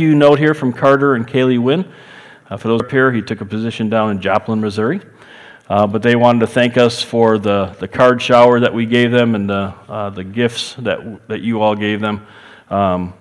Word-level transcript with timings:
you 0.00 0.14
note 0.14 0.38
here 0.38 0.54
from 0.54 0.72
Carter 0.72 1.14
and 1.14 1.26
Kaylee 1.26 1.58
Wynn. 1.58 1.90
Uh, 2.48 2.56
for 2.56 2.68
those 2.68 2.80
up 2.80 2.90
here, 2.90 3.12
he 3.12 3.22
took 3.22 3.40
a 3.40 3.44
position 3.44 3.88
down 3.88 4.10
in 4.10 4.20
Joplin, 4.20 4.60
Missouri. 4.60 5.00
Uh, 5.68 5.86
but 5.86 6.00
they 6.00 6.14
wanted 6.14 6.40
to 6.40 6.46
thank 6.46 6.76
us 6.76 7.02
for 7.02 7.38
the, 7.38 7.74
the 7.80 7.88
card 7.88 8.22
shower 8.22 8.60
that 8.60 8.72
we 8.72 8.86
gave 8.86 9.10
them 9.10 9.34
and 9.34 9.50
the, 9.50 9.74
uh, 9.88 10.10
the 10.10 10.22
gifts 10.22 10.74
that, 10.74 11.26
that 11.28 11.40
you 11.40 11.60
all 11.60 11.74
gave 11.74 12.00
them. 12.00 12.24
Um, 12.70 13.14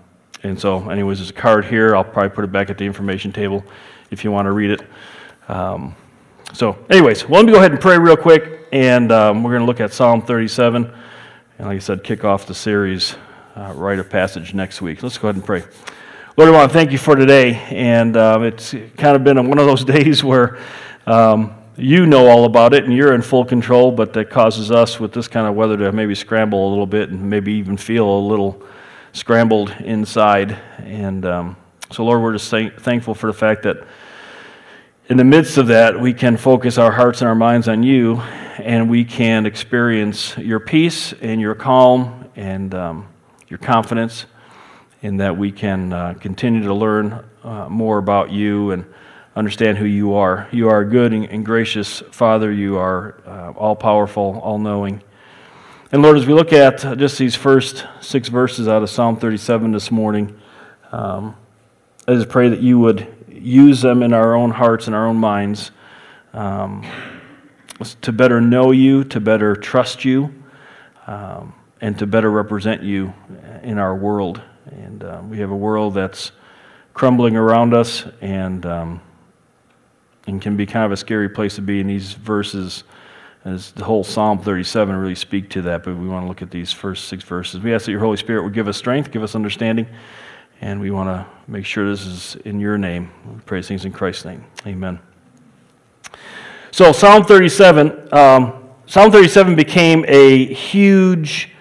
and 0.43 0.59
so, 0.59 0.89
anyways, 0.89 1.17
there's 1.17 1.31
a 1.31 1.33
card 1.33 1.65
here. 1.65 1.96
I'll 1.96 2.03
probably 2.03 2.29
put 2.29 2.43
it 2.43 2.51
back 2.51 2.70
at 2.70 2.78
the 2.78 2.86
information 2.86 3.32
table 3.32 3.64
if 4.12 4.23
you 4.23 4.32
want 4.32 4.46
to 4.46 4.52
read 4.52 4.70
it. 4.70 4.82
Um, 5.48 5.96
so, 6.54 6.78
anyways, 6.92 7.28
well, 7.28 7.42
let 7.42 7.48
me 7.48 7.52
go 7.52 7.57
ahead 7.57 7.71
and 7.71 7.82
pray 7.82 7.98
real 7.98 8.16
quick, 8.16 8.68
and 8.71 9.12
um, 9.12 9.44
we're 9.44 9.52
going 9.52 9.62
to 9.62 9.66
look 9.66 9.80
at 9.80 9.92
Psalm 9.92 10.21
37. 10.21 10.94
And 11.57 11.68
like 11.68 11.78
I 11.78 11.80
said, 11.80 12.04
kick 12.04 12.23
off 12.23 12.46
the 12.46 12.54
series, 12.54 13.16
uh, 13.55 13.73
write 13.76 13.98
a 13.98 14.04
passage 14.04 14.54
next 14.54 14.82
week. 14.82 15.02
Let's 15.02 15.18
go 15.18 15.30
ahead 15.30 15.36
and 15.36 15.44
pray. 15.44 15.64
Lord, 16.38 16.49
I 16.49 16.52
want 16.52 16.70
to 16.70 16.77
thank 16.77 16.91
you 16.91 16.97
for 16.97 17.15
today. 17.15 17.54
And 17.70 18.18
um, 18.18 18.43
it's 18.43 18.75
kind 18.97 19.15
of 19.15 19.23
been 19.23 19.47
one 19.47 19.57
of 19.57 19.68
those 19.68 19.86
days 19.96 20.21
where 20.21 20.60
um, 21.07 21.55
you 21.77 22.05
know 22.05 22.27
all 22.27 22.43
about 22.43 22.73
it 22.73 22.83
and 22.83 22.93
you're 22.93 23.14
in 23.14 23.21
full 23.21 23.46
control, 23.46 23.89
but 23.89 24.11
that 24.14 24.29
causes 24.29 24.69
us 24.69 25.00
with 25.00 25.13
this 25.13 25.29
kind 25.29 25.47
of 25.47 25.55
weather 25.55 25.77
to 25.77 25.93
maybe 25.93 26.13
scramble 26.13 26.68
a 26.68 26.69
little 26.69 26.86
bit 26.86 27.10
and 27.10 27.29
maybe 27.29 27.54
even 27.54 27.77
feel 27.77 28.05
a 28.05 28.19
little 28.19 28.61
scrambled 29.13 29.69
inside. 29.79 30.51
And 30.79 31.25
um, 31.25 31.55
so, 31.89 32.03
Lord, 32.03 32.22
we're 32.22 32.33
just 32.33 32.49
thankful 32.49 33.13
for 33.13 33.27
the 33.27 33.33
fact 33.33 33.63
that 33.63 33.88
in 35.08 35.16
the 35.16 35.23
midst 35.23 35.58
of 35.58 35.67
that, 35.67 35.97
we 35.97 36.13
can 36.13 36.36
focus 36.36 36.77
our 36.77 36.91
hearts 36.91 37.22
and 37.22 37.30
our 37.30 37.36
minds 37.36 37.69
on 37.69 37.81
you, 37.81 38.17
and 38.58 38.89
we 38.89 39.05
can 39.05 39.45
experience 39.45 40.38
your 40.38 40.59
peace 40.59 41.13
and 41.13 41.39
your 41.39 41.55
calm 41.55 42.30
and 42.36 42.75
um, 42.75 43.08
your 43.47 43.59
confidence, 43.59 44.25
in 45.05 45.17
that 45.17 45.38
we 45.38 45.52
can 45.52 45.94
uh, 45.94 46.16
continue 46.19 46.64
to 46.64 46.73
learn 46.73 47.23
uh, 47.44 47.69
more 47.69 48.00
about 48.00 48.31
you 48.31 48.72
and 48.72 48.83
understand 49.36 49.77
who 49.77 49.86
you 49.86 50.16
are. 50.16 50.47
You 50.52 50.67
are 50.69 50.81
a 50.81 50.89
good 50.89 51.13
and, 51.13 51.45
gracious 51.45 52.02
Father. 52.09 52.52
You 52.52 52.77
are 52.77 53.21
uh, 53.27 53.52
all 53.52 53.75
powerful, 53.75 54.39
all 54.39 54.57
knowing. 54.57 55.03
And 55.91 56.02
Lord, 56.02 56.17
as 56.17 56.25
we 56.25 56.33
look 56.33 56.52
at 56.53 56.97
just 56.97 57.19
these 57.19 57.35
first 57.35 57.85
six 58.02 58.30
verses 58.30 58.67
out 58.67 58.81
of 58.81 58.89
Psalm 58.89 59.17
37 59.17 59.73
this 59.73 59.91
morning, 59.91 60.39
um, 60.91 61.35
I 62.08 62.15
just 62.15 62.30
pray 62.30 62.49
that 62.49 62.61
you 62.61 62.80
would 62.80 63.08
use 63.30 63.81
them 63.81 64.02
in 64.02 64.11
our 64.11 64.33
own 64.33 64.49
hearts 64.49 64.87
and 64.87 64.95
our 64.95 65.05
own 65.05 65.17
minds 65.17 65.69
um, 66.33 66.83
to 68.02 68.11
better 68.11 68.41
know 68.41 68.71
you, 68.71 69.03
to 69.03 69.19
better 69.19 69.55
trust 69.55 70.03
you, 70.03 70.33
um, 71.05 71.53
and 71.80 71.99
to 71.99 72.08
better 72.08 72.31
represent 72.31 72.81
you 72.81 73.13
in 73.61 73.77
our 73.77 73.95
world. 73.95 74.41
And 74.71 75.03
uh, 75.03 75.21
we 75.27 75.39
have 75.39 75.52
a 75.52 75.55
world 75.55 75.94
that's 75.94 76.31
crumbling 76.94 77.35
around 77.35 77.73
us 77.73 78.05
and, 78.21 78.66
um, 78.66 79.02
and 80.27 80.41
can 80.41 80.58
be 80.58 80.66
kind 80.66 80.85
of 80.85 80.91
a 80.91 80.97
scary 80.97 81.30
place 81.30 81.55
to 81.55 81.61
be 81.61 81.80
in 81.80 81.88
these 81.88 82.13
verses 82.13 82.83
as 83.45 83.71
the 83.73 83.83
whole 83.83 84.03
Psalm 84.03 84.39
37 84.39 84.95
really 84.95 85.13
speak 85.13 85.52
to 85.52 85.61
that, 85.61 85.83
but 85.83 85.95
we 85.95 86.08
want 86.08 86.23
to 86.23 86.27
look 86.27 86.41
at 86.41 86.49
these 86.49 86.71
first 86.71 87.08
six 87.08 87.23
verses. 87.23 87.61
We 87.61 87.75
ask 87.75 87.86
that 87.86 87.91
your 87.91 87.99
Holy 87.99 88.17
Spirit 88.17 88.43
would 88.43 88.53
give 88.53 88.67
us 88.67 88.75
strength, 88.75 89.11
give 89.11 89.21
us 89.21 89.36
understanding, 89.36 89.86
and 90.61 90.81
we 90.81 90.89
want 90.89 91.09
to 91.09 91.27
make 91.47 91.63
sure 91.63 91.88
this 91.88 92.08
is 92.08 92.36
in 92.38 92.59
your 92.59 92.77
name. 92.77 93.11
We 93.27 93.39
pray 93.41 93.61
things 93.61 93.86
in 93.86 93.91
Christ's 93.91 94.25
name. 94.25 94.43
Amen. 94.66 94.99
So, 96.71 96.91
Psalm 96.91 97.23
37, 97.23 98.13
um, 98.13 98.63
Psalm 98.88 99.11
37 99.11 99.55
became 99.55 100.03
a 100.08 100.52
huge 100.53 101.52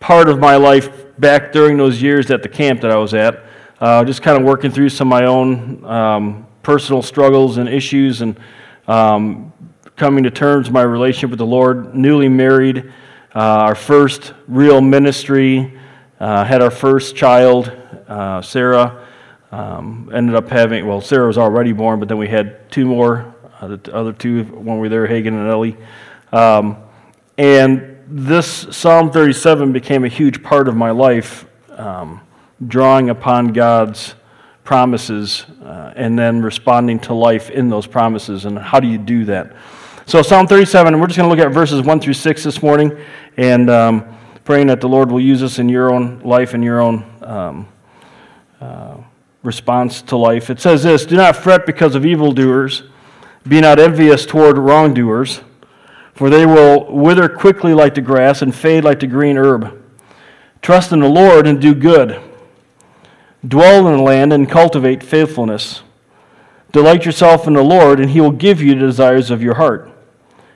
part 0.00 0.28
of 0.28 0.38
my 0.38 0.56
life 0.56 1.05
back 1.18 1.52
during 1.52 1.76
those 1.76 2.02
years 2.02 2.30
at 2.30 2.42
the 2.42 2.48
camp 2.48 2.80
that 2.82 2.90
I 2.90 2.96
was 2.96 3.14
at. 3.14 3.44
Uh, 3.80 4.04
just 4.04 4.22
kind 4.22 4.38
of 4.38 4.44
working 4.44 4.70
through 4.70 4.88
some 4.88 5.08
of 5.08 5.10
my 5.10 5.26
own 5.26 5.84
um, 5.84 6.46
personal 6.62 7.02
struggles 7.02 7.58
and 7.58 7.68
issues 7.68 8.22
and 8.22 8.38
um, 8.88 9.52
coming 9.96 10.24
to 10.24 10.30
terms 10.30 10.66
with 10.68 10.74
my 10.74 10.82
relationship 10.82 11.30
with 11.30 11.38
the 11.38 11.46
Lord, 11.46 11.94
newly 11.94 12.28
married, 12.28 12.92
uh, 13.34 13.38
our 13.38 13.74
first 13.74 14.32
real 14.46 14.80
ministry, 14.80 15.78
uh, 16.20 16.44
had 16.44 16.62
our 16.62 16.70
first 16.70 17.16
child, 17.16 17.70
uh, 18.08 18.40
Sarah. 18.42 19.02
Um, 19.52 20.10
ended 20.12 20.34
up 20.34 20.48
having, 20.48 20.86
well, 20.86 21.00
Sarah 21.00 21.26
was 21.26 21.38
already 21.38 21.72
born, 21.72 22.00
but 22.00 22.08
then 22.08 22.18
we 22.18 22.28
had 22.28 22.70
two 22.70 22.84
more, 22.84 23.34
uh, 23.60 23.68
the 23.68 23.94
other 23.94 24.12
two 24.12 24.44
when 24.44 24.76
we 24.76 24.80
were 24.80 24.88
there, 24.88 25.06
Hagen 25.06 25.34
and 25.34 25.48
Ellie. 25.48 25.76
Um, 26.32 26.78
and 27.38 27.95
this 28.08 28.68
Psalm 28.70 29.10
37 29.10 29.72
became 29.72 30.04
a 30.04 30.08
huge 30.08 30.42
part 30.42 30.68
of 30.68 30.76
my 30.76 30.90
life, 30.90 31.44
um, 31.70 32.20
drawing 32.66 33.10
upon 33.10 33.48
God's 33.48 34.14
promises 34.62 35.44
uh, 35.62 35.92
and 35.96 36.18
then 36.18 36.42
responding 36.42 37.00
to 37.00 37.14
life 37.14 37.50
in 37.50 37.68
those 37.68 37.86
promises. 37.86 38.44
And 38.44 38.58
how 38.58 38.80
do 38.80 38.86
you 38.86 38.98
do 38.98 39.24
that? 39.24 39.56
So, 40.06 40.22
Psalm 40.22 40.46
37, 40.46 41.00
we're 41.00 41.08
just 41.08 41.16
going 41.16 41.28
to 41.28 41.34
look 41.34 41.44
at 41.44 41.52
verses 41.52 41.82
1 41.82 42.00
through 42.00 42.14
6 42.14 42.44
this 42.44 42.62
morning 42.62 42.96
and 43.36 43.68
um, 43.68 44.16
praying 44.44 44.68
that 44.68 44.80
the 44.80 44.88
Lord 44.88 45.10
will 45.10 45.20
use 45.20 45.42
us 45.42 45.58
in 45.58 45.68
your 45.68 45.92
own 45.92 46.20
life 46.20 46.54
and 46.54 46.62
your 46.62 46.80
own 46.80 47.04
um, 47.22 47.68
uh, 48.60 48.98
response 49.42 50.00
to 50.02 50.16
life. 50.16 50.48
It 50.48 50.60
says 50.60 50.84
this 50.84 51.04
Do 51.04 51.16
not 51.16 51.34
fret 51.34 51.66
because 51.66 51.96
of 51.96 52.06
evildoers, 52.06 52.84
be 53.48 53.60
not 53.60 53.80
envious 53.80 54.24
toward 54.24 54.58
wrongdoers, 54.58 55.40
for 56.16 56.30
they 56.30 56.46
will 56.46 56.86
wither 56.86 57.28
quickly 57.28 57.74
like 57.74 57.94
the 57.94 58.00
grass 58.00 58.40
and 58.40 58.54
fade 58.54 58.84
like 58.84 59.00
the 59.00 59.06
green 59.06 59.36
herb. 59.36 59.82
Trust 60.62 60.90
in 60.90 61.00
the 61.00 61.08
Lord 61.08 61.46
and 61.46 61.60
do 61.60 61.74
good. 61.74 62.20
Dwell 63.46 63.86
in 63.86 63.98
the 63.98 64.02
land 64.02 64.32
and 64.32 64.50
cultivate 64.50 65.02
faithfulness. 65.02 65.82
Delight 66.72 67.04
yourself 67.04 67.46
in 67.46 67.52
the 67.52 67.62
Lord, 67.62 68.00
and 68.00 68.10
he 68.10 68.20
will 68.20 68.32
give 68.32 68.62
you 68.62 68.74
the 68.74 68.80
desires 68.80 69.30
of 69.30 69.42
your 69.42 69.54
heart. 69.54 69.90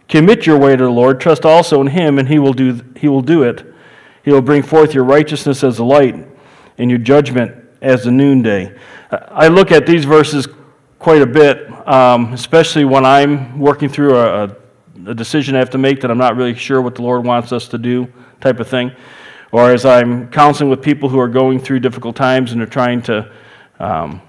Commit 0.08 0.46
your 0.46 0.58
way 0.58 0.76
to 0.76 0.84
the 0.84 0.90
Lord, 0.90 1.20
trust 1.20 1.44
also 1.44 1.80
in 1.80 1.88
him, 1.88 2.18
and 2.18 2.28
he 2.28 2.38
will 2.38 2.54
do, 2.54 2.80
he 2.96 3.06
will 3.06 3.22
do 3.22 3.42
it. 3.42 3.64
He 4.24 4.32
will 4.32 4.42
bring 4.42 4.62
forth 4.62 4.94
your 4.94 5.04
righteousness 5.04 5.62
as 5.62 5.76
the 5.76 5.84
light, 5.84 6.16
and 6.78 6.90
your 6.90 6.98
judgment 6.98 7.54
as 7.82 8.04
the 8.04 8.10
noonday. 8.10 8.74
I 9.10 9.48
look 9.48 9.70
at 9.70 9.86
these 9.86 10.04
verses 10.04 10.48
quite 10.98 11.22
a 11.22 11.26
bit, 11.26 11.70
um, 11.86 12.32
especially 12.32 12.84
when 12.84 13.04
I'm 13.04 13.58
working 13.58 13.88
through 13.88 14.16
a, 14.16 14.44
a, 14.44 14.56
decision 15.14 15.54
I 15.54 15.58
have 15.58 15.70
to 15.70 15.78
make 15.78 16.00
that 16.00 16.10
I'm 16.10 16.18
not 16.18 16.36
really 16.36 16.54
sure 16.54 16.80
what 16.80 16.94
the 16.94 17.02
Lord 17.02 17.24
wants 17.24 17.52
us 17.52 17.68
to 17.68 17.78
do, 17.78 18.12
type 18.40 18.60
of 18.60 18.68
thing. 18.68 18.92
Or 19.52 19.70
as 19.70 19.84
I'm 19.84 20.30
counseling 20.30 20.70
with 20.70 20.82
people 20.82 21.08
who 21.08 21.18
are 21.18 21.28
going 21.28 21.58
through 21.58 21.80
difficult 21.80 22.16
times 22.16 22.52
and 22.52 22.62
are 22.62 22.66
trying 22.66 23.02
to 23.02 23.30
um, 23.80 24.22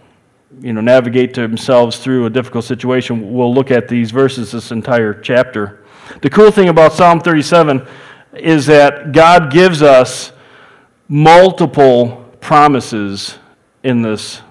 you 0.59 0.73
know, 0.73 0.81
navigate 0.81 1.33
themselves 1.33 1.99
through 1.99 2.25
a 2.25 2.29
difficult 2.29 2.65
situation, 2.65 3.33
we'll 3.33 3.53
look 3.53 3.71
at 3.71 3.87
these 3.87 4.11
verses, 4.11 4.51
this 4.51 4.71
entire 4.71 5.13
chapter. 5.13 5.85
The 6.21 6.29
cool 6.29 6.51
thing 6.51 6.69
about 6.69 6.93
Psalm 6.93 7.19
37 7.19 7.87
is 8.33 8.65
that 8.65 9.11
God 9.11 9.51
gives 9.51 9.81
us 9.81 10.31
multiple 11.07 12.25
promises 12.39 13.37
in 13.83 14.01
this. 14.01 14.41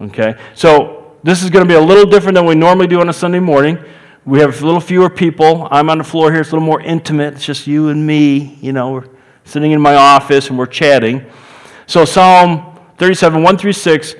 Okay? 0.00 0.36
So, 0.54 1.16
this 1.22 1.42
is 1.42 1.50
going 1.50 1.64
to 1.64 1.68
be 1.68 1.74
a 1.74 1.80
little 1.80 2.08
different 2.08 2.36
than 2.36 2.46
we 2.46 2.54
normally 2.54 2.86
do 2.86 3.00
on 3.00 3.08
a 3.08 3.12
Sunday 3.12 3.40
morning. 3.40 3.78
We 4.26 4.40
have 4.40 4.60
a 4.60 4.66
little 4.66 4.80
fewer 4.80 5.08
people. 5.08 5.68
I'm 5.70 5.88
on 5.88 5.98
the 5.98 6.04
floor 6.04 6.32
here. 6.32 6.40
It's 6.40 6.50
a 6.50 6.56
little 6.56 6.66
more 6.66 6.80
intimate. 6.80 7.34
It's 7.34 7.44
just 7.44 7.66
you 7.66 7.88
and 7.90 8.04
me. 8.04 8.58
You 8.60 8.72
know, 8.72 8.90
we're 8.90 9.08
sitting 9.44 9.70
in 9.70 9.80
my 9.80 9.94
office 9.94 10.48
and 10.48 10.58
we're 10.58 10.66
chatting. 10.66 11.24
So, 11.86 12.04
Psalm 12.04 12.76
37, 12.98 13.42
1 13.42 13.58
through 13.58 13.72
6 13.72 14.14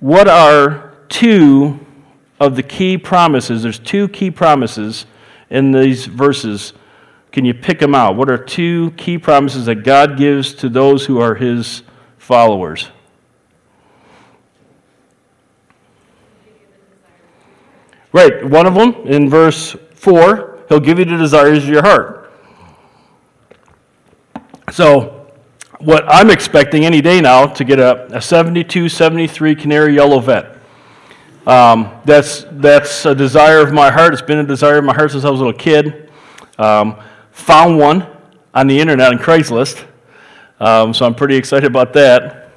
what 0.00 0.28
are 0.28 0.92
two 1.08 1.80
of 2.38 2.54
the 2.54 2.62
key 2.62 2.98
promises? 2.98 3.62
There's 3.62 3.78
two 3.78 4.08
key 4.08 4.30
promises 4.30 5.06
in 5.48 5.72
these 5.72 6.04
verses. 6.04 6.74
Can 7.32 7.46
you 7.46 7.54
pick 7.54 7.78
them 7.78 7.94
out? 7.94 8.14
What 8.16 8.30
are 8.30 8.36
two 8.36 8.90
key 8.98 9.16
promises 9.16 9.64
that 9.66 9.76
God 9.76 10.18
gives 10.18 10.52
to 10.54 10.68
those 10.68 11.06
who 11.06 11.18
are 11.18 11.34
his 11.34 11.82
followers? 12.18 12.90
Right, 18.16 18.42
one 18.42 18.64
of 18.64 18.72
them 18.72 18.94
in 19.06 19.28
verse 19.28 19.76
4, 19.92 20.60
he'll 20.70 20.80
give 20.80 20.98
you 20.98 21.04
the 21.04 21.18
desires 21.18 21.64
of 21.64 21.68
your 21.68 21.82
heart. 21.82 22.32
So, 24.72 25.30
what 25.80 26.02
I'm 26.08 26.30
expecting 26.30 26.86
any 26.86 27.02
day 27.02 27.20
now 27.20 27.44
to 27.44 27.62
get 27.62 27.78
a, 27.78 28.16
a 28.16 28.22
72, 28.22 28.88
73 28.88 29.54
Canary 29.54 29.96
Yellow 29.96 30.20
Vette. 30.20 30.56
Um, 31.46 31.92
that's, 32.06 32.46
that's 32.52 33.04
a 33.04 33.14
desire 33.14 33.60
of 33.60 33.74
my 33.74 33.90
heart. 33.90 34.14
It's 34.14 34.22
been 34.22 34.38
a 34.38 34.46
desire 34.46 34.78
of 34.78 34.84
my 34.84 34.94
heart 34.94 35.10
since 35.10 35.26
I 35.26 35.28
was 35.28 35.42
a 35.42 35.44
little 35.44 35.60
kid. 35.60 36.10
Um, 36.56 36.98
found 37.32 37.76
one 37.76 38.06
on 38.54 38.66
the 38.66 38.80
internet 38.80 39.12
on 39.12 39.18
Craigslist, 39.18 39.84
um, 40.58 40.94
so 40.94 41.04
I'm 41.04 41.14
pretty 41.14 41.36
excited 41.36 41.66
about 41.66 41.92
that. 41.92 42.48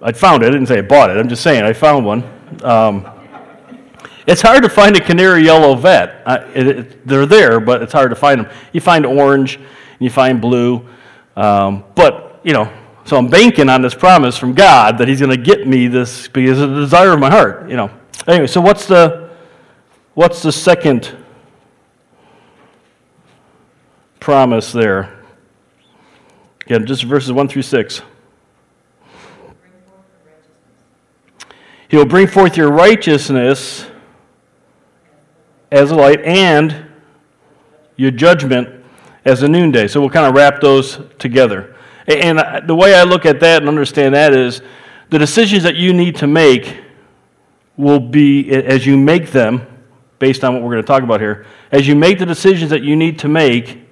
I 0.00 0.12
found 0.12 0.44
it. 0.44 0.46
I 0.46 0.50
didn't 0.50 0.68
say 0.68 0.78
I 0.78 0.80
bought 0.80 1.10
it. 1.10 1.18
I'm 1.18 1.28
just 1.28 1.42
saying 1.42 1.62
I 1.62 1.74
found 1.74 2.06
one. 2.06 2.24
Um, 2.62 3.12
it's 4.26 4.42
hard 4.42 4.62
to 4.62 4.68
find 4.68 4.96
a 4.96 5.00
canary 5.00 5.44
yellow 5.44 5.74
Vette. 5.74 6.22
it, 6.54 6.66
it, 6.66 7.06
they're 7.06 7.26
there, 7.26 7.60
but 7.60 7.82
it's 7.82 7.92
hard 7.92 8.10
to 8.10 8.16
find 8.16 8.40
them. 8.40 8.52
You 8.72 8.80
find 8.80 9.06
orange, 9.06 9.56
and 9.56 9.64
you 10.00 10.10
find 10.10 10.40
blue. 10.40 10.86
Um, 11.36 11.84
but, 11.94 12.40
you 12.42 12.52
know, 12.52 12.72
So 13.06 13.16
I'm 13.16 13.28
banking 13.28 13.68
on 13.68 13.82
this 13.82 13.94
promise 13.94 14.36
from 14.36 14.52
God 14.52 14.98
that 14.98 15.06
He's 15.06 15.20
going 15.20 15.30
to 15.30 15.42
get 15.42 15.68
me 15.68 15.86
this 15.86 16.26
because 16.26 16.60
it's 16.60 16.70
a 16.70 16.74
desire 16.74 17.12
of 17.12 17.20
my 17.20 17.30
heart, 17.30 17.70
you 17.70 17.76
know. 17.76 17.88
Anyway, 18.26 18.48
so 18.48 18.60
what's 18.60 18.86
the 18.86 19.30
what's 20.14 20.42
the 20.42 20.50
second 20.50 21.16
promise 24.18 24.72
there? 24.72 25.22
Again, 26.62 26.84
just 26.84 27.04
verses 27.04 27.30
1 27.30 27.46
through 27.46 27.62
6. 27.62 28.02
He'll 31.88 32.04
bring 32.04 32.26
forth 32.26 32.56
your 32.56 32.72
righteousness 32.72 33.86
as 35.76 35.90
a 35.90 35.94
light 35.94 36.20
and 36.22 36.86
your 37.96 38.10
judgment 38.10 38.68
as 39.24 39.42
a 39.42 39.48
noonday. 39.48 39.88
So 39.88 40.00
we'll 40.00 40.10
kind 40.10 40.26
of 40.26 40.34
wrap 40.34 40.60
those 40.60 41.00
together. 41.18 41.76
And 42.06 42.68
the 42.68 42.74
way 42.74 42.94
I 42.94 43.02
look 43.02 43.26
at 43.26 43.40
that 43.40 43.62
and 43.62 43.68
understand 43.68 44.14
that 44.14 44.32
is 44.32 44.62
the 45.10 45.18
decisions 45.18 45.62
that 45.64 45.74
you 45.76 45.92
need 45.92 46.16
to 46.16 46.26
make 46.26 46.82
will 47.76 48.00
be, 48.00 48.50
as 48.50 48.86
you 48.86 48.96
make 48.96 49.32
them, 49.32 49.66
based 50.18 50.44
on 50.44 50.54
what 50.54 50.62
we're 50.62 50.70
going 50.70 50.82
to 50.82 50.86
talk 50.86 51.02
about 51.02 51.20
here, 51.20 51.44
as 51.72 51.86
you 51.86 51.94
make 51.94 52.18
the 52.18 52.26
decisions 52.26 52.70
that 52.70 52.82
you 52.82 52.96
need 52.96 53.18
to 53.18 53.28
make, 53.28 53.86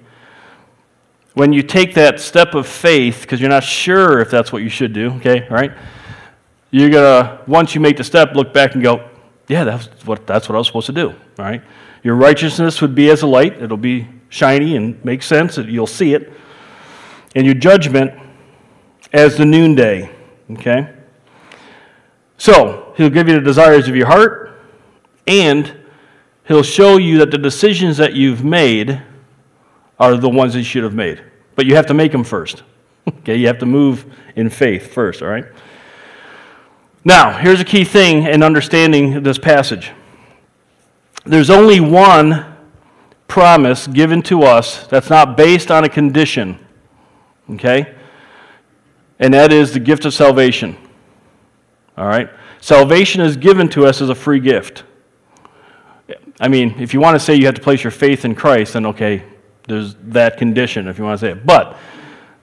when 1.33 1.53
you 1.53 1.61
take 1.61 1.93
that 1.93 2.19
step 2.19 2.55
of 2.55 2.65
faith, 2.65 3.21
because 3.21 3.39
you're 3.41 3.49
not 3.49 3.63
sure 3.63 4.19
if 4.21 4.31
that's 4.31 4.51
what 4.51 4.63
you 4.63 4.69
should 4.69 4.93
do, 4.93 5.11
okay, 5.15 5.45
all 5.49 5.55
right? 5.55 5.71
You're 6.71 6.89
going 6.89 7.25
to, 7.25 7.41
once 7.45 7.75
you 7.75 7.81
make 7.81 7.97
the 7.97 8.03
step, 8.03 8.33
look 8.33 8.53
back 8.53 8.73
and 8.73 8.81
go, 8.81 9.07
yeah, 9.47 9.65
that's 9.65 9.87
what, 10.05 10.25
that's 10.25 10.49
what 10.49 10.55
I 10.55 10.57
was 10.57 10.67
supposed 10.67 10.87
to 10.87 10.93
do, 10.93 11.13
right? 11.37 11.61
Your 12.03 12.15
righteousness 12.15 12.81
would 12.81 12.95
be 12.95 13.09
as 13.09 13.21
a 13.21 13.27
light, 13.27 13.61
it'll 13.61 13.77
be 13.77 14.07
shiny 14.29 14.75
and 14.75 15.03
make 15.03 15.23
sense, 15.23 15.57
you'll 15.57 15.87
see 15.87 16.13
it. 16.13 16.31
And 17.35 17.45
your 17.45 17.55
judgment 17.55 18.13
as 19.11 19.37
the 19.37 19.45
noonday, 19.45 20.09
okay? 20.51 20.93
So, 22.37 22.93
he'll 22.97 23.09
give 23.09 23.27
you 23.27 23.35
the 23.35 23.41
desires 23.41 23.87
of 23.87 23.95
your 23.95 24.07
heart, 24.07 24.59
and 25.25 25.73
he'll 26.47 26.63
show 26.63 26.97
you 26.97 27.17
that 27.19 27.31
the 27.31 27.37
decisions 27.37 27.97
that 27.97 28.13
you've 28.13 28.43
made 28.43 29.01
are 29.99 30.17
the 30.17 30.29
ones 30.29 30.53
that 30.53 30.59
you 30.59 30.65
should 30.65 30.83
have 30.83 30.93
made. 30.93 31.23
But 31.55 31.65
you 31.65 31.75
have 31.75 31.85
to 31.87 31.93
make 31.93 32.11
them 32.11 32.23
first. 32.23 32.63
okay, 33.07 33.35
you 33.35 33.47
have 33.47 33.59
to 33.59 33.65
move 33.65 34.05
in 34.35 34.49
faith 34.49 34.93
first, 34.93 35.21
all 35.21 35.29
right? 35.29 35.45
Now, 37.03 37.37
here's 37.37 37.61
a 37.61 37.65
key 37.65 37.83
thing 37.83 38.23
in 38.23 38.43
understanding 38.43 39.23
this 39.23 39.37
passage. 39.37 39.91
There's 41.25 41.49
only 41.49 41.79
one 41.79 42.55
promise 43.27 43.87
given 43.87 44.21
to 44.23 44.43
us 44.43 44.85
that's 44.87 45.09
not 45.09 45.35
based 45.35 45.71
on 45.71 45.83
a 45.83 45.89
condition, 45.89 46.59
okay? 47.51 47.95
And 49.19 49.33
that 49.33 49.51
is 49.51 49.73
the 49.73 49.79
gift 49.79 50.05
of 50.05 50.13
salvation. 50.13 50.77
All 51.97 52.07
right? 52.07 52.29
Salvation 52.61 53.21
is 53.21 53.37
given 53.37 53.69
to 53.69 53.85
us 53.85 54.01
as 54.01 54.09
a 54.09 54.15
free 54.15 54.39
gift. 54.39 54.83
I 56.39 56.47
mean, 56.47 56.75
if 56.79 56.93
you 56.93 56.99
want 56.99 57.15
to 57.15 57.19
say 57.19 57.35
you 57.35 57.45
have 57.45 57.55
to 57.55 57.61
place 57.61 57.83
your 57.83 57.91
faith 57.91 58.25
in 58.25 58.35
Christ, 58.35 58.73
then 58.73 58.85
okay, 58.87 59.23
there's 59.67 59.95
that 60.03 60.37
condition 60.37 60.87
if 60.87 60.97
you 60.97 61.03
want 61.03 61.19
to 61.19 61.25
say 61.25 61.31
it. 61.31 61.45
But 61.45 61.77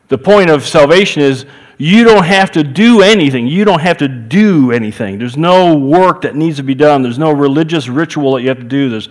the 0.09 0.19
point 0.19 0.51
of 0.51 0.67
salvation 0.67 1.23
is 1.23 1.47
you 1.83 2.05
don't 2.05 2.23
have 2.23 2.53
to 2.53 2.63
do 2.63 3.03
anything. 3.03 3.49
You 3.49 3.65
don't 3.65 3.81
have 3.81 3.99
to 3.99 4.07
do 4.07 4.71
anything. 4.71 5.19
There's 5.19 5.37
no 5.37 5.75
work 5.75 6.23
that 6.23 6.37
needs 6.37 6.59
to 6.59 6.63
be 6.63 6.77
done. 6.77 7.03
There's 7.03 7.19
no 7.19 7.33
religious 7.33 7.89
ritual 7.89 8.35
that 8.35 8.43
you 8.43 8.51
have 8.51 8.59
to 8.59 8.63
do. 8.63 8.89
There's, 8.89 9.09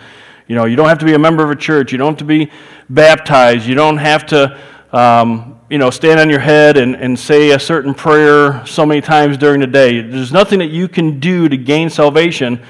you 0.47 0.55
know, 0.55 0.63
you 0.63 0.77
don't 0.77 0.87
have 0.87 0.99
to 0.99 1.05
be 1.05 1.13
a 1.13 1.19
member 1.19 1.43
of 1.43 1.51
a 1.51 1.55
church. 1.57 1.91
You 1.91 1.97
don't 1.97 2.13
have 2.13 2.19
to 2.19 2.23
be 2.23 2.49
baptized. 2.89 3.65
You 3.65 3.75
don't 3.75 3.97
have 3.97 4.25
to, 4.27 4.57
um, 4.93 5.59
you 5.69 5.79
know, 5.79 5.89
stand 5.89 6.21
on 6.21 6.29
your 6.29 6.39
head 6.39 6.77
and, 6.77 6.95
and 6.95 7.19
say 7.19 7.51
a 7.51 7.59
certain 7.59 7.93
prayer 7.93 8.65
so 8.65 8.85
many 8.85 9.01
times 9.01 9.37
during 9.37 9.59
the 9.59 9.67
day. 9.67 9.99
There's 9.99 10.31
nothing 10.31 10.59
that 10.59 10.69
you 10.69 10.87
can 10.87 11.19
do 11.19 11.49
to 11.49 11.57
gain 11.57 11.89
salvation 11.89 12.63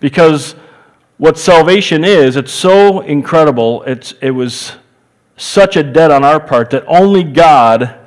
because 0.00 0.54
what 1.16 1.38
salvation 1.38 2.04
is, 2.04 2.36
it's 2.36 2.52
so 2.52 3.00
incredible. 3.00 3.84
It's, 3.84 4.12
it 4.20 4.32
was 4.32 4.72
such 5.38 5.76
a 5.76 5.82
debt 5.82 6.10
on 6.10 6.24
our 6.24 6.40
part 6.40 6.68
that 6.70 6.84
only 6.86 7.24
God 7.24 8.02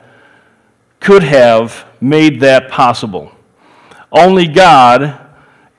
could 1.00 1.24
have 1.24 1.86
made 2.02 2.40
that 2.42 2.70
possible. 2.70 3.32
Only 4.12 4.48
God 4.48 5.20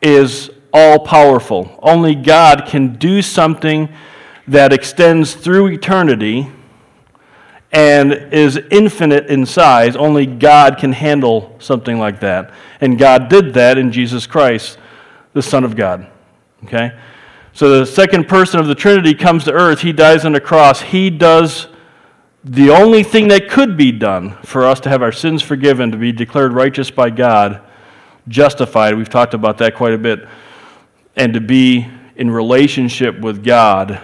is 0.00 0.50
all 0.72 1.00
powerful. 1.00 1.78
Only 1.82 2.14
God 2.14 2.67
can 2.67 2.96
do 2.96 3.22
something 3.22 3.88
that 4.46 4.72
extends 4.72 5.34
through 5.34 5.69
eternity 5.69 6.50
and 7.72 8.12
is 8.12 8.56
infinite 8.70 9.26
in 9.26 9.46
size. 9.46 9.94
Only 9.94 10.26
God 10.26 10.78
can 10.78 10.93
handle 10.93 11.55
something 11.58 11.99
like 11.99 12.20
that. 12.20 12.52
And 12.81 12.99
God 12.99 13.28
did 13.28 13.55
that 13.55 13.78
in 13.78 13.93
Jesus 13.93 14.26
Christ, 14.26 14.78
the 15.32 15.43
Son 15.43 15.64
of 15.64 15.76
God. 15.76 16.08
Okay? 16.64 16.93
So 17.52 17.78
the 17.78 17.87
second 17.87 18.28
person 18.28 18.58
of 18.61 18.67
the 18.67 18.75
Trinity 18.75 19.14
comes 19.14 19.44
to 19.44 19.52
earth. 19.52 19.81
He 19.81 19.93
dies 19.93 20.25
on 20.25 20.32
the 20.32 20.40
cross. 20.40 20.81
He 20.81 21.11
does 21.11 21.69
the 22.42 22.70
only 22.70 23.02
thing 23.02 23.28
that 23.28 23.50
could 23.50 23.76
be 23.76 23.92
done 23.92 24.37
for 24.42 24.64
us 24.64 24.81
to 24.81 24.88
have 24.88 25.02
our 25.02 25.12
sins 25.12 25.42
forgiven, 25.42 25.92
to 25.92 25.98
be 25.98 26.12
declared 26.12 26.52
righteous 26.52 26.90
by 26.90 27.10
God, 27.10 27.60
justified. 28.28 28.96
We've 28.96 29.10
talked 29.10 29.34
about 29.34 29.58
that 29.58 29.75
quite 29.75 29.92
a 29.92 29.98
bit. 29.98 30.26
And 31.16 31.34
to 31.34 31.40
be 31.40 31.87
in 32.16 32.31
relationship 32.31 33.19
with 33.20 33.44
God 33.44 34.00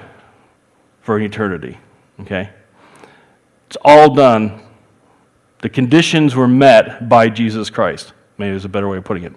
for 1.01 1.19
eternity. 1.19 1.79
Okay? 2.21 2.51
It's 3.69 3.77
all 3.83 4.15
done. 4.15 4.63
The 5.61 5.69
conditions 5.71 6.35
were 6.35 6.49
met 6.49 7.09
by 7.09 7.31
Jesus 7.31 7.71
Christ. 7.71 8.13
Maybe 8.37 8.55
is 8.55 8.65
a 8.65 8.69
better 8.69 8.89
way 8.89 8.99
of 8.99 9.05
putting 9.05 9.25
it. 9.25 9.33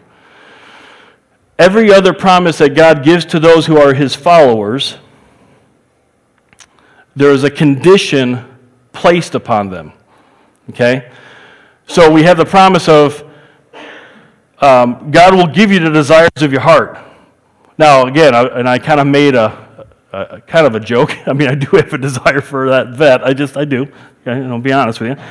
Every 1.57 1.91
other 1.93 2.13
promise 2.13 2.57
that 2.57 2.75
God 2.75 3.03
gives 3.03 3.25
to 3.27 3.39
those 3.39 3.65
who 3.65 3.77
are 3.77 3.93
his 3.93 4.15
followers, 4.15 4.97
there 7.15 7.31
is 7.31 7.43
a 7.43 7.51
condition 7.51 8.48
placed 8.93 9.35
upon 9.35 9.69
them. 9.69 9.93
Okay? 10.69 11.11
So 11.87 12.11
we 12.11 12.23
have 12.23 12.37
the 12.37 12.45
promise 12.45 12.87
of 12.87 13.23
um, 14.61 15.09
God 15.11 15.33
will 15.33 15.47
give 15.47 15.71
you 15.71 15.79
the 15.79 15.89
desires 15.89 16.41
of 16.41 16.51
your 16.51 16.61
heart. 16.61 16.97
Now, 17.77 18.05
again, 18.05 18.35
I, 18.35 18.43
and 18.59 18.67
I 18.67 18.77
kind 18.77 18.99
of 18.99 19.07
made 19.07 19.35
a, 19.35 19.87
a, 20.11 20.41
kind 20.41 20.67
of 20.67 20.75
a 20.75 20.79
joke. 20.79 21.15
I 21.27 21.33
mean, 21.33 21.47
I 21.47 21.55
do 21.55 21.77
have 21.77 21.93
a 21.93 21.97
desire 21.97 22.41
for 22.41 22.69
that 22.69 22.89
Vette. 22.89 23.23
I 23.23 23.33
just, 23.33 23.57
I 23.57 23.65
do. 23.65 23.83
Okay, 24.21 24.45
I'll 24.45 24.59
be 24.59 24.73
honest 24.73 24.99
with 24.99 25.17
you. 25.17 25.23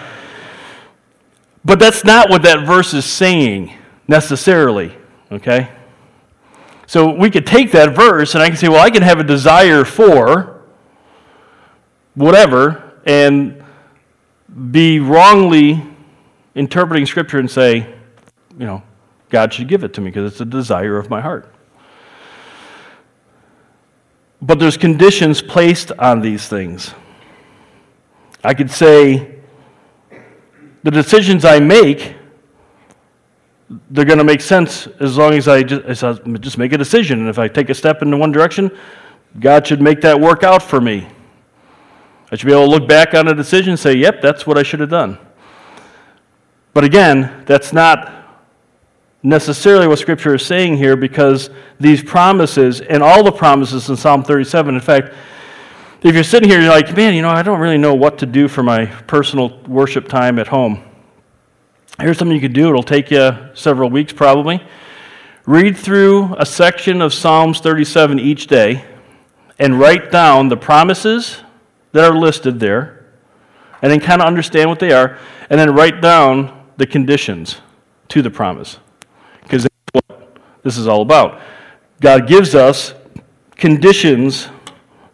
But 1.65 1.79
that's 1.79 2.05
not 2.05 2.31
what 2.31 2.43
that 2.43 2.67
verse 2.67 2.95
is 2.95 3.05
saying 3.05 3.75
necessarily. 4.07 4.97
Okay? 5.31 5.71
So 6.87 7.12
we 7.12 7.31
could 7.31 7.47
take 7.47 7.71
that 7.73 7.95
verse 7.95 8.35
and 8.35 8.43
I 8.43 8.49
can 8.49 8.57
say, 8.57 8.69
well, 8.69 8.81
I 8.81 8.88
can 8.88 9.03
have 9.03 9.21
a 9.21 9.25
desire 9.25 9.85
for 9.85 10.62
whatever 12.15 12.88
and 13.07 13.62
be 14.71 15.00
wrongly 15.00 15.83
interpreting 16.55 17.07
Scripture 17.07 17.38
and 17.38 17.50
say, 17.50 17.95
you 18.59 18.67
know, 18.67 18.83
God 19.31 19.52
should 19.52 19.69
give 19.69 19.85
it 19.85 19.95
to 19.95 20.00
me 20.00 20.11
because 20.11 20.33
it's 20.33 20.40
a 20.40 20.45
desire 20.45 20.99
of 20.99 21.11
my 21.11 21.21
heart. 21.21 21.52
But 24.40 24.59
there's 24.59 24.76
conditions 24.76 25.43
placed 25.43 25.93
on 25.93 26.21
these 26.21 26.49
things. 26.49 26.95
I 28.43 28.55
could 28.55 28.71
say, 28.71 29.35
the 30.83 30.90
decisions 30.90 31.45
I 31.45 31.59
make 31.59 32.14
they're 33.90 34.05
going 34.05 34.19
to 34.19 34.25
make 34.25 34.40
sense 34.40 34.87
as 35.00 35.17
long 35.19 35.35
as 35.35 35.47
I 35.47 35.62
just, 35.62 35.83
as 35.83 36.02
I 36.02 36.14
just 36.14 36.59
make 36.59 36.73
a 36.73 36.78
decision. 36.78 37.21
And 37.21 37.28
if 37.28 37.38
I 37.38 37.49
take 37.49 37.69
a 37.69 37.75
step 37.75 38.02
in 38.02 38.19
one 38.19 38.33
direction, 38.33 38.76
God 39.40 39.67
should 39.67 39.83
make 39.83 40.00
that 40.02 40.19
work 40.19 40.43
out 40.43 40.62
for 40.62 40.81
me. 40.81 41.07
I 42.30 42.37
should 42.37 42.47
be 42.47 42.52
able 42.52 42.64
to 42.64 42.70
look 42.70 42.88
back 42.88 43.14
on 43.14 43.28
a 43.28 43.35
decision 43.35 43.70
and 43.70 43.80
say, 43.80 43.94
yep, 43.94 44.20
that's 44.20 44.47
what 44.47 44.58
I 44.58 44.62
should 44.62 44.80
have 44.80 44.90
done. 44.90 45.18
But 46.75 46.85
again, 46.85 47.44
that's 47.47 47.73
not 47.73 48.18
necessarily 49.23 49.88
what 49.88 49.99
Scripture 49.99 50.35
is 50.35 50.44
saying 50.44 50.76
here 50.76 50.94
because 50.94 51.50
these 51.80 52.02
promises 52.02 52.80
and 52.80 53.02
all 53.02 53.25
the 53.25 53.32
promises 53.32 53.88
in 53.88 53.97
Psalm 53.97 54.23
37, 54.23 54.75
in 54.75 54.80
fact, 54.80 55.14
if 56.02 56.14
you're 56.14 56.23
sitting 56.23 56.49
here, 56.49 56.61
you're 56.61 56.70
like, 56.70 56.97
man, 56.97 57.14
you 57.14 57.23
know, 57.23 57.30
I 57.30 57.42
don't 57.42 57.58
really 57.58 57.78
know 57.78 57.94
what 57.94 58.18
to 58.18 58.26
do 58.26 58.47
for 58.47 58.62
my 58.62 58.87
personal 58.87 59.58
worship 59.66 60.06
time 60.06 60.38
at 60.38 60.47
home. 60.47 60.85
Here's 61.99 62.18
something 62.18 62.35
you 62.35 62.40
could 62.40 62.52
do. 62.52 62.68
It'll 62.68 62.85
take 62.85 63.11
you 63.11 63.32
several 63.54 63.90
weeks 63.90 64.12
probably. 64.12 64.62
Read 65.47 65.76
through 65.76 66.37
a 66.38 66.47
section 66.47 67.02
of 67.02 67.12
Psalms 67.12 67.58
37 67.58 68.20
each 68.20 68.47
day 68.47 68.85
and 69.58 69.80
write 69.80 70.12
down 70.12 70.49
the 70.49 70.56
promises 70.56 71.42
that 71.92 72.11
are 72.11 72.16
listed 72.16 72.61
there 72.61 73.07
and 73.83 73.90
then 73.90 74.00
kind 74.00 74.21
of 74.21 74.26
understand 74.26 74.68
what 74.68 74.78
they 74.78 74.92
are 74.92 75.18
and 75.50 75.59
then 75.59 75.75
write 75.75 76.00
down 76.00 76.66
the 76.76 76.87
conditions 76.87 77.61
to 78.09 78.23
the 78.23 78.30
promise. 78.30 78.78
Because 79.42 79.62
that's 79.64 80.09
what 80.09 80.38
this 80.62 80.76
is 80.76 80.87
all 80.87 81.02
about. 81.02 81.40
God 82.00 82.26
gives 82.28 82.54
us 82.54 82.95
conditions 83.57 84.49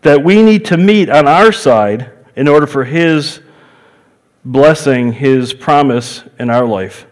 that 0.03 0.23
we 0.23 0.43
need 0.43 0.65
to 0.67 0.77
meet 0.77 1.09
on 1.09 1.27
our 1.27 1.53
side 1.53 2.11
in 2.37 2.49
order 2.49 2.67
for 2.67 2.85
His 2.85 3.41
blessing 4.45 5.13
his 5.13 5.55
promise 5.55 6.25
in 6.39 6.51
our 6.51 6.67
life. 6.67 7.07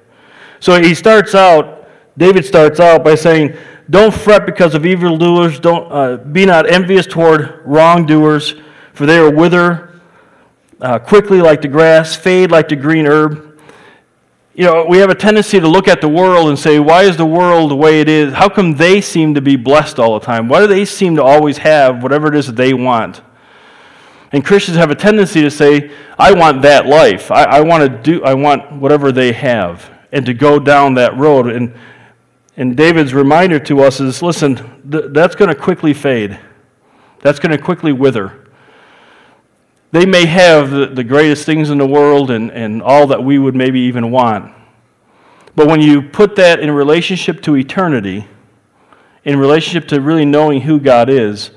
So 0.61 0.81
he 0.81 0.95
starts 0.95 1.35
out, 1.35 1.88
David 2.16 2.45
starts 2.45 2.78
out 2.78 3.02
by 3.02 3.14
saying, 3.14 3.57
Don't 3.90 4.12
fret 4.12 4.47
because 4.47 4.75
of 4.75 4.85
evildoers, 4.85 5.59
don't, 5.59 5.90
uh, 5.90 6.16
be 6.19 6.45
not 6.45 6.71
envious 6.71 7.07
toward 7.07 7.62
wrongdoers, 7.64 8.54
for 8.93 9.07
they 9.07 9.21
will 9.21 9.33
wither 9.33 10.01
uh, 10.81 10.99
quickly 10.99 11.41
like 11.41 11.63
the 11.63 11.69
grass, 11.69 12.15
fade 12.17 12.51
like 12.51 12.69
the 12.69 12.77
green 12.77 13.07
herb. 13.07 13.59
You 14.55 14.67
know, 14.67 14.85
we 14.87 14.99
have 14.99 15.09
a 15.09 15.15
tendency 15.15 15.59
to 15.59 15.67
look 15.67 15.89
at 15.89 16.03
the 16.03 16.09
world 16.09 16.49
and 16.49 16.59
say, 16.59 16.79
why 16.79 17.05
is 17.05 17.17
the 17.17 17.25
world 17.25 17.71
the 17.71 17.77
way 17.77 18.01
it 18.01 18.09
is? 18.09 18.35
How 18.35 18.51
come 18.51 18.75
they 18.75 19.01
seem 19.01 19.35
to 19.35 19.41
be 19.41 19.57
blessed 19.57 19.99
all 19.99 20.19
the 20.19 20.27
time? 20.27 20.49
Why 20.49 20.61
do 20.61 20.67
they 20.67 20.85
seem 20.85 21.17
to 21.17 21.23
always 21.23 21.59
have 21.59 22.03
whatever 22.03 22.29
it 22.29 22.35
is 22.35 22.49
that 22.49 22.57
they 22.57 22.75
want? 22.75 23.23
And 24.31 24.45
Christians 24.45 24.77
have 24.77 24.91
a 24.91 24.95
tendency 24.95 25.41
to 25.43 25.51
say, 25.51 25.91
I 26.19 26.33
want 26.33 26.63
that 26.63 26.87
life. 26.87 27.31
I, 27.31 27.45
I 27.45 27.61
want 27.61 27.83
to 27.83 27.99
do 28.03 28.25
I 28.25 28.35
want 28.35 28.73
whatever 28.73 29.13
they 29.13 29.33
have, 29.33 29.91
and 30.11 30.25
to 30.25 30.33
go 30.33 30.59
down 30.59 30.95
that 30.95 31.17
road. 31.17 31.49
And 31.49 31.75
and 32.57 32.75
David's 32.75 33.13
reminder 33.13 33.59
to 33.61 33.83
us 33.83 34.01
is 34.01 34.23
listen, 34.23 34.57
th- 34.91 35.07
that's 35.11 35.35
going 35.35 35.49
to 35.49 35.55
quickly 35.55 35.93
fade. 35.93 36.39
That's 37.21 37.39
going 37.39 37.57
to 37.57 37.63
quickly 37.63 37.93
wither 37.93 38.42
they 39.93 40.07
may 40.07 40.27
have 40.27 40.71
the, 40.71 40.87
the 40.87 41.05
greatest 41.05 41.47
things 41.47 41.71
in 41.71 41.79
the 41.79 41.87
world 41.87 42.31
and, 42.31 42.51
and 42.51 42.83
all 42.83 43.07
that 43.07 43.23
we 43.23 43.39
would 43.39 43.55
maybe 43.55 43.81
even 43.81 44.11
want. 44.11 44.53
But 45.55 45.69
when 45.69 45.83
you 45.83 46.01
put 46.01 46.35
that 46.37 46.61
in 46.61 46.71
relationship 46.71 47.43
to 47.43 47.57
eternity, 47.57 48.27
in 49.25 49.39
relationship 49.39 49.87
to 49.89 50.01
really 50.01 50.25
knowing 50.25 50.63
who 50.63 50.81
God 50.81 51.11
is, 51.11 51.51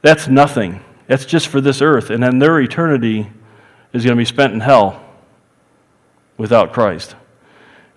that's 0.00 0.28
nothing. 0.28 0.82
That's 1.06 1.26
just 1.26 1.48
for 1.48 1.60
this 1.60 1.82
earth. 1.82 2.10
And 2.10 2.22
then 2.22 2.38
their 2.38 2.58
eternity 2.60 3.30
is 3.92 4.04
going 4.04 4.16
to 4.16 4.20
be 4.20 4.24
spent 4.24 4.54
in 4.54 4.60
hell 4.60 5.04
without 6.38 6.72
Christ. 6.72 7.16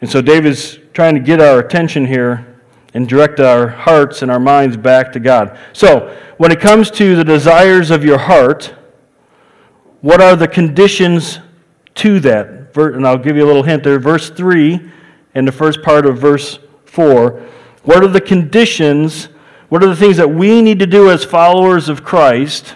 And 0.02 0.10
so 0.10 0.22
David's 0.22 0.80
trying 0.94 1.16
to 1.16 1.22
get 1.22 1.40
our 1.40 1.60
attention 1.60 2.06
here 2.06 2.60
and 2.94 3.08
direct 3.08 3.40
our 3.40 3.68
hearts 3.70 4.22
and 4.22 4.30
our 4.30 4.40
minds 4.40 4.76
back 4.76 5.14
to 5.14 5.20
God. 5.20 5.58
So, 5.72 6.18
when 6.38 6.52
it 6.52 6.60
comes 6.60 6.92
to 6.92 7.16
the 7.16 7.24
desires 7.24 7.92
of 7.92 8.04
your 8.04 8.18
heart, 8.18 8.74
what 10.02 10.20
are 10.22 10.36
the 10.36 10.48
conditions 10.48 11.40
to 11.96 12.20
that? 12.22 12.76
And 12.76 13.06
I'll 13.06 13.18
give 13.18 13.36
you 13.36 13.46
a 13.46 13.48
little 13.48 13.64
hint 13.64 13.84
there. 13.84 14.00
Verse 14.00 14.30
3 14.30 14.92
and 15.34 15.48
the 15.48 15.52
first 15.52 15.82
part 15.82 16.06
of 16.06 16.18
verse 16.18 16.60
4. 16.86 17.42
What 17.84 18.04
are 18.04 18.08
the 18.08 18.22
conditions? 18.22 19.26
What 19.70 19.84
are 19.84 19.88
the 19.88 19.96
things 19.96 20.18
that 20.18 20.30
we 20.30 20.62
need 20.62 20.80
to 20.80 20.88
do 20.88 21.10
as 21.10 21.24
followers 21.24 21.90
of 21.90 22.04
Christ 22.04 22.76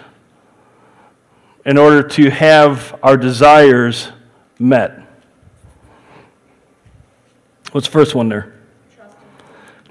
in 1.64 1.76
order 1.76 2.02
to 2.02 2.30
have 2.30 2.98
our 3.02 3.16
desires 3.16 4.10
met? 4.58 5.02
What's 7.72 7.86
the 7.88 7.92
first 7.92 8.14
one 8.14 8.28
there? 8.28 8.54
Trust, 8.94 9.16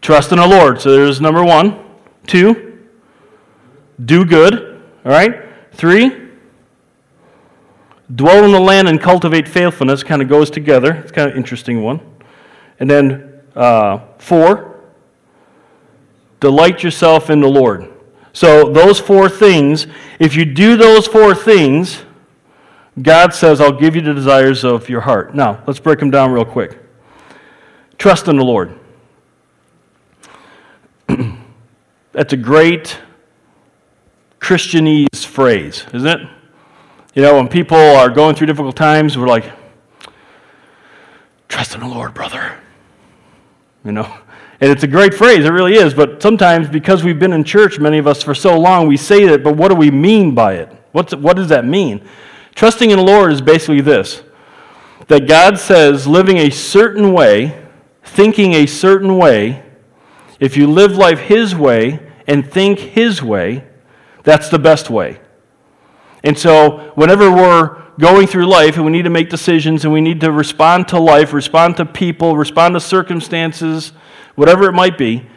Trust 0.02 0.32
in 0.32 0.40
the 0.40 0.48
Lord. 0.48 0.82
So 0.82 0.92
there's 0.92 1.22
number 1.22 1.44
one. 1.44 1.84
Two, 2.26 2.88
do 4.04 4.26
good. 4.26 4.82
All 5.06 5.12
right. 5.12 5.44
Three, 5.74 6.25
Dwell 8.14 8.44
in 8.46 8.52
the 8.52 8.60
land 8.60 8.88
and 8.88 9.02
cultivate 9.02 9.48
faithfulness 9.48 10.04
kind 10.04 10.22
of 10.22 10.30
goes 10.30 10.52
together. 10.52 10.94
It's 10.94 11.12
kind 11.12 11.30
of 11.30 11.36
interesting 11.36 11.82
one. 11.82 12.00
And 12.80 12.90
then 12.90 13.42
uh, 13.56 14.00
four, 14.20 14.80
delight 16.40 16.84
yourself 16.84 17.30
in 17.30 17.42
the 17.42 17.48
Lord. 17.48 17.92
So 18.34 18.72
those 18.72 19.00
four 19.00 19.30
things, 19.30 19.88
if 20.20 20.36
you 20.36 20.46
do 20.46 20.78
those 20.78 21.08
four 21.08 21.34
things, 21.34 22.04
God 23.02 23.34
says, 23.34 23.60
I'll 23.60 23.78
give 23.78 23.96
you 23.96 24.02
the 24.02 24.14
desires 24.14 24.64
of 24.64 24.88
your 24.88 25.02
heart. 25.02 25.34
Now, 25.34 25.64
let's 25.66 25.80
break 25.80 26.00
them 26.00 26.12
down 26.12 26.32
real 26.32 26.46
quick. 26.46 26.78
Trust 27.98 28.28
in 28.28 28.38
the 28.38 28.44
Lord. 28.44 28.78
That's 32.12 32.34
a 32.34 32.38
great 32.38 33.00
Christianese 34.40 35.26
phrase, 35.26 35.86
isn't 35.94 36.08
it? 36.08 36.30
You 37.16 37.22
know, 37.22 37.36
when 37.36 37.48
people 37.48 37.78
are 37.78 38.10
going 38.10 38.36
through 38.36 38.48
difficult 38.48 38.76
times, 38.76 39.18
we're 39.18 39.28
like, 39.28 39.50
trust 41.48 41.74
in 41.74 41.80
the 41.80 41.88
Lord, 41.88 42.14
brother. 42.14 42.58
You 43.86 43.94
know? 43.94 44.18
And 44.60 44.70
it's 44.70 44.84
a 44.84 44.88
great 44.88 45.14
phrase, 45.14 45.46
it 45.46 45.50
really 45.50 45.76
is, 45.76 45.94
but 45.94 46.22
sometimes 46.22 46.68
because 46.68 47.04
we've 47.04 47.20
been 47.20 47.32
in 47.32 47.46
church, 47.46 47.80
many 47.80 47.98
of 47.98 48.08
us, 48.08 48.22
for 48.22 48.36
so 48.36 48.60
long, 48.60 48.88
we 48.88 48.98
say 48.98 49.24
it, 49.24 49.44
but 49.44 49.56
what 49.56 49.70
do 49.70 49.76
we 49.76 49.92
mean 49.92 50.36
by 50.36 50.56
it? 50.56 50.70
What's, 50.92 51.16
what 51.16 51.38
does 51.38 51.50
that 51.50 51.66
mean? 51.66 52.06
Trusting 52.54 52.92
in 52.92 52.98
the 52.98 53.04
Lord 53.04 53.32
is 53.32 53.42
basically 53.42 53.82
this 53.82 54.22
that 55.08 55.28
God 55.28 55.60
says 55.60 56.08
living 56.08 56.38
a 56.38 56.50
certain 56.50 57.14
way, 57.14 57.64
thinking 58.04 58.54
a 58.54 58.66
certain 58.66 59.18
way, 59.18 59.64
if 60.40 60.58
you 60.58 60.68
live 60.68 60.98
life 60.98 61.20
His 61.20 61.54
way 61.54 62.00
and 62.26 62.50
think 62.50 62.80
His 62.80 63.22
way, 63.22 63.66
that's 64.24 64.50
the 64.50 64.58
best 64.58 64.90
way. 64.90 65.20
And 66.26 66.38
so, 66.38 66.92
whenever 66.96 67.32
we're 67.32 67.84
going 68.00 68.26
through 68.26 68.48
life 68.48 68.78
and 68.78 68.84
we 68.84 68.92
need 68.92 69.04
to 69.04 69.12
make 69.12 69.30
decisions 69.30 69.86
and 69.86 69.94
we 69.94 70.02
need 70.02 70.20
to 70.22 70.32
respond 70.32 70.88
to 70.88 71.00
life, 71.00 71.34
respond 71.34 71.78
to 71.78 71.86
people, 71.86 72.36
respond 72.36 72.74
to 72.74 72.80
circumstances, 72.80 73.94
whatever 74.34 74.68
it 74.68 74.72
might 74.72 74.98
be, 74.98 75.28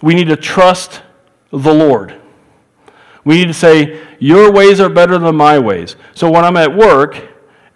we 0.00 0.14
need 0.14 0.28
to 0.28 0.36
trust 0.36 1.02
the 1.50 1.74
Lord. 1.74 2.14
We 3.24 3.38
need 3.38 3.48
to 3.48 3.54
say, 3.54 4.06
Your 4.20 4.52
ways 4.52 4.78
are 4.78 4.88
better 4.88 5.18
than 5.18 5.34
my 5.34 5.58
ways. 5.58 5.96
So, 6.14 6.30
when 6.30 6.44
I'm 6.44 6.56
at 6.56 6.76
work 6.76 7.20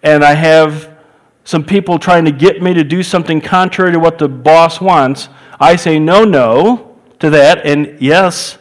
and 0.01 0.23
I 0.23 0.33
have 0.33 0.97
some 1.43 1.65
people 1.65 1.99
trying 1.99 2.23
to 2.23 2.31
get 2.31 2.63
me 2.63 2.73
to 2.73 2.85
do 2.85 3.03
something 3.03 3.41
contrary 3.41 3.91
to 3.91 3.99
what 3.99 4.17
the 4.17 4.29
boss 4.29 4.79
wants, 4.79 5.27
I 5.59 5.75
say 5.75 5.99
no, 5.99 6.23
no 6.23 6.95
to 7.19 7.29
that, 7.31 7.65
and 7.65 8.01
yes 8.01 8.57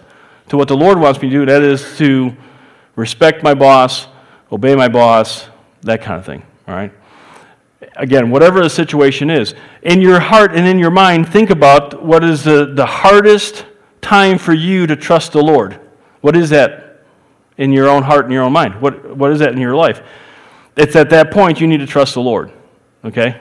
to 0.48 0.56
what 0.56 0.66
the 0.66 0.76
Lord 0.76 0.98
wants 0.98 1.22
me 1.22 1.30
to 1.30 1.36
do. 1.36 1.46
That 1.46 1.62
is 1.62 1.96
to 1.98 2.36
respect 2.96 3.42
my 3.42 3.54
boss, 3.54 4.06
obey 4.52 4.74
my 4.74 4.88
boss, 4.88 5.48
that 5.82 6.02
kind 6.02 6.18
of 6.18 6.26
thing, 6.26 6.42
all 6.66 6.74
right? 6.74 6.92
Again, 7.96 8.30
whatever 8.30 8.62
the 8.62 8.70
situation 8.70 9.30
is, 9.30 9.54
in 9.82 10.00
your 10.00 10.20
heart 10.20 10.54
and 10.54 10.66
in 10.66 10.78
your 10.78 10.90
mind, 10.90 11.28
think 11.28 11.50
about 11.50 12.04
what 12.04 12.24
is 12.24 12.44
the, 12.44 12.72
the 12.74 12.86
hardest 12.86 13.66
time 14.00 14.38
for 14.38 14.52
you 14.52 14.86
to 14.86 14.96
trust 14.96 15.32
the 15.32 15.42
Lord. 15.42 15.78
What 16.20 16.36
is 16.36 16.50
that 16.50 17.04
in 17.56 17.72
your 17.72 17.88
own 17.88 18.02
heart 18.02 18.24
and 18.24 18.32
your 18.32 18.42
own 18.42 18.52
mind? 18.52 18.80
What, 18.80 19.16
what 19.16 19.30
is 19.30 19.38
that 19.40 19.52
in 19.52 19.60
your 19.60 19.76
life? 19.76 20.02
It's 20.76 20.96
at 20.96 21.10
that 21.10 21.30
point 21.30 21.60
you 21.60 21.66
need 21.66 21.78
to 21.78 21.86
trust 21.86 22.14
the 22.14 22.20
Lord, 22.20 22.52
okay? 23.04 23.40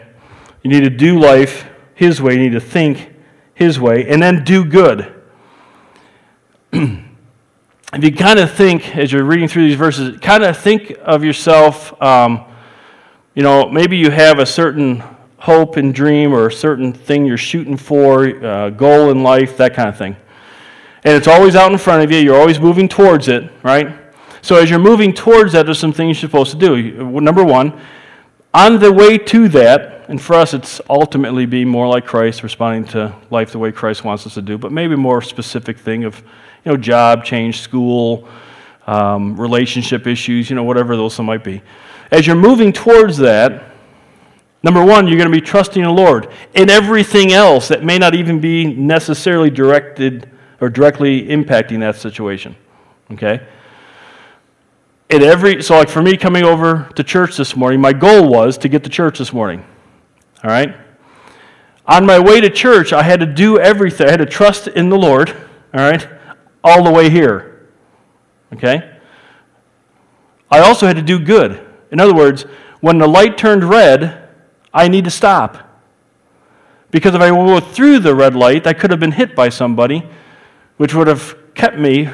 You 0.62 0.70
need 0.70 0.82
to 0.82 0.90
do 0.90 1.20
life 1.20 1.66
His 1.96 2.22
way, 2.22 2.34
you 2.34 2.40
need 2.40 2.52
to 2.52 2.60
think 2.60 3.14
His 3.56 3.80
way, 3.80 4.08
and 4.08 4.22
then 4.22 4.44
do 4.44 4.66
good. 4.66 5.14
if 7.96 8.04
you 8.04 8.12
kind 8.12 8.40
of 8.40 8.52
think, 8.52 8.96
as 8.96 9.12
you're 9.12 9.24
reading 9.24 9.48
through 9.48 9.68
these 9.68 9.78
verses, 9.78 10.18
kind 10.20 10.44
of 10.44 10.58
think 10.58 10.98
of 11.04 11.24
yourself, 11.24 12.02
um, 12.02 12.44
you 13.36 13.44
know, 13.44 13.70
maybe 13.70 13.98
you 13.98 14.10
have 14.10 14.40
a 14.40 14.48
certain 14.48 15.04
hope 15.38 15.78
and 15.78 15.94
dream 15.94 16.34
or 16.34 16.48
a 16.48 16.52
certain 16.52 16.92
thing 16.92 17.24
you're 17.24 17.38
shooting 17.38 17.78
for, 17.78 18.44
uh, 18.44 18.72
goal 18.72 19.12
in 19.12 19.22
life, 19.22 19.58
that 19.58 19.76
kind 19.76 19.90
of 19.90 19.96
thing. 19.96 20.16
And 21.04 21.14
it's 21.14 21.28
always 21.28 21.56
out 21.56 21.72
in 21.72 21.78
front 21.78 22.04
of 22.04 22.12
you, 22.12 22.18
you're 22.18 22.40
always 22.40 22.60
moving 22.60 22.90
towards 22.90 23.28
it, 23.28 23.52
right? 23.62 23.96
So 24.42 24.56
as 24.56 24.72
you're 24.72 24.80
moving 24.80 25.14
towards 25.14 25.54
that, 25.54 25.68
there's 25.68 25.78
some 25.78 25.94
things 25.94 26.20
you're 26.20 26.30
supposed 26.30 26.52
to 26.52 26.58
do. 26.58 27.12
Number 27.20 27.44
one, 27.44 27.80
on 28.56 28.80
the 28.80 28.92
way 28.92 29.20
to 29.20 29.48
that, 29.50 30.06
and 30.10 30.20
for 30.20 30.34
us 30.34 30.56
it's 30.56 30.82
ultimately 30.90 31.46
be 31.46 31.64
more 31.64 31.88
like 31.88 32.08
Christ, 32.08 32.42
responding 32.42 32.86
to 32.92 33.16
life 33.30 33.52
the 33.52 33.60
way 33.60 33.72
Christ 33.72 34.04
wants 34.04 34.26
us 34.26 34.34
to 34.34 34.42
do, 34.42 34.58
but 34.58 34.72
maybe 34.72 34.96
more 34.96 35.22
specific 35.22 35.78
thing 35.78 36.06
of 36.06 36.24
you 36.64 36.72
know, 36.72 36.78
job 36.78 37.24
change, 37.24 37.62
school, 37.62 38.28
um, 38.88 39.40
relationship 39.40 40.08
issues, 40.08 40.50
you 40.50 40.56
know, 40.56 40.64
whatever 40.64 40.96
those 40.96 41.20
might 41.20 41.44
be. 41.44 41.62
As 42.12 42.28
you're 42.28 42.36
moving 42.36 42.72
towards 42.72 43.18
that, 43.18 43.64
number 44.62 44.84
one, 44.84 45.08
you're 45.08 45.18
going 45.18 45.32
to 45.32 45.36
be 45.36 45.46
trusting 45.46 45.84
the 45.84 45.90
Lord 45.90 46.32
in 46.54 46.70
everything 46.70 47.34
else 47.34 47.68
that 47.70 47.84
may 47.84 47.98
not 47.98 48.16
even 48.16 48.40
be 48.40 48.66
necessarily 48.66 49.50
directed 49.50 50.30
or 50.62 50.70
directly 50.70 51.28
impacting 51.28 51.80
that 51.80 51.96
situation. 51.96 52.56
Okay? 53.12 53.46
In 55.10 55.22
every, 55.22 55.62
so 55.62 55.76
like 55.76 55.90
for 55.90 56.02
me 56.02 56.18
coming 56.18 56.44
over 56.44 56.90
to 56.96 57.04
church 57.04 57.38
this 57.38 57.56
morning, 57.56 57.82
my 57.82 57.94
goal 57.94 58.28
was 58.28 58.58
to 58.60 58.70
get 58.70 58.84
to 58.84 58.90
church 58.90 59.20
this 59.20 59.34
morning. 59.34 59.66
All 60.44 60.50
right? 60.50 60.76
On 61.86 62.06
my 62.06 62.18
way 62.18 62.40
to 62.40 62.50
church, 62.50 62.94
I 62.94 63.04
had 63.04 63.20
to 63.20 63.26
do 63.26 63.60
everything. 63.60 64.08
I 64.08 64.12
had 64.12 64.20
to 64.20 64.26
trust 64.26 64.68
in 64.70 64.90
the 64.90 64.98
Lord. 64.98 65.30
All 65.74 65.82
right? 65.82 66.08
All 66.64 66.84
the 66.84 66.92
way 66.92 67.10
here. 67.10 67.70
Okay? 68.54 69.00
I 70.50 70.60
also 70.60 70.88
had 70.88 70.96
to 70.96 71.02
do 71.02 71.20
good. 71.20 71.66
In 71.92 72.00
other 72.00 72.14
words, 72.14 72.44
when 72.80 72.98
the 72.98 73.08
light 73.08 73.38
turned 73.38 73.64
red, 73.64 74.30
I 74.74 74.88
need 74.88 75.06
to 75.06 75.12
stop. 75.12 75.70
Because 76.92 77.16
if 77.16 77.22
I 77.22 77.30
go 77.30 77.60
through 77.60 78.00
the 78.00 78.14
red 78.14 78.36
light, 78.36 78.68
I 78.68 78.74
could 78.74 78.92
have 78.92 79.00
been 79.00 79.14
hit 79.14 79.36
by 79.36 79.50
somebody, 79.50 80.08
which 80.78 80.94
would 80.94 81.08
have 81.08 81.36
kept 81.56 81.78
me 81.78 82.10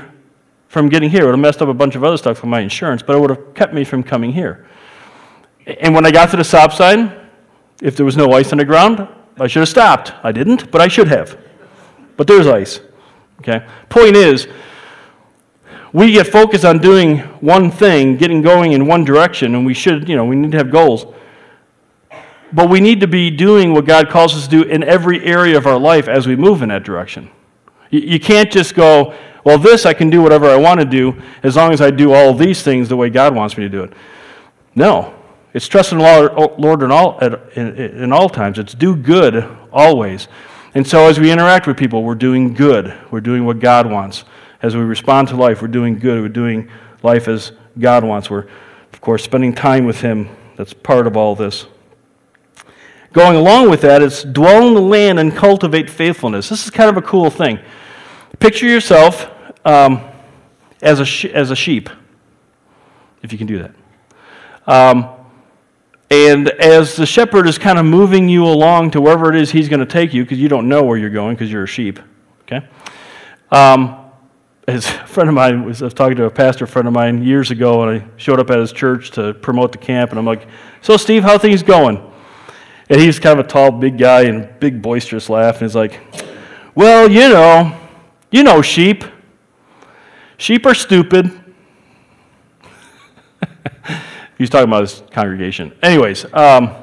from 0.69 0.87
getting 0.87 1.09
here. 1.09 1.23
It 1.23 1.25
would 1.25 1.31
have 1.31 1.39
messed 1.39 1.61
up 1.61 1.67
a 1.67 1.73
bunch 1.73 1.95
of 1.95 2.03
other 2.03 2.17
stuff 2.17 2.41
with 2.41 2.49
my 2.49 2.61
insurance, 2.61 3.03
but 3.03 3.15
it 3.15 3.19
would 3.19 3.29
have 3.29 3.53
kept 3.53 3.73
me 3.73 3.83
from 3.83 4.03
coming 4.03 4.31
here. 4.31 4.67
And 5.65 5.93
when 5.93 6.05
I 6.05 6.11
got 6.11 6.29
to 6.31 6.37
the 6.37 6.43
stop 6.43 6.71
sign, 6.71 7.13
if 7.81 7.95
there 7.97 8.05
was 8.05 8.15
no 8.15 8.31
ice 8.31 8.51
on 8.51 8.57
the 8.57 8.65
ground, 8.65 9.05
I 9.37 9.47
should 9.47 9.61
have 9.61 9.69
stopped. 9.69 10.13
I 10.23 10.31
didn't, 10.31 10.71
but 10.71 10.81
I 10.81 10.87
should 10.87 11.07
have. 11.07 11.37
But 12.15 12.27
there's 12.27 12.47
ice. 12.47 12.79
Okay? 13.39 13.65
Point 13.89 14.15
is, 14.15 14.47
we 15.91 16.11
get 16.11 16.27
focused 16.27 16.65
on 16.65 16.79
doing 16.79 17.19
one 17.39 17.71
thing, 17.71 18.15
getting 18.17 18.41
going 18.41 18.73
in 18.73 18.85
one 18.85 19.03
direction, 19.03 19.55
and 19.55 19.65
we 19.65 19.73
should, 19.73 20.07
you 20.07 20.15
know, 20.15 20.25
we 20.25 20.35
need 20.35 20.51
to 20.51 20.57
have 20.57 20.69
goals. 20.69 21.05
But 22.51 22.69
we 22.69 22.79
need 22.81 22.99
to 23.01 23.07
be 23.07 23.29
doing 23.29 23.73
what 23.73 23.85
God 23.85 24.09
calls 24.09 24.35
us 24.35 24.47
to 24.47 24.49
do 24.49 24.63
in 24.63 24.83
every 24.83 25.23
area 25.23 25.57
of 25.57 25.65
our 25.65 25.79
life 25.79 26.07
as 26.07 26.27
we 26.27 26.35
move 26.35 26.61
in 26.61 26.69
that 26.69 26.83
direction. 26.83 27.29
You 27.91 28.19
can't 28.19 28.51
just 28.51 28.75
go, 28.75 29.15
well, 29.43 29.57
this 29.57 29.85
I 29.85 29.93
can 29.93 30.09
do 30.09 30.21
whatever 30.21 30.47
I 30.47 30.57
want 30.57 30.79
to 30.79 30.85
do 30.85 31.19
as 31.41 31.55
long 31.55 31.71
as 31.71 31.81
I 31.81 31.89
do 31.89 32.13
all 32.13 32.33
these 32.33 32.61
things 32.61 32.89
the 32.89 32.95
way 32.95 33.09
God 33.09 33.35
wants 33.35 33.57
me 33.57 33.63
to 33.63 33.69
do 33.69 33.83
it. 33.83 33.93
No. 34.75 35.15
It's 35.53 35.67
trust 35.67 35.91
in 35.91 35.97
the 35.97 36.55
Lord 36.59 36.83
in 36.83 36.91
all, 36.91 37.17
in, 37.19 37.75
in 37.75 38.13
all 38.13 38.29
times. 38.29 38.59
It's 38.59 38.75
do 38.75 38.95
good 38.95 39.43
always. 39.71 40.27
And 40.75 40.85
so 40.85 41.07
as 41.07 41.19
we 41.19 41.31
interact 41.31 41.65
with 41.65 41.77
people, 41.77 42.03
we're 42.03 42.15
doing 42.15 42.53
good. 42.53 42.95
We're 43.09 43.21
doing 43.21 43.45
what 43.45 43.59
God 43.59 43.89
wants. 43.89 44.23
As 44.61 44.75
we 44.75 44.83
respond 44.83 45.27
to 45.29 45.35
life, 45.35 45.61
we're 45.61 45.67
doing 45.67 45.97
good. 45.97 46.21
We're 46.21 46.29
doing 46.29 46.69
life 47.01 47.27
as 47.27 47.53
God 47.79 48.03
wants. 48.03 48.29
We're, 48.29 48.47
of 48.93 49.01
course, 49.01 49.23
spending 49.23 49.53
time 49.53 49.85
with 49.85 50.01
Him. 50.01 50.29
That's 50.57 50.73
part 50.73 51.07
of 51.07 51.17
all 51.17 51.35
this. 51.35 51.65
Going 53.13 53.35
along 53.35 53.71
with 53.71 53.81
that 53.81 54.03
is 54.03 54.23
dwell 54.23 54.67
in 54.67 54.75
the 54.75 54.81
land 54.81 55.19
and 55.19 55.35
cultivate 55.35 55.89
faithfulness. 55.89 56.49
This 56.49 56.63
is 56.65 56.69
kind 56.69 56.89
of 56.89 56.97
a 56.97 57.01
cool 57.01 57.31
thing. 57.31 57.59
Picture 58.39 58.67
yourself 58.67 59.27
um, 59.65 60.01
as, 60.81 60.99
a 60.99 61.05
sh- 61.05 61.25
as 61.25 61.49
a 61.49 61.55
sheep, 61.55 61.89
if 63.23 63.31
you 63.31 63.37
can 63.39 63.47
do 63.47 63.59
that. 63.59 63.71
Um, 64.67 65.09
and 66.11 66.49
as 66.49 66.95
the 66.95 67.05
shepherd 67.05 67.47
is 67.47 67.57
kind 67.57 67.77
of 67.77 67.85
moving 67.85 68.27
you 68.27 68.45
along 68.45 68.91
to 68.91 69.01
wherever 69.01 69.29
it 69.29 69.35
is 69.35 69.51
he's 69.51 69.69
going 69.69 69.79
to 69.79 69.85
take 69.85 70.13
you, 70.13 70.23
because 70.23 70.39
you 70.39 70.49
don't 70.49 70.67
know 70.67 70.83
where 70.83 70.97
you're 70.97 71.09
going 71.09 71.35
because 71.35 71.51
you're 71.51 71.63
a 71.63 71.67
sheep, 71.67 71.99
okay? 72.43 72.67
Um, 73.51 73.95
as 74.67 74.85
a 74.85 75.07
friend 75.07 75.29
of 75.29 75.35
mine 75.35 75.65
was, 75.65 75.81
I 75.81 75.85
was 75.85 75.93
talking 75.93 76.15
to 76.17 76.25
a 76.25 76.29
pastor 76.29 76.67
friend 76.67 76.87
of 76.87 76.93
mine 76.93 77.23
years 77.23 77.49
ago, 77.49 77.83
and 77.83 78.01
I 78.01 78.07
showed 78.17 78.39
up 78.39 78.51
at 78.51 78.59
his 78.59 78.71
church 78.71 79.11
to 79.11 79.33
promote 79.33 79.71
the 79.71 79.77
camp, 79.79 80.11
and 80.11 80.19
I'm 80.19 80.25
like, 80.25 80.47
"So, 80.81 80.95
Steve, 80.97 81.23
how 81.23 81.37
things 81.37 81.63
going?" 81.63 81.99
And 82.89 82.99
he's 83.01 83.19
kind 83.19 83.39
of 83.39 83.45
a 83.45 83.49
tall, 83.49 83.71
big 83.71 83.97
guy, 83.97 84.23
and 84.23 84.47
big 84.59 84.81
boisterous 84.81 85.29
laugh, 85.29 85.55
and 85.55 85.63
he's 85.63 85.75
like, 85.75 85.99
"Well, 86.75 87.09
you 87.09 87.29
know, 87.29 87.75
you 88.31 88.43
know 88.43 88.61
sheep. 88.61 89.03
Sheep 90.37 90.65
are 90.65 90.75
stupid. 90.75 91.31
He's 94.39 94.49
talking 94.49 94.67
about 94.67 94.81
his 94.81 95.03
congregation. 95.11 95.77
Anyways, 95.83 96.25
um, 96.33 96.75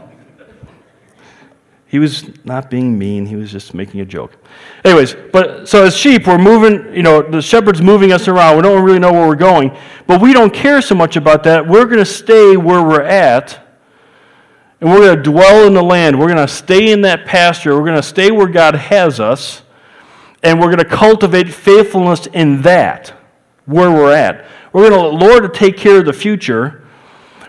he 1.86 1.98
was 1.98 2.30
not 2.44 2.70
being 2.70 2.96
mean, 2.96 3.26
he 3.26 3.34
was 3.34 3.50
just 3.50 3.74
making 3.74 4.00
a 4.00 4.04
joke. 4.04 4.36
Anyways, 4.84 5.16
but 5.32 5.68
so 5.68 5.84
as 5.84 5.96
sheep, 5.96 6.26
we're 6.28 6.38
moving, 6.38 6.94
you 6.94 7.02
know, 7.02 7.22
the 7.22 7.42
shepherd's 7.42 7.82
moving 7.82 8.12
us 8.12 8.28
around. 8.28 8.56
We 8.56 8.62
don't 8.62 8.84
really 8.84 8.98
know 9.00 9.12
where 9.12 9.26
we're 9.26 9.34
going, 9.34 9.76
but 10.06 10.20
we 10.20 10.32
don't 10.32 10.54
care 10.54 10.80
so 10.80 10.94
much 10.94 11.16
about 11.16 11.42
that. 11.44 11.66
We're 11.66 11.86
going 11.86 11.98
to 11.98 12.04
stay 12.04 12.56
where 12.56 12.82
we're 12.82 13.02
at. 13.02 13.58
And 14.80 14.90
we're 14.90 14.98
going 14.98 15.16
to 15.16 15.22
dwell 15.22 15.66
in 15.66 15.72
the 15.72 15.82
land. 15.82 16.20
We're 16.20 16.26
going 16.26 16.46
to 16.46 16.52
stay 16.52 16.92
in 16.92 17.00
that 17.00 17.24
pasture. 17.24 17.74
We're 17.74 17.86
going 17.86 17.96
to 17.96 18.02
stay 18.02 18.30
where 18.30 18.46
God 18.46 18.74
has 18.74 19.18
us 19.18 19.62
and 20.42 20.60
we're 20.60 20.66
going 20.66 20.78
to 20.78 20.84
cultivate 20.84 21.52
faithfulness 21.52 22.26
in 22.26 22.62
that, 22.62 23.14
where 23.64 23.90
we're 23.90 24.12
at. 24.12 24.46
We're 24.72 24.90
going 24.90 25.00
to 25.00 25.08
let 25.08 25.28
Lord 25.28 25.42
to 25.42 25.58
take 25.58 25.76
care 25.76 25.98
of 25.98 26.04
the 26.04 26.12
future. 26.12 26.85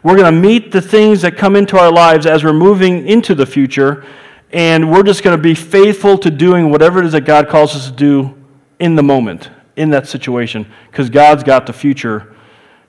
We're 0.08 0.16
going 0.16 0.34
to 0.34 0.40
meet 0.40 0.72
the 0.72 0.80
things 0.82 1.22
that 1.24 1.36
come 1.36 1.58
into 1.58 1.78
our 1.78 1.92
lives 1.92 2.26
as 2.26 2.42
we're 2.42 2.54
moving 2.54 3.10
into 3.10 3.36
the 3.36 3.46
future, 3.46 4.06
and 4.54 4.90
we're 4.90 5.04
just 5.04 5.22
going 5.22 5.36
to 5.36 5.44
be 5.44 5.54
faithful 5.54 6.18
to 6.20 6.32
doing 6.32 6.72
whatever 6.72 7.00
it 7.00 7.06
is 7.08 7.12
that 7.12 7.26
God 7.26 7.50
calls 7.50 7.76
us 7.76 7.88
to 7.88 7.92
do 7.92 8.34
in 8.80 8.96
the 8.96 9.04
moment, 9.04 9.50
in 9.76 9.90
that 9.90 10.08
situation, 10.08 10.66
because 10.90 11.10
God's 11.10 11.44
got 11.44 11.66
the 11.66 11.74
future 11.74 12.34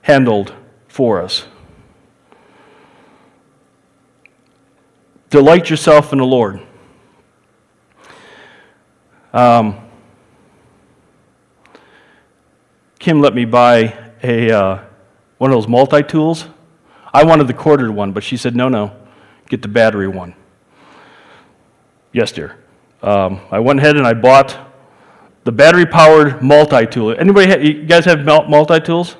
handled 0.03 0.53
for 0.87 1.21
us. 1.21 1.45
Delight 5.29 5.69
yourself 5.69 6.13
in 6.13 6.19
the 6.19 6.25
Lord. 6.25 6.61
Um, 9.33 9.77
Kim 12.97 13.19
let 13.19 13.35
me 13.35 13.43
buy 13.43 14.13
a, 14.23 14.51
uh, 14.51 14.83
one 15.37 15.51
of 15.51 15.57
those 15.57 15.67
multi 15.67 16.01
tools. 16.01 16.45
I 17.13 17.23
wanted 17.23 17.47
the 17.47 17.53
corded 17.53 17.89
one, 17.89 18.11
but 18.11 18.23
she 18.23 18.37
said, 18.37 18.55
no, 18.55 18.69
no, 18.69 18.95
get 19.47 19.61
the 19.61 19.67
battery 19.67 20.07
one. 20.07 20.35
Yes, 22.11 22.31
dear. 22.31 22.57
Um, 23.01 23.41
I 23.51 23.59
went 23.59 23.79
ahead 23.79 23.95
and 23.95 24.05
I 24.05 24.13
bought 24.13 24.57
the 25.43 25.51
battery 25.51 25.85
powered 25.85 26.41
multi 26.41 26.85
tool. 26.85 27.15
Anybody, 27.17 27.49
ha- 27.49 27.59
you 27.59 27.85
guys 27.85 28.05
have 28.05 28.25
multi 28.25 28.79
tools? 28.79 29.15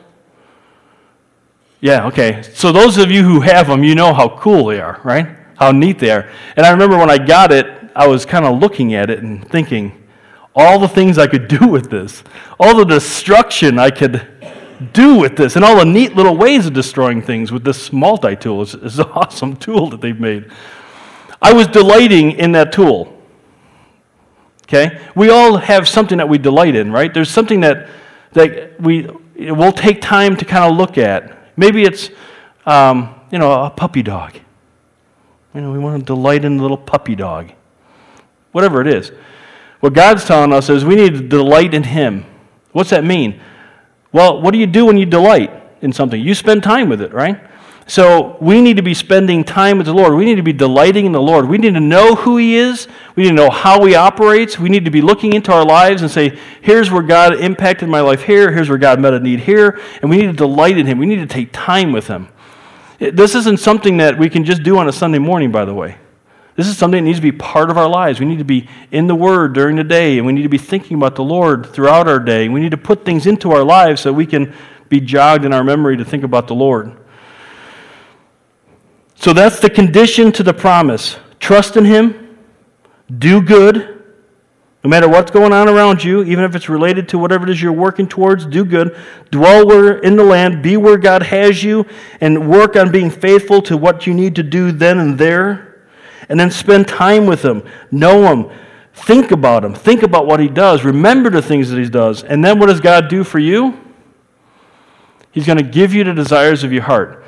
Yeah, 1.81 2.07
okay. 2.07 2.41
So 2.53 2.71
those 2.71 2.97
of 2.97 3.09
you 3.09 3.23
who 3.23 3.39
have 3.41 3.67
them, 3.67 3.83
you 3.83 3.95
know 3.95 4.13
how 4.13 4.37
cool 4.37 4.65
they 4.65 4.81
are, 4.81 4.99
right? 5.03 5.27
How 5.55 5.71
neat 5.71 5.99
they 5.99 6.11
are. 6.11 6.29
And 6.55 6.65
I 6.65 6.71
remember 6.71 6.97
when 6.97 7.09
I 7.09 7.17
got 7.17 7.51
it, 7.51 7.67
I 7.95 8.07
was 8.07 8.25
kind 8.25 8.45
of 8.45 8.59
looking 8.59 8.93
at 8.93 9.09
it 9.09 9.19
and 9.23 9.47
thinking, 9.49 9.95
all 10.55 10.77
the 10.77 10.87
things 10.89 11.17
I 11.17 11.27
could 11.27 11.47
do 11.59 11.67
with 11.67 11.89
this, 11.89 12.23
all 12.59 12.75
the 12.75 12.85
destruction 12.85 13.79
I 13.79 13.91
could 13.91 14.27
do 14.93 15.15
with 15.15 15.35
this, 15.35 15.55
and 15.55 15.65
all 15.65 15.77
the 15.77 15.85
neat 15.85 16.15
little 16.15 16.37
ways 16.37 16.65
of 16.65 16.73
destroying 16.73 17.21
things 17.21 17.51
with 17.51 17.63
this 17.63 17.91
multi 17.91 18.35
tool. 18.35 18.61
It's, 18.61 18.73
it's 18.73 18.97
an 18.99 19.05
awesome 19.05 19.55
tool 19.55 19.89
that 19.89 20.01
they've 20.01 20.19
made. 20.19 20.51
I 21.41 21.53
was 21.53 21.67
delighting 21.67 22.31
in 22.31 22.51
that 22.53 22.71
tool. 22.71 23.15
Okay? 24.63 25.01
We 25.15 25.29
all 25.29 25.57
have 25.57 25.87
something 25.87 26.17
that 26.17 26.29
we 26.29 26.37
delight 26.37 26.75
in, 26.75 26.91
right? 26.91 27.13
There's 27.13 27.31
something 27.31 27.61
that, 27.61 27.89
that 28.33 28.79
we 28.79 29.07
will 29.35 29.71
take 29.71 30.01
time 30.01 30.35
to 30.37 30.45
kind 30.45 30.71
of 30.71 30.77
look 30.77 30.97
at. 30.97 31.57
Maybe 31.57 31.83
it's, 31.83 32.09
um, 32.65 33.15
you 33.31 33.39
know, 33.39 33.63
a 33.63 33.69
puppy 33.69 34.03
dog. 34.03 34.35
You 35.53 35.61
know, 35.61 35.71
we 35.71 35.79
want 35.79 35.99
to 35.99 36.05
delight 36.05 36.45
in 36.45 36.57
the 36.57 36.61
little 36.61 36.77
puppy 36.77 37.15
dog. 37.15 37.51
Whatever 38.51 38.81
it 38.81 38.87
is. 38.87 39.11
What 39.79 39.93
God's 39.93 40.25
telling 40.25 40.53
us 40.53 40.69
is 40.69 40.85
we 40.85 40.95
need 40.95 41.13
to 41.13 41.21
delight 41.21 41.73
in 41.73 41.83
Him. 41.83 42.25
What's 42.71 42.91
that 42.91 43.03
mean? 43.03 43.41
Well, 44.11 44.41
what 44.41 44.51
do 44.51 44.57
you 44.57 44.67
do 44.67 44.85
when 44.85 44.97
you 44.97 45.05
delight 45.05 45.51
in 45.81 45.93
something? 45.93 46.19
You 46.19 46.33
spend 46.33 46.63
time 46.63 46.89
with 46.89 47.01
it, 47.01 47.13
right? 47.13 47.39
So 47.85 48.37
we 48.39 48.61
need 48.61 48.77
to 48.77 48.83
be 48.83 48.93
spending 48.93 49.43
time 49.43 49.77
with 49.77 49.87
the 49.87 49.93
Lord. 49.93 50.13
We 50.13 50.23
need 50.23 50.35
to 50.35 50.43
be 50.43 50.53
delighting 50.53 51.07
in 51.07 51.11
the 51.11 51.21
Lord. 51.21 51.47
We 51.47 51.57
need 51.57 51.73
to 51.73 51.79
know 51.79 52.13
who 52.13 52.37
He 52.37 52.55
is. 52.55 52.87
We 53.15 53.23
need 53.23 53.29
to 53.29 53.35
know 53.35 53.49
how 53.49 53.83
He 53.83 53.95
operates. 53.95 54.59
We 54.59 54.69
need 54.69 54.85
to 54.85 54.91
be 54.91 55.01
looking 55.01 55.33
into 55.33 55.51
our 55.51 55.65
lives 55.65 56.03
and 56.03 56.11
say, 56.11 56.37
here's 56.61 56.91
where 56.91 57.01
God 57.01 57.39
impacted 57.39 57.89
my 57.89 58.01
life 58.01 58.21
here. 58.21 58.51
Here's 58.51 58.69
where 58.69 58.77
God 58.77 58.99
met 58.99 59.15
a 59.15 59.19
need 59.19 59.39
here. 59.39 59.79
And 60.01 60.09
we 60.09 60.17
need 60.17 60.27
to 60.27 60.33
delight 60.33 60.77
in 60.77 60.85
Him. 60.85 60.99
We 60.99 61.07
need 61.07 61.17
to 61.17 61.25
take 61.25 61.49
time 61.51 61.91
with 61.91 62.05
Him. 62.05 62.27
This 62.99 63.33
isn't 63.33 63.59
something 63.59 63.97
that 63.97 64.19
we 64.19 64.29
can 64.29 64.45
just 64.45 64.61
do 64.61 64.77
on 64.77 64.87
a 64.87 64.91
Sunday 64.91 65.19
morning, 65.19 65.51
by 65.51 65.65
the 65.65 65.73
way. 65.73 65.97
This 66.59 66.67
is 66.67 66.77
something 66.77 67.01
that 67.01 67.07
needs 67.07 67.19
to 67.19 67.21
be 67.21 67.31
part 67.31 67.69
of 67.69 67.77
our 67.77 67.87
lives. 67.87 68.19
We 68.19 68.25
need 68.25 68.39
to 68.39 68.43
be 68.43 68.67
in 68.91 69.07
the 69.07 69.15
Word 69.15 69.53
during 69.53 69.77
the 69.77 69.83
day, 69.85 70.17
and 70.17 70.27
we 70.27 70.33
need 70.33 70.41
to 70.41 70.49
be 70.49 70.57
thinking 70.57 70.97
about 70.97 71.15
the 71.15 71.23
Lord 71.23 71.65
throughout 71.67 72.05
our 72.09 72.19
day. 72.19 72.49
We 72.49 72.59
need 72.59 72.71
to 72.71 72.77
put 72.77 73.05
things 73.05 73.25
into 73.25 73.53
our 73.53 73.63
lives 73.63 74.01
so 74.01 74.11
we 74.11 74.25
can 74.25 74.53
be 74.89 74.99
jogged 74.99 75.45
in 75.45 75.53
our 75.53 75.63
memory 75.63 75.95
to 75.95 76.03
think 76.03 76.25
about 76.25 76.47
the 76.49 76.55
Lord. 76.55 76.91
So 79.15 79.31
that's 79.31 79.61
the 79.61 79.69
condition 79.69 80.33
to 80.33 80.43
the 80.43 80.53
promise. 80.53 81.15
Trust 81.39 81.77
in 81.77 81.85
Him, 81.85 82.37
do 83.17 83.41
good, 83.41 84.03
no 84.83 84.89
matter 84.89 85.07
what's 85.07 85.31
going 85.31 85.53
on 85.53 85.69
around 85.69 86.03
you, 86.03 86.23
even 86.23 86.43
if 86.43 86.55
it's 86.55 86.67
related 86.67 87.07
to 87.07 87.17
whatever 87.17 87.45
it 87.45 87.51
is 87.51 87.61
you're 87.61 87.71
working 87.71 88.05
towards, 88.05 88.45
do 88.45 88.65
good. 88.65 88.97
Dwell 89.31 89.65
where 89.65 89.99
in 89.99 90.17
the 90.17 90.25
land, 90.25 90.61
be 90.61 90.75
where 90.75 90.97
God 90.97 91.23
has 91.23 91.63
you, 91.63 91.85
and 92.19 92.49
work 92.49 92.75
on 92.75 92.91
being 92.91 93.09
faithful 93.09 93.61
to 93.61 93.77
what 93.77 94.05
you 94.05 94.13
need 94.13 94.35
to 94.35 94.43
do 94.43 94.73
then 94.73 94.99
and 94.99 95.17
there 95.17 95.68
and 96.29 96.39
then 96.39 96.51
spend 96.51 96.87
time 96.87 97.25
with 97.25 97.43
Him, 97.43 97.63
know 97.91 98.23
Him, 98.31 98.49
think 98.93 99.31
about 99.31 99.65
Him, 99.65 99.73
think 99.73 100.03
about 100.03 100.27
what 100.27 100.39
He 100.39 100.47
does, 100.47 100.85
remember 100.85 101.29
the 101.29 101.41
things 101.41 101.69
that 101.69 101.79
He 101.79 101.89
does. 101.89 102.23
And 102.23 102.45
then 102.45 102.59
what 102.59 102.67
does 102.67 102.79
God 102.79 103.09
do 103.09 103.23
for 103.23 103.39
you? 103.39 103.77
He's 105.31 105.45
going 105.45 105.57
to 105.57 105.63
give 105.63 105.93
you 105.93 106.03
the 106.03 106.13
desires 106.13 106.63
of 106.63 106.71
your 106.71 106.83
heart. 106.83 107.25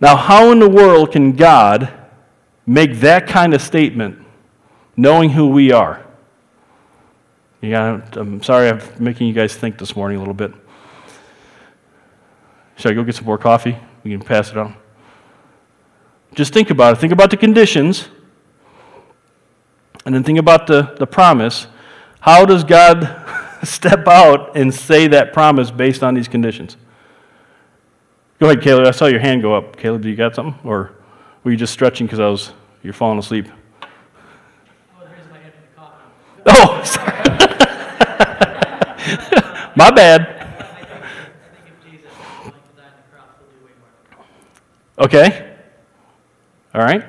Now, 0.00 0.16
how 0.16 0.50
in 0.52 0.58
the 0.58 0.68
world 0.68 1.12
can 1.12 1.32
God 1.32 1.92
make 2.66 3.00
that 3.00 3.26
kind 3.26 3.54
of 3.54 3.60
statement 3.60 4.24
knowing 4.96 5.30
who 5.30 5.48
we 5.48 5.72
are? 5.72 6.04
Yeah, 7.60 8.00
I'm 8.14 8.42
sorry 8.42 8.70
I'm 8.70 8.80
making 8.98 9.26
you 9.26 9.34
guys 9.34 9.54
think 9.54 9.76
this 9.76 9.94
morning 9.94 10.16
a 10.16 10.20
little 10.20 10.34
bit. 10.34 10.52
Should 12.76 12.92
I 12.92 12.94
go 12.94 13.04
get 13.04 13.14
some 13.14 13.26
more 13.26 13.36
coffee? 13.36 13.76
We 14.02 14.10
can 14.10 14.20
pass 14.20 14.50
it 14.50 14.56
on. 14.56 14.74
Just 16.34 16.52
think 16.52 16.70
about 16.70 16.96
it. 16.96 17.00
Think 17.00 17.12
about 17.12 17.30
the 17.30 17.36
conditions, 17.36 18.08
and 20.04 20.14
then 20.14 20.22
think 20.22 20.38
about 20.38 20.66
the, 20.66 20.94
the 20.98 21.06
promise. 21.06 21.66
How 22.20 22.44
does 22.44 22.64
God 22.64 23.26
step 23.64 24.06
out 24.06 24.56
and 24.56 24.72
say 24.72 25.08
that 25.08 25.32
promise 25.32 25.70
based 25.70 26.02
on 26.02 26.14
these 26.14 26.28
conditions? 26.28 26.76
Go 28.38 28.46
ahead, 28.46 28.62
Caleb. 28.62 28.86
I 28.86 28.92
saw 28.92 29.06
your 29.06 29.20
hand 29.20 29.42
go 29.42 29.54
up. 29.54 29.76
Caleb, 29.76 30.02
do 30.02 30.08
you 30.08 30.16
got 30.16 30.34
something? 30.34 30.58
Or 30.64 30.92
Were 31.44 31.50
you 31.50 31.56
just 31.56 31.72
stretching 31.72 32.06
because 32.06 32.20
I 32.20 32.28
was 32.28 32.52
you're 32.82 32.94
falling 32.94 33.18
asleep? 33.18 33.46
I 33.82 33.86
was 34.98 35.08
my 35.30 35.38
hand 35.38 35.52
for 35.52 35.60
the 35.60 35.68
coffee. 35.76 36.04
Oh, 36.46 36.82
sorry. 36.84 37.20
My 39.76 39.90
bad. 39.90 40.22
I 40.22 40.24
think, 40.24 40.88
I 40.90 41.08
think 41.52 41.66
if 41.66 41.90
Jesus 41.90 42.10
was 42.10 42.38
willing 42.38 42.52
to 42.52 42.76
die 42.76 42.84
on 42.84 42.92
the 42.96 43.16
cross, 43.16 43.28
he'll 43.38 43.48
do 43.58 43.64
way 43.64 43.72
more. 44.96 45.04
Okay. 45.06 45.49
All 46.72 46.82
right. 46.82 47.04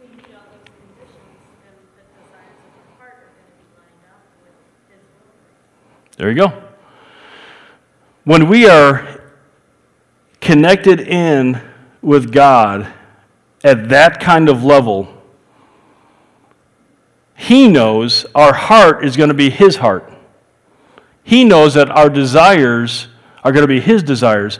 We 0.00 0.06
need 0.08 0.24
all 0.34 0.40
those 0.50 0.64
conditions 0.64 1.20
and 1.66 1.76
the 1.76 2.22
desires 2.22 2.56
of 2.64 2.72
your 2.74 2.96
heart 2.96 3.12
are 3.12 3.28
going 3.28 3.44
to 3.44 3.58
be 3.58 3.68
lined 3.76 4.04
up 4.08 4.24
with 4.42 4.56
His 4.88 5.02
will. 5.20 6.16
There 6.16 6.30
you 6.30 6.36
go. 6.36 6.62
When 8.24 8.48
we 8.48 8.66
are 8.66 9.20
connected 10.40 11.00
in 11.00 11.60
with 12.00 12.32
God 12.32 12.90
at 13.62 13.90
that 13.90 14.18
kind 14.18 14.48
of 14.48 14.64
level, 14.64 15.22
He 17.36 17.68
knows 17.68 18.24
our 18.34 18.54
heart 18.54 19.04
is 19.04 19.14
going 19.14 19.28
to 19.28 19.34
be 19.34 19.50
His 19.50 19.76
heart. 19.76 20.10
He 21.22 21.44
knows 21.44 21.74
that 21.74 21.90
our 21.90 22.08
desires 22.08 23.08
are 23.44 23.52
going 23.52 23.64
to 23.64 23.68
be 23.68 23.80
His 23.80 24.02
desires. 24.02 24.58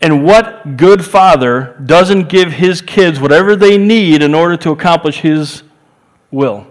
And 0.00 0.24
what 0.24 0.76
good 0.76 1.04
father 1.04 1.74
doesn't 1.84 2.28
give 2.28 2.52
his 2.52 2.82
kids 2.82 3.18
whatever 3.18 3.56
they 3.56 3.78
need 3.78 4.22
in 4.22 4.34
order 4.34 4.56
to 4.58 4.70
accomplish 4.70 5.20
His 5.20 5.62
will? 6.30 6.66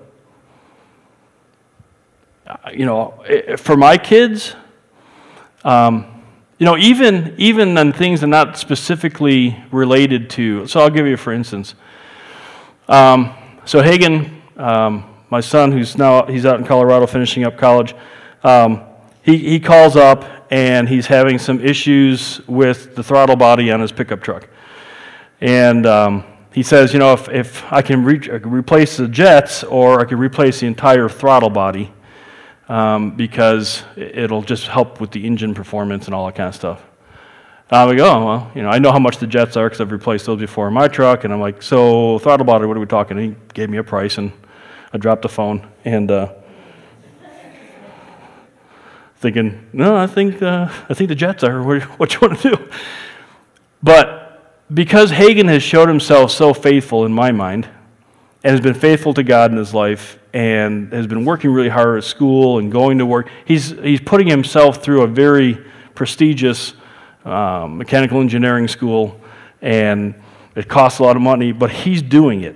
Uh, 2.45 2.55
You 2.71 2.85
know, 2.85 3.23
eh, 3.27 3.55
for 3.55 3.75
my 3.75 3.97
kids, 3.97 4.55
um, 5.63 6.05
you 6.59 6.65
know, 6.65 6.77
even 6.77 7.33
even 7.37 7.77
on 7.77 7.91
things 7.91 8.21
that 8.21 8.27
are 8.27 8.29
not 8.29 8.57
specifically 8.57 9.57
related 9.71 10.29
to. 10.31 10.67
So 10.67 10.79
I'll 10.79 10.91
give 10.91 11.07
you 11.07 11.17
for 11.17 11.33
instance. 11.33 11.75
Um, 12.87 13.33
so 13.65 13.81
Hagen, 13.81 14.41
um, 14.57 15.03
my 15.31 15.41
son, 15.41 15.71
who's 15.71 15.97
now 15.97 16.27
he's 16.27 16.45
out 16.45 16.59
in 16.59 16.65
Colorado 16.65 17.07
finishing 17.07 17.43
up 17.43 17.57
college, 17.57 17.95
um, 18.43 18.83
he 19.25 19.37
he 19.39 19.59
calls 19.59 19.95
up 19.95 20.23
and 20.51 20.87
he's 20.87 21.07
having 21.07 21.39
some 21.39 21.59
issues 21.59 22.39
with 22.47 22.95
the 22.95 23.03
throttle 23.03 23.35
body 23.35 23.71
on 23.71 23.79
his 23.79 23.91
pickup 23.91 24.21
truck, 24.21 24.47
and 25.41 25.87
um, 25.87 26.23
he 26.53 26.61
says, 26.61 26.93
you 26.93 26.99
know, 26.99 27.13
if 27.13 27.27
if 27.29 27.73
I 27.73 27.81
can 27.81 28.03
re- 28.05 28.29
replace 28.43 28.97
the 28.97 29.07
jets 29.07 29.63
or 29.63 29.99
I 29.99 30.05
can 30.05 30.19
replace 30.19 30.59
the 30.59 30.67
entire 30.67 31.09
throttle 31.09 31.49
body 31.49 31.91
um, 32.69 33.15
because 33.15 33.83
it'll 33.95 34.43
just 34.43 34.67
help 34.67 35.01
with 35.01 35.09
the 35.09 35.25
engine 35.25 35.55
performance 35.55 36.05
and 36.05 36.13
all 36.13 36.27
that 36.27 36.35
kind 36.35 36.49
of 36.49 36.55
stuff. 36.55 36.83
Uh, 37.71 37.87
we 37.89 37.95
go, 37.95 38.05
oh, 38.05 38.25
well, 38.25 38.51
you 38.53 38.61
know, 38.61 38.69
I 38.69 38.77
know 38.77 38.91
how 38.91 38.99
much 38.99 39.17
the 39.17 39.25
jets 39.25 39.57
are 39.57 39.67
because 39.67 39.81
I've 39.81 39.91
replaced 39.91 40.27
those 40.27 40.39
before 40.39 40.67
in 40.67 40.73
my 40.75 40.87
truck. 40.87 41.23
And 41.23 41.33
I'm 41.33 41.41
like, 41.41 41.63
so 41.63 42.19
throttle 42.19 42.45
body, 42.45 42.67
what 42.67 42.77
are 42.77 42.79
we 42.79 42.85
talking? 42.85 43.17
And 43.17 43.31
he 43.31 43.35
gave 43.55 43.71
me 43.71 43.79
a 43.79 43.83
price, 43.83 44.19
and 44.19 44.31
I 44.93 44.99
dropped 44.99 45.23
the 45.23 45.29
phone 45.29 45.67
and 45.83 46.11
uh, 46.11 46.31
thinking, 49.25 49.67
no, 49.73 49.95
I 49.95 50.05
think 50.05 50.39
uh, 50.41 50.71
I 50.87 50.93
think 50.93 51.07
the 51.07 51.15
jets 51.15 51.43
are. 51.43 51.63
What, 51.63 52.13
you 52.13 52.19
want 52.21 52.39
to 52.41 52.55
do? 52.55 52.69
But 53.81 54.67
because 54.71 55.09
Hagen 55.09 55.47
has 55.47 55.63
showed 55.63 55.87
himself 55.87 56.29
so 56.29 56.53
faithful 56.53 57.05
in 57.05 57.11
my 57.11 57.31
mind, 57.31 57.67
and 58.43 58.51
has 58.51 58.61
been 58.61 58.75
faithful 58.75 59.15
to 59.15 59.23
God 59.23 59.51
in 59.51 59.57
his 59.57 59.73
life, 59.73 60.19
and 60.31 60.93
has 60.93 61.07
been 61.07 61.25
working 61.25 61.49
really 61.49 61.69
hard 61.69 61.97
at 61.97 62.03
school 62.03 62.59
and 62.59 62.71
going 62.71 62.99
to 62.99 63.05
work, 63.07 63.29
he's 63.45 63.71
he's 63.71 63.99
putting 63.99 64.27
himself 64.27 64.83
through 64.83 65.01
a 65.01 65.07
very 65.07 65.57
prestigious 65.95 66.75
um, 67.23 67.79
mechanical 67.79 68.21
engineering 68.21 68.67
school, 68.67 69.19
and 69.59 70.13
it 70.55 70.67
costs 70.67 70.99
a 70.99 71.03
lot 71.03 71.15
of 71.15 71.23
money, 71.23 71.51
but 71.51 71.71
he's 71.71 72.03
doing 72.03 72.41
it. 72.41 72.55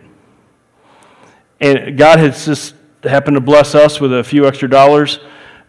And 1.60 1.98
God 1.98 2.20
has 2.20 2.46
just 2.46 2.76
happened 3.02 3.36
to 3.38 3.42
bless 3.42 3.74
us 3.74 4.00
with 4.00 4.14
a 4.14 4.24
few 4.24 4.48
extra 4.48 4.70
dollars, 4.70 5.20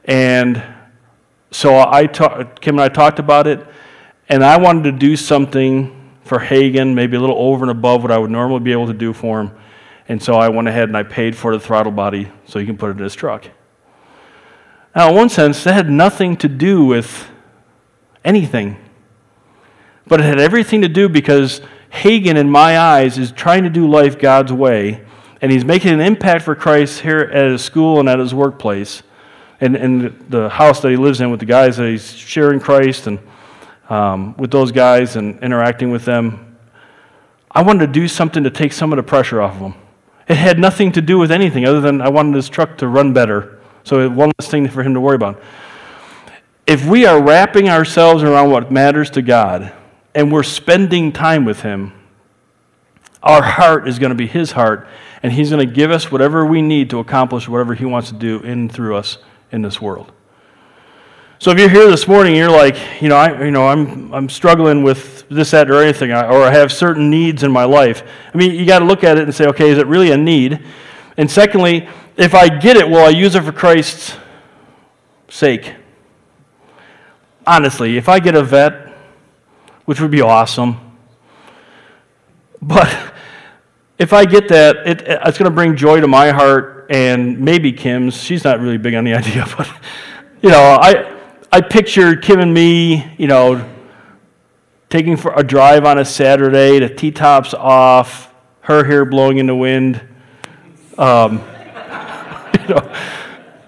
and 0.04 0.62
so 1.50 1.78
I 1.78 2.06
ta- 2.06 2.44
Kim 2.60 2.76
and 2.76 2.82
I 2.82 2.88
talked 2.88 3.18
about 3.18 3.46
it, 3.46 3.66
and 4.28 4.44
I 4.44 4.56
wanted 4.58 4.84
to 4.84 4.92
do 4.92 5.16
something 5.16 5.96
for 6.22 6.38
Hagen, 6.38 6.94
maybe 6.94 7.16
a 7.16 7.20
little 7.20 7.38
over 7.38 7.64
and 7.64 7.70
above 7.70 8.02
what 8.02 8.12
I 8.12 8.18
would 8.18 8.30
normally 8.30 8.60
be 8.60 8.72
able 8.72 8.86
to 8.86 8.94
do 8.94 9.12
for 9.12 9.40
him. 9.40 9.50
And 10.08 10.22
so 10.22 10.34
I 10.34 10.48
went 10.48 10.68
ahead 10.68 10.88
and 10.88 10.96
I 10.96 11.02
paid 11.02 11.36
for 11.36 11.52
the 11.52 11.60
throttle 11.60 11.92
body 11.92 12.30
so 12.46 12.58
he 12.58 12.66
can 12.66 12.76
put 12.76 12.90
it 12.90 12.98
in 12.98 13.02
his 13.02 13.14
truck. 13.14 13.46
Now, 14.94 15.10
in 15.10 15.16
one 15.16 15.28
sense, 15.28 15.64
that 15.64 15.72
had 15.72 15.90
nothing 15.90 16.36
to 16.38 16.48
do 16.48 16.84
with 16.84 17.28
anything. 18.24 18.76
But 20.06 20.20
it 20.20 20.24
had 20.24 20.40
everything 20.40 20.82
to 20.82 20.88
do 20.88 21.08
because 21.08 21.60
Hagen, 21.90 22.36
in 22.36 22.50
my 22.50 22.78
eyes, 22.78 23.18
is 23.18 23.32
trying 23.32 23.64
to 23.64 23.70
do 23.70 23.88
life 23.88 24.18
God's 24.18 24.52
way, 24.52 25.04
and 25.40 25.50
he's 25.50 25.64
making 25.64 25.92
an 25.92 26.00
impact 26.00 26.44
for 26.44 26.54
Christ 26.54 27.00
here 27.00 27.20
at 27.20 27.50
his 27.50 27.62
school 27.62 28.00
and 28.00 28.08
at 28.08 28.18
his 28.18 28.34
workplace, 28.34 29.02
and, 29.60 29.76
and 29.76 30.26
the 30.30 30.48
house 30.48 30.80
that 30.80 30.90
he 30.90 30.96
lives 30.96 31.20
in 31.20 31.30
with 31.30 31.40
the 31.40 31.46
guys 31.46 31.76
that 31.76 31.88
he's 31.88 32.12
sharing 32.12 32.60
Christ 32.60 33.06
and 33.06 33.18
um, 33.88 34.36
with 34.36 34.50
those 34.50 34.72
guys 34.72 35.16
and 35.16 35.38
interacting 35.42 35.90
with 35.90 36.04
them. 36.04 36.56
I 37.50 37.62
wanted 37.62 37.86
to 37.86 37.92
do 37.92 38.08
something 38.08 38.44
to 38.44 38.50
take 38.50 38.72
some 38.72 38.92
of 38.92 38.96
the 38.96 39.02
pressure 39.02 39.40
off 39.42 39.56
of 39.56 39.60
him. 39.60 39.74
It 40.28 40.36
had 40.36 40.58
nothing 40.58 40.92
to 40.92 41.02
do 41.02 41.18
with 41.18 41.32
anything 41.32 41.66
other 41.66 41.80
than 41.80 42.00
I 42.00 42.08
wanted 42.08 42.36
his 42.36 42.48
truck 42.48 42.78
to 42.78 42.88
run 42.88 43.12
better. 43.12 43.58
So 43.82 44.08
one 44.08 44.30
less 44.38 44.48
thing 44.48 44.68
for 44.68 44.82
him 44.82 44.94
to 44.94 45.00
worry 45.00 45.16
about. 45.16 45.42
If 46.66 46.86
we 46.86 47.04
are 47.04 47.20
wrapping 47.20 47.68
ourselves 47.68 48.22
around 48.22 48.50
what 48.50 48.70
matters 48.70 49.10
to 49.10 49.22
God 49.22 49.72
and 50.14 50.30
we're 50.30 50.44
spending 50.44 51.10
time 51.10 51.44
with 51.44 51.62
Him, 51.62 51.92
our 53.22 53.42
heart 53.42 53.88
is 53.88 53.98
going 53.98 54.10
to 54.10 54.16
be 54.16 54.28
His 54.28 54.52
heart, 54.52 54.86
and 55.20 55.32
He's 55.32 55.50
going 55.50 55.66
to 55.66 55.74
give 55.74 55.90
us 55.90 56.12
whatever 56.12 56.46
we 56.46 56.62
need 56.62 56.90
to 56.90 57.00
accomplish 57.00 57.48
whatever 57.48 57.74
He 57.74 57.84
wants 57.84 58.10
to 58.10 58.14
do 58.14 58.38
in 58.40 58.68
through 58.68 58.96
us 58.96 59.18
in 59.52 59.62
this 59.62 59.80
world. 59.80 60.12
So 61.38 61.50
if 61.50 61.58
you're 61.58 61.70
here 61.70 61.88
this 61.88 62.06
morning, 62.06 62.36
you're 62.36 62.50
like, 62.50 62.76
you 63.00 63.08
know, 63.08 63.16
I, 63.16 63.44
you 63.44 63.50
know, 63.50 63.66
I'm, 63.66 64.12
I'm 64.12 64.28
struggling 64.28 64.82
with 64.82 65.26
this, 65.30 65.52
that, 65.52 65.70
or 65.70 65.82
anything, 65.82 66.12
or 66.12 66.42
I 66.42 66.52
have 66.52 66.70
certain 66.70 67.08
needs 67.08 67.42
in 67.42 67.50
my 67.50 67.64
life. 67.64 68.02
I 68.34 68.36
mean, 68.36 68.54
you 68.54 68.66
got 68.66 68.80
to 68.80 68.84
look 68.84 69.04
at 69.04 69.16
it 69.16 69.24
and 69.24 69.34
say, 69.34 69.46
okay, 69.46 69.70
is 69.70 69.78
it 69.78 69.86
really 69.86 70.10
a 70.10 70.18
need? 70.18 70.62
And 71.16 71.30
secondly, 71.30 71.88
if 72.18 72.34
I 72.34 72.48
get 72.48 72.76
it, 72.76 72.86
will 72.86 73.04
I 73.04 73.08
use 73.08 73.36
it 73.36 73.42
for 73.42 73.52
Christ's 73.52 74.18
sake? 75.30 75.74
Honestly, 77.46 77.96
if 77.96 78.08
I 78.08 78.20
get 78.20 78.34
a 78.34 78.42
Vette, 78.42 78.92
which 79.86 79.98
would 79.98 80.10
be 80.10 80.20
awesome, 80.20 80.76
but 82.60 83.14
if 83.98 84.12
I 84.12 84.26
get 84.26 84.48
that, 84.48 84.86
it, 84.86 85.02
it's 85.06 85.38
going 85.38 85.50
to 85.50 85.54
bring 85.54 85.74
joy 85.74 86.00
to 86.00 86.06
my 86.06 86.32
heart 86.32 86.79
and 86.90 87.40
maybe 87.40 87.72
Kim's. 87.72 88.22
She's 88.22 88.44
not 88.44 88.60
really 88.60 88.76
big 88.76 88.94
on 88.94 89.04
the 89.04 89.14
idea, 89.22 89.46
but 89.56 89.66
you 90.42 90.50
know, 90.50 90.78
I 90.80 91.16
I 91.50 91.62
pictured 91.62 92.22
Kim 92.22 92.40
and 92.40 92.52
me, 92.52 93.14
you 93.16 93.28
know, 93.28 93.66
taking 94.90 95.16
for 95.16 95.32
a 95.34 95.42
drive 95.42 95.84
on 95.86 95.98
a 95.98 96.04
Saturday, 96.04 96.80
the 96.80 96.88
T 96.88 97.10
tops 97.10 97.54
off, 97.54 98.34
her 98.62 98.84
hair 98.84 99.04
blowing 99.04 99.38
in 99.38 99.46
the 99.46 99.54
wind. 99.54 100.02
Um, 100.98 101.38
you 102.60 102.74
know, 102.74 102.94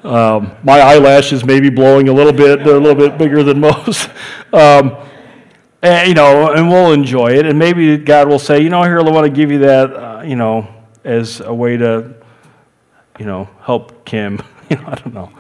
um, 0.05 0.57
my 0.63 0.81
eyelashes 0.81 1.45
maybe 1.45 1.71
blowing 1.71 2.09
a 2.09 2.13
little 2.13 2.33
bit. 2.33 2.65
They're 2.65 2.77
a 2.77 2.81
little 2.81 3.09
bit 3.09 3.17
bigger 3.17 3.43
than 3.43 3.61
most. 3.61 4.11
Um, 4.53 4.97
and, 5.81 6.09
you 6.09 6.15
know, 6.15 6.53
and 6.53 6.69
we'll 6.69 6.93
enjoy 6.93 7.33
it. 7.33 7.47
And 7.47 7.59
maybe 7.59 7.97
God 7.97 8.29
will 8.29 8.39
say, 8.39 8.61
you 8.61 8.69
know, 8.69 8.83
here, 8.83 9.01
I 9.01 9.03
want 9.03 9.25
to 9.25 9.33
give 9.33 9.51
you 9.51 9.61
that, 9.61 9.93
uh, 9.93 10.23
you 10.25 10.37
know, 10.37 10.69
as 11.05 11.41
a 11.41 11.53
way 11.53 11.77
to, 11.77 12.15
you 13.23 13.29
know, 13.29 13.49
help 13.61 14.05
Kim. 14.05 14.43
you 14.69 14.75
know, 14.75 14.85
I 14.89 14.95
don't 14.97 15.15
know. 15.15 15.31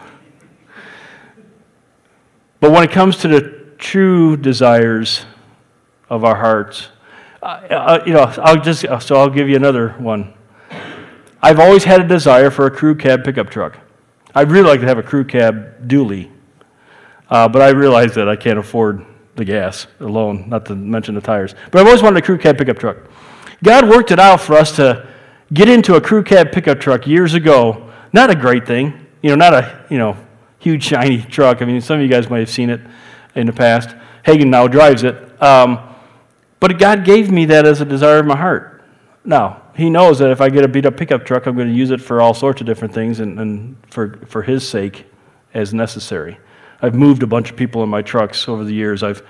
But 2.60 2.70
when 2.70 2.84
it 2.84 2.92
comes 2.92 3.16
to 3.18 3.28
the 3.28 3.74
true 3.76 4.36
desires 4.36 5.26
of 6.08 6.24
our 6.24 6.36
hearts, 6.36 6.90
uh, 7.42 7.98
you 8.06 8.12
know, 8.12 8.32
I'll 8.40 8.60
just, 8.60 8.82
so 9.04 9.16
I'll 9.16 9.28
give 9.28 9.48
you 9.48 9.56
another 9.56 9.96
one. 9.98 10.32
I've 11.42 11.58
always 11.58 11.82
had 11.82 12.00
a 12.00 12.06
desire 12.06 12.52
for 12.52 12.66
a 12.66 12.70
crew 12.70 12.94
cab 12.94 13.24
pickup 13.24 13.50
truck. 13.50 13.76
I'd 14.32 14.52
really 14.52 14.68
like 14.68 14.78
to 14.82 14.86
have 14.86 14.98
a 14.98 15.02
crew 15.02 15.24
cab 15.24 15.88
dually, 15.88 16.30
uh, 17.30 17.48
but 17.48 17.62
I 17.62 17.70
realize 17.70 18.14
that 18.14 18.28
I 18.28 18.36
can't 18.36 18.60
afford 18.60 19.04
the 19.34 19.44
gas 19.44 19.88
alone, 19.98 20.48
not 20.48 20.66
to 20.66 20.76
mention 20.76 21.16
the 21.16 21.20
tires. 21.20 21.56
But 21.72 21.80
I've 21.80 21.88
always 21.88 22.00
wanted 22.00 22.22
a 22.22 22.24
crew 22.24 22.38
cab 22.38 22.58
pickup 22.58 22.78
truck. 22.78 22.98
God 23.64 23.88
worked 23.88 24.12
it 24.12 24.20
out 24.20 24.40
for 24.40 24.54
us 24.54 24.76
to 24.76 25.10
get 25.52 25.68
into 25.68 25.94
a 25.94 26.00
crew 26.00 26.22
cab 26.22 26.52
pickup 26.52 26.80
truck 26.80 27.06
years 27.06 27.34
ago. 27.34 27.90
Not 28.12 28.30
a 28.30 28.34
great 28.34 28.66
thing, 28.66 29.06
you 29.22 29.30
know, 29.30 29.36
not 29.36 29.54
a 29.54 29.86
you 29.90 29.98
know 29.98 30.16
huge 30.58 30.84
shiny 30.84 31.22
truck. 31.22 31.62
I 31.62 31.64
mean, 31.64 31.80
some 31.80 31.96
of 31.96 32.02
you 32.02 32.08
guys 32.08 32.30
might 32.30 32.40
have 32.40 32.50
seen 32.50 32.70
it 32.70 32.80
in 33.34 33.46
the 33.46 33.52
past. 33.52 33.94
Hagen 34.24 34.50
now 34.50 34.68
drives 34.68 35.02
it, 35.02 35.42
um, 35.42 35.78
but 36.60 36.78
God 36.78 37.04
gave 37.04 37.30
me 37.30 37.46
that 37.46 37.66
as 37.66 37.80
a 37.80 37.84
desire 37.84 38.18
of 38.18 38.26
my 38.26 38.36
heart. 38.36 38.84
Now 39.24 39.62
He 39.74 39.90
knows 39.90 40.18
that 40.18 40.30
if 40.30 40.40
I 40.40 40.48
get 40.48 40.64
a 40.64 40.68
beat 40.68 40.86
up 40.86 40.96
pickup 40.96 41.24
truck, 41.24 41.46
I'm 41.46 41.56
going 41.56 41.68
to 41.68 41.74
use 41.74 41.90
it 41.90 42.00
for 42.00 42.20
all 42.20 42.34
sorts 42.34 42.60
of 42.60 42.66
different 42.66 42.94
things 42.94 43.20
and, 43.20 43.38
and 43.38 43.76
for 43.90 44.18
for 44.26 44.42
His 44.42 44.66
sake 44.68 45.06
as 45.54 45.74
necessary. 45.74 46.38
I've 46.82 46.96
moved 46.96 47.22
a 47.22 47.26
bunch 47.26 47.50
of 47.50 47.56
people 47.56 47.84
in 47.84 47.88
my 47.88 48.02
trucks 48.02 48.48
over 48.48 48.64
the 48.64 48.74
years. 48.74 49.04
I've, 49.04 49.22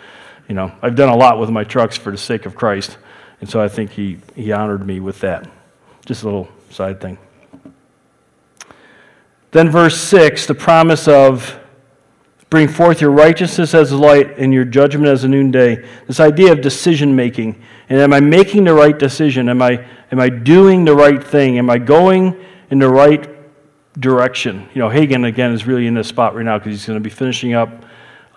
you 0.49 0.55
know, 0.55 0.73
I've 0.81 0.95
done 0.95 1.11
a 1.11 1.17
lot 1.17 1.39
with 1.39 1.51
my 1.51 1.65
trucks 1.65 1.99
for 1.99 2.11
the 2.11 2.17
sake 2.17 2.47
of 2.47 2.55
Christ, 2.55 2.97
And 3.41 3.51
so 3.51 3.61
I 3.61 3.69
think 3.69 3.91
he, 3.91 4.19
he 4.35 4.53
honored 4.53 4.87
me 4.87 5.01
with 5.01 5.21
that. 5.21 5.51
Just 6.05 6.23
a 6.23 6.27
little 6.27 6.49
side 6.71 7.01
thing. 7.01 7.19
Then, 9.53 9.71
verse 9.71 10.01
6, 10.01 10.47
the 10.47 10.55
promise 10.55 11.07
of 11.07 11.59
bring 12.49 12.69
forth 12.69 13.01
your 13.01 13.11
righteousness 13.11 13.75
as 13.75 13.93
light 13.93 14.39
and 14.39 14.53
your 14.53 14.65
judgment 14.65 15.07
as 15.07 15.25
a 15.25 15.29
noonday. 15.29 15.87
This 16.07 16.21
idea 16.21 16.53
of 16.53 16.61
decision 16.61 17.15
making. 17.15 17.63
And 17.89 18.01
am 18.01 18.13
I 18.13 18.21
making 18.21 18.65
the 18.65 18.75
right 18.75 18.99
decision? 18.99 19.49
Am 19.49 19.63
I, 19.63 19.87
am 20.11 20.21
I 20.21 20.29
doing 20.29 20.85
the 20.85 20.95
right 20.95 21.23
thing? 21.23 21.59
Am 21.59 21.71
I 21.71 21.79
going 21.79 22.43
in 22.71 22.79
the 22.79 22.89
right 22.89 23.29
direction? 24.01 24.69
You 24.75 24.81
know, 24.81 24.89
Hagen, 24.89 25.25
again, 25.25 25.53
is 25.53 25.67
really 25.67 25.87
in 25.87 25.95
this 25.95 26.09
spot 26.09 26.35
right 26.35 26.45
now 26.45 26.59
because 26.59 26.73
he's 26.73 26.87
going 26.87 26.99
to 26.99 27.03
be 27.03 27.11
finishing 27.11 27.55
up 27.55 27.85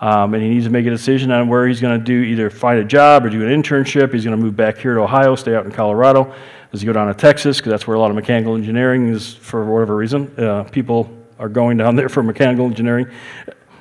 um, 0.00 0.34
and 0.34 0.42
he 0.42 0.50
needs 0.50 0.66
to 0.66 0.70
make 0.70 0.86
a 0.86 0.90
decision 0.90 1.30
on 1.30 1.48
where 1.48 1.66
he's 1.66 1.80
going 1.80 1.98
to 1.98 2.04
do 2.04 2.20
either 2.22 2.50
find 2.50 2.78
a 2.78 2.84
job 2.84 3.24
or 3.24 3.30
do 3.30 3.46
an 3.46 3.62
internship. 3.62 4.12
He's 4.12 4.24
going 4.24 4.36
to 4.36 4.42
move 4.42 4.54
back 4.54 4.78
here 4.78 4.94
to 4.94 5.00
Ohio, 5.00 5.34
stay 5.34 5.54
out 5.54 5.64
in 5.64 5.72
Colorado. 5.72 6.34
Does 6.72 6.82
you 6.82 6.86
go 6.86 6.92
down 6.92 7.08
to 7.08 7.14
Texas? 7.14 7.58
Because 7.58 7.70
that's 7.70 7.86
where 7.86 7.96
a 7.96 8.00
lot 8.00 8.10
of 8.10 8.16
mechanical 8.16 8.56
engineering 8.56 9.08
is 9.08 9.34
for 9.34 9.64
whatever 9.64 9.96
reason. 9.96 10.32
Uh, 10.38 10.64
people 10.64 11.10
are 11.38 11.48
going 11.48 11.76
down 11.76 11.96
there 11.96 12.08
for 12.08 12.22
mechanical 12.22 12.66
engineering. 12.66 13.06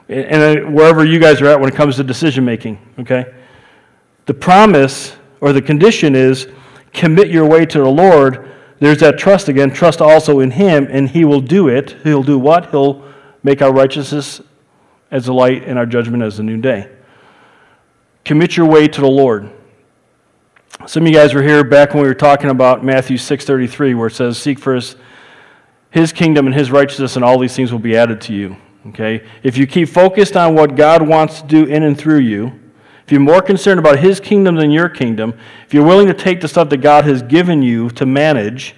And, 0.07 0.43
and 0.43 0.75
wherever 0.75 1.05
you 1.05 1.19
guys 1.19 1.41
are 1.41 1.47
at 1.47 1.59
when 1.59 1.71
it 1.71 1.75
comes 1.75 1.95
to 1.97 2.03
decision 2.03 2.45
making, 2.45 2.79
okay? 2.99 3.33
The 4.25 4.33
promise 4.33 5.15
or 5.41 5.53
the 5.53 5.61
condition 5.61 6.15
is 6.15 6.47
commit 6.93 7.29
your 7.29 7.45
way 7.45 7.65
to 7.65 7.79
the 7.79 7.89
Lord. 7.89 8.51
There's 8.79 8.99
that 8.99 9.17
trust 9.17 9.47
again. 9.47 9.71
Trust 9.71 10.01
also 10.01 10.39
in 10.39 10.51
Him, 10.51 10.87
and 10.89 11.09
He 11.09 11.25
will 11.25 11.41
do 11.41 11.67
it. 11.67 11.95
He'll 12.03 12.23
do 12.23 12.39
what? 12.39 12.71
He'll 12.71 13.03
make 13.43 13.61
our 13.61 13.71
righteousness 13.71 14.41
as 15.11 15.25
the 15.25 15.33
light 15.33 15.63
and 15.63 15.77
our 15.77 15.85
judgment 15.85 16.23
as 16.23 16.37
the 16.37 16.43
noonday. 16.43 16.89
Commit 18.23 18.57
your 18.57 18.65
way 18.65 18.87
to 18.87 19.01
the 19.01 19.07
Lord. 19.07 19.51
Some 20.87 21.03
of 21.03 21.07
you 21.07 21.13
guys 21.13 21.33
were 21.33 21.41
here 21.41 21.63
back 21.63 21.93
when 21.93 22.03
we 22.03 22.07
were 22.07 22.13
talking 22.13 22.49
about 22.49 22.83
Matthew 22.83 23.17
6:33 23.17 23.95
where 23.95 24.07
it 24.07 24.13
says 24.13 24.37
seek 24.37 24.59
first 24.59 24.97
his 25.89 26.11
kingdom 26.11 26.45
and 26.45 26.53
his 26.53 26.69
righteousness 26.69 27.15
and 27.15 27.23
all 27.23 27.39
these 27.39 27.55
things 27.55 27.71
will 27.71 27.79
be 27.79 27.97
added 27.97 28.21
to 28.21 28.33
you. 28.33 28.57
Okay? 28.87 29.23
If 29.41 29.57
you 29.57 29.65
keep 29.65 29.89
focused 29.89 30.35
on 30.35 30.53
what 30.53 30.75
God 30.75 31.01
wants 31.01 31.41
to 31.41 31.47
do 31.47 31.63
in 31.63 31.83
and 31.83 31.97
through 31.97 32.19
you, 32.19 32.59
if 33.05 33.11
you're 33.11 33.21
more 33.21 33.41
concerned 33.41 33.79
about 33.79 33.99
his 33.99 34.19
kingdom 34.19 34.55
than 34.55 34.69
your 34.69 34.89
kingdom, 34.89 35.33
if 35.65 35.73
you're 35.73 35.85
willing 35.85 36.07
to 36.07 36.13
take 36.13 36.41
the 36.41 36.47
stuff 36.47 36.69
that 36.69 36.77
God 36.77 37.05
has 37.05 37.21
given 37.21 37.61
you 37.61 37.89
to 37.91 38.05
manage 38.05 38.75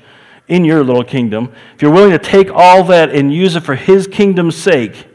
in 0.47 0.63
your 0.63 0.83
little 0.83 1.03
kingdom, 1.03 1.51
if 1.75 1.81
you're 1.81 1.91
willing 1.91 2.11
to 2.11 2.19
take 2.19 2.49
all 2.53 2.83
that 2.85 3.09
and 3.09 3.33
use 3.33 3.55
it 3.55 3.63
for 3.63 3.75
his 3.75 4.07
kingdom's 4.07 4.55
sake, 4.55 5.07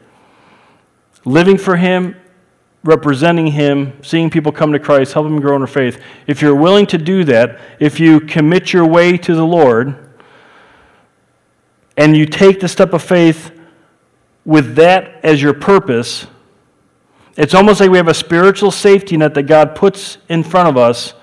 living 1.24 1.56
for 1.56 1.76
Him, 1.76 2.16
representing 2.84 3.48
Him, 3.48 3.92
seeing 4.02 4.30
people 4.30 4.52
come 4.52 4.72
to 4.72 4.78
Christ, 4.78 5.12
helping 5.12 5.34
them 5.34 5.40
grow 5.40 5.54
in 5.54 5.60
their 5.60 5.66
faith, 5.66 6.00
if 6.26 6.42
you're 6.42 6.54
willing 6.54 6.86
to 6.86 6.98
do 6.98 7.24
that, 7.24 7.60
if 7.78 8.00
you 8.00 8.20
commit 8.20 8.72
your 8.72 8.86
way 8.86 9.16
to 9.18 9.34
the 9.34 9.46
Lord, 9.46 10.10
and 11.96 12.16
you 12.16 12.26
take 12.26 12.60
the 12.60 12.68
step 12.68 12.92
of 12.92 13.02
faith 13.02 13.52
with 14.44 14.74
that 14.76 15.24
as 15.24 15.40
your 15.40 15.54
purpose, 15.54 16.26
it's 17.36 17.54
almost 17.54 17.80
like 17.80 17.90
we 17.90 17.96
have 17.96 18.08
a 18.08 18.14
spiritual 18.14 18.70
safety 18.70 19.16
net 19.16 19.34
that 19.34 19.44
God 19.44 19.74
puts 19.74 20.18
in 20.28 20.42
front 20.42 20.68
of 20.68 20.76
us 20.76 21.14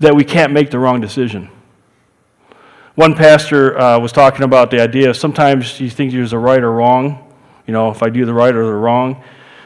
that 0.00 0.14
we 0.14 0.24
can't 0.24 0.52
make 0.52 0.70
the 0.70 0.78
wrong 0.78 1.00
decision. 1.00 1.48
One 2.94 3.14
pastor 3.14 3.78
uh, 3.78 3.98
was 3.98 4.12
talking 4.12 4.42
about 4.42 4.70
the 4.70 4.80
idea 4.80 5.08
of 5.10 5.16
sometimes 5.16 5.80
you 5.80 5.88
think 5.88 6.12
there's 6.12 6.34
a 6.34 6.38
right 6.38 6.62
or 6.62 6.72
wrong, 6.72 7.32
you 7.66 7.72
know, 7.72 7.90
if 7.90 8.02
I 8.02 8.10
do 8.10 8.26
the 8.26 8.34
right 8.34 8.54
or 8.54 8.66
the 8.66 8.74
wrong. 8.74 9.22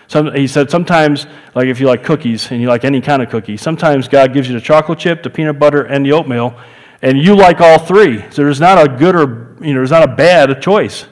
Some, 0.09 0.33
he 0.35 0.47
said 0.47 0.71
sometimes, 0.71 1.27
like 1.55 1.67
if 1.67 1.81
you 1.81 1.87
like 1.87 2.05
cookies 2.05 2.51
and 2.51 2.61
you 2.61 2.69
like 2.69 2.85
any 2.85 3.01
kind 3.01 3.23
of 3.23 3.29
cookie, 3.29 3.57
sometimes 3.57 4.07
God 4.07 4.33
gives 4.33 4.49
you 4.49 4.55
the 4.55 4.61
chocolate 4.61 4.99
chip, 4.99 5.23
the 5.23 5.31
peanut 5.31 5.59
butter, 5.59 5.83
and 5.83 6.07
the 6.07 6.13
oatmeal, 6.13 6.59
and 7.03 7.19
you 7.19 7.35
like 7.35 7.61
all 7.61 7.79
three. 7.79 8.21
So 8.31 8.45
there's 8.45 8.61
not 8.61 8.79
a 8.79 8.89
good 8.89 9.17
or, 9.17 9.57
you 9.61 9.73
know, 9.73 9.81
there's 9.81 9.91
not 9.91 10.09
a 10.09 10.15
bad 10.15 10.63
choice. 10.63 11.07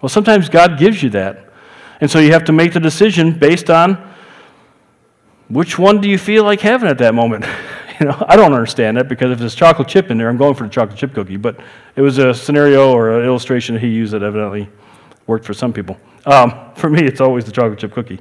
Well, 0.00 0.08
sometimes 0.08 0.48
God 0.48 0.78
gives 0.78 1.02
you 1.02 1.10
that. 1.10 1.50
And 2.00 2.10
so 2.10 2.18
you 2.18 2.32
have 2.32 2.44
to 2.44 2.52
make 2.52 2.72
the 2.72 2.80
decision 2.80 3.38
based 3.38 3.70
on 3.70 4.12
which 5.48 5.78
one 5.78 6.00
do 6.00 6.08
you 6.08 6.18
feel 6.18 6.42
like 6.42 6.60
having 6.60 6.88
at 6.88 6.98
that 6.98 7.14
moment. 7.14 7.44
you 8.00 8.06
know, 8.06 8.24
I 8.26 8.34
don't 8.34 8.52
understand 8.52 8.96
that 8.96 9.08
because 9.08 9.30
if 9.30 9.38
there's 9.38 9.54
chocolate 9.54 9.86
chip 9.86 10.10
in 10.10 10.18
there, 10.18 10.28
I'm 10.28 10.36
going 10.36 10.54
for 10.54 10.64
the 10.64 10.70
chocolate 10.70 10.98
chip 10.98 11.14
cookie. 11.14 11.36
But 11.36 11.60
it 11.94 12.00
was 12.00 12.18
a 12.18 12.34
scenario 12.34 12.92
or 12.92 13.20
an 13.20 13.24
illustration 13.24 13.76
that 13.76 13.82
he 13.82 13.88
used 13.88 14.12
that 14.14 14.24
evidently 14.24 14.68
worked 15.26 15.44
for 15.44 15.54
some 15.54 15.72
people. 15.72 15.98
Um, 16.26 16.72
for 16.74 16.90
me, 16.90 17.02
it's 17.04 17.20
always 17.20 17.44
the 17.44 17.52
chocolate 17.52 17.78
chip 17.78 17.92
cookie. 17.92 18.20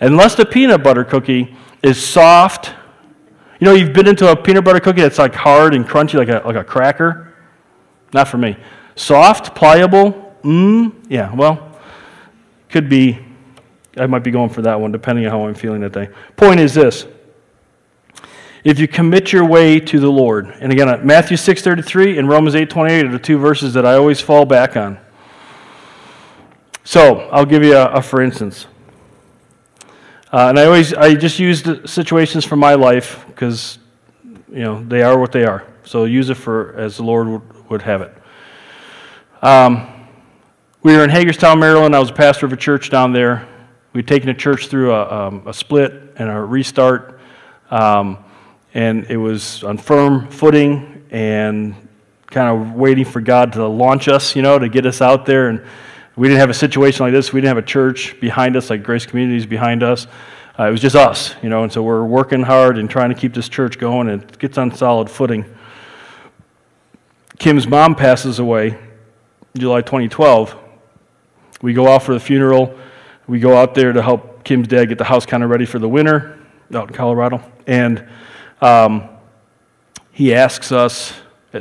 Unless 0.00 0.36
the 0.36 0.46
peanut 0.46 0.82
butter 0.82 1.04
cookie 1.04 1.54
is 1.82 2.02
soft, 2.02 2.74
you 3.58 3.66
know, 3.66 3.74
you've 3.74 3.92
been 3.92 4.08
into 4.08 4.30
a 4.30 4.36
peanut 4.36 4.64
butter 4.64 4.80
cookie 4.80 5.02
that's 5.02 5.18
like 5.18 5.34
hard 5.34 5.74
and 5.74 5.86
crunchy, 5.86 6.14
like 6.14 6.28
a, 6.28 6.46
like 6.46 6.56
a 6.56 6.64
cracker. 6.64 7.34
Not 8.12 8.28
for 8.28 8.38
me. 8.38 8.56
Soft, 8.96 9.54
pliable, 9.54 10.34
mmm, 10.42 10.94
yeah, 11.08 11.32
well, 11.34 11.78
could 12.70 12.88
be, 12.88 13.18
I 13.96 14.06
might 14.06 14.24
be 14.24 14.30
going 14.30 14.48
for 14.48 14.62
that 14.62 14.80
one 14.80 14.92
depending 14.92 15.26
on 15.26 15.30
how 15.30 15.46
I'm 15.46 15.54
feeling 15.54 15.80
that 15.82 15.92
day. 15.92 16.08
Point 16.36 16.60
is 16.60 16.74
this. 16.74 17.06
If 18.62 18.78
you 18.78 18.86
commit 18.88 19.32
your 19.32 19.44
way 19.44 19.80
to 19.80 20.00
the 20.00 20.10
Lord, 20.10 20.46
and 20.60 20.70
again, 20.70 21.06
Matthew 21.06 21.36
6.33 21.36 22.18
and 22.18 22.28
Romans 22.28 22.54
8.28 22.54 23.04
are 23.04 23.12
the 23.12 23.18
two 23.18 23.38
verses 23.38 23.72
that 23.74 23.86
I 23.86 23.94
always 23.94 24.20
fall 24.20 24.44
back 24.44 24.76
on. 24.76 24.98
So 26.84 27.28
I'll 27.30 27.46
give 27.46 27.62
you 27.62 27.76
a, 27.76 27.86
a 27.86 28.02
for 28.02 28.22
instance. 28.22 28.66
Uh, 30.32 30.48
and 30.48 30.58
I 30.58 30.66
always 30.66 30.94
I 30.94 31.14
just 31.14 31.38
use 31.38 31.62
the 31.62 31.86
situations 31.88 32.44
from 32.44 32.60
my 32.60 32.74
life 32.74 33.24
because 33.26 33.78
you 34.24 34.60
know 34.62 34.82
they 34.84 35.02
are 35.02 35.18
what 35.18 35.32
they 35.32 35.44
are. 35.44 35.66
So 35.84 36.04
use 36.04 36.30
it 36.30 36.36
for 36.36 36.74
as 36.76 36.98
the 36.98 37.02
Lord 37.02 37.28
would, 37.28 37.70
would 37.70 37.82
have 37.82 38.02
it. 38.02 38.14
Um, 39.42 39.88
we 40.82 40.96
were 40.96 41.04
in 41.04 41.10
Hagerstown, 41.10 41.58
Maryland. 41.58 41.96
I 41.96 41.98
was 41.98 42.10
a 42.10 42.14
pastor 42.14 42.46
of 42.46 42.52
a 42.52 42.56
church 42.56 42.90
down 42.90 43.12
there. 43.12 43.48
We'd 43.92 44.06
taken 44.06 44.28
a 44.28 44.34
church 44.34 44.68
through 44.68 44.92
a, 44.92 45.26
um, 45.26 45.42
a 45.46 45.52
split 45.52 45.92
and 46.16 46.30
a 46.30 46.40
restart, 46.40 47.18
um, 47.70 48.18
and 48.72 49.04
it 49.06 49.16
was 49.16 49.64
on 49.64 49.78
firm 49.78 50.28
footing 50.30 51.04
and 51.10 51.74
kind 52.26 52.48
of 52.48 52.74
waiting 52.74 53.04
for 53.04 53.20
God 53.20 53.52
to 53.54 53.66
launch 53.66 54.06
us, 54.06 54.36
you 54.36 54.42
know, 54.42 54.58
to 54.58 54.68
get 54.68 54.86
us 54.86 55.00
out 55.00 55.26
there 55.26 55.48
and 55.48 55.66
we 56.16 56.28
didn't 56.28 56.40
have 56.40 56.50
a 56.50 56.54
situation 56.54 57.04
like 57.04 57.12
this. 57.12 57.32
We 57.32 57.40
didn't 57.40 57.56
have 57.56 57.64
a 57.64 57.66
church 57.66 58.20
behind 58.20 58.56
us, 58.56 58.70
like 58.70 58.82
Grace 58.82 59.06
Communities 59.06 59.46
behind 59.46 59.82
us. 59.82 60.06
Uh, 60.58 60.64
it 60.64 60.70
was 60.72 60.80
just 60.80 60.96
us, 60.96 61.34
you 61.42 61.48
know, 61.48 61.62
and 61.62 61.72
so 61.72 61.82
we're 61.82 62.04
working 62.04 62.42
hard 62.42 62.76
and 62.76 62.90
trying 62.90 63.08
to 63.08 63.14
keep 63.14 63.32
this 63.32 63.48
church 63.48 63.78
going, 63.78 64.08
and 64.08 64.22
it 64.22 64.38
gets 64.38 64.58
on 64.58 64.74
solid 64.74 65.08
footing. 65.08 65.44
Kim's 67.38 67.66
mom 67.66 67.94
passes 67.94 68.38
away 68.38 68.76
July 69.56 69.80
2012. 69.80 70.54
We 71.62 71.72
go 71.72 71.88
out 71.88 72.02
for 72.02 72.12
the 72.12 72.20
funeral. 72.20 72.78
We 73.26 73.40
go 73.40 73.56
out 73.56 73.74
there 73.74 73.92
to 73.92 74.02
help 74.02 74.44
Kim's 74.44 74.68
dad 74.68 74.86
get 74.86 74.98
the 74.98 75.04
house 75.04 75.24
kind 75.24 75.42
of 75.42 75.50
ready 75.50 75.64
for 75.64 75.78
the 75.78 75.88
winter 75.88 76.38
out 76.74 76.88
in 76.88 76.94
Colorado. 76.94 77.42
And 77.66 78.06
um, 78.60 79.08
he 80.12 80.34
asks 80.34 80.72
us, 80.72 81.14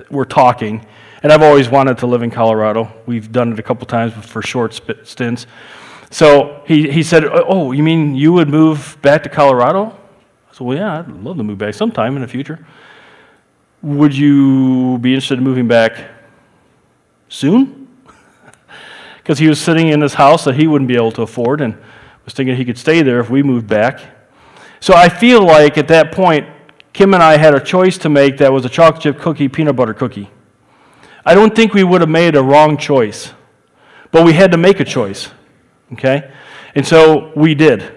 we're 0.09 0.25
talking, 0.25 0.85
and 1.21 1.31
I've 1.31 1.41
always 1.41 1.69
wanted 1.69 1.97
to 1.99 2.07
live 2.07 2.23
in 2.23 2.31
Colorado. 2.31 2.91
We've 3.05 3.31
done 3.31 3.53
it 3.53 3.59
a 3.59 3.63
couple 3.63 3.85
times 3.85 4.13
for 4.25 4.41
short 4.41 4.79
stints. 5.03 5.47
So 6.11 6.63
he, 6.65 6.89
he 6.89 7.03
said, 7.03 7.25
oh, 7.25 7.45
oh, 7.47 7.71
you 7.71 7.83
mean 7.83 8.15
you 8.15 8.33
would 8.33 8.49
move 8.49 8.97
back 9.01 9.23
to 9.23 9.29
Colorado? 9.29 9.95
I 10.49 10.53
said, 10.53 10.61
Well, 10.65 10.77
yeah, 10.77 10.99
I'd 10.99 11.07
love 11.09 11.37
to 11.37 11.43
move 11.43 11.57
back 11.57 11.73
sometime 11.73 12.15
in 12.15 12.21
the 12.21 12.27
future. 12.27 12.65
Would 13.81 14.15
you 14.15 14.97
be 14.99 15.13
interested 15.13 15.37
in 15.37 15.43
moving 15.43 15.67
back 15.67 16.09
soon? 17.27 17.87
Because 19.17 19.37
he 19.37 19.47
was 19.47 19.61
sitting 19.61 19.89
in 19.89 19.99
this 19.99 20.15
house 20.15 20.45
that 20.45 20.55
he 20.55 20.65
wouldn't 20.65 20.87
be 20.87 20.95
able 20.95 21.11
to 21.11 21.21
afford 21.21 21.61
and 21.61 21.77
was 22.25 22.33
thinking 22.33 22.55
he 22.55 22.65
could 22.65 22.79
stay 22.79 23.03
there 23.03 23.19
if 23.19 23.29
we 23.29 23.43
moved 23.43 23.67
back. 23.67 24.01
So 24.79 24.95
I 24.95 25.07
feel 25.07 25.45
like 25.45 25.77
at 25.77 25.87
that 25.89 26.11
point, 26.11 26.47
Kim 26.93 27.13
and 27.13 27.21
I 27.21 27.37
had 27.37 27.53
a 27.53 27.59
choice 27.59 27.99
to 27.99 28.09
make 28.09 28.39
that 28.39 28.51
was 28.51 28.65
a 28.65 28.69
chocolate 28.69 29.03
chip 29.03 29.19
cookie, 29.19 29.47
peanut 29.47 29.75
butter 29.75 29.93
cookie. 29.93 30.31
I 31.29 31.35
don't 31.35 31.55
think 31.55 31.75
we 31.75 31.83
would 31.83 32.01
have 32.01 32.09
made 32.09 32.35
a 32.35 32.41
wrong 32.41 32.75
choice, 32.75 33.31
but 34.09 34.25
we 34.25 34.33
had 34.33 34.51
to 34.51 34.57
make 34.57 34.79
a 34.79 34.83
choice, 34.83 35.29
okay? 35.93 36.33
And 36.73 36.83
so 36.83 37.31
we 37.35 37.53
did. 37.53 37.93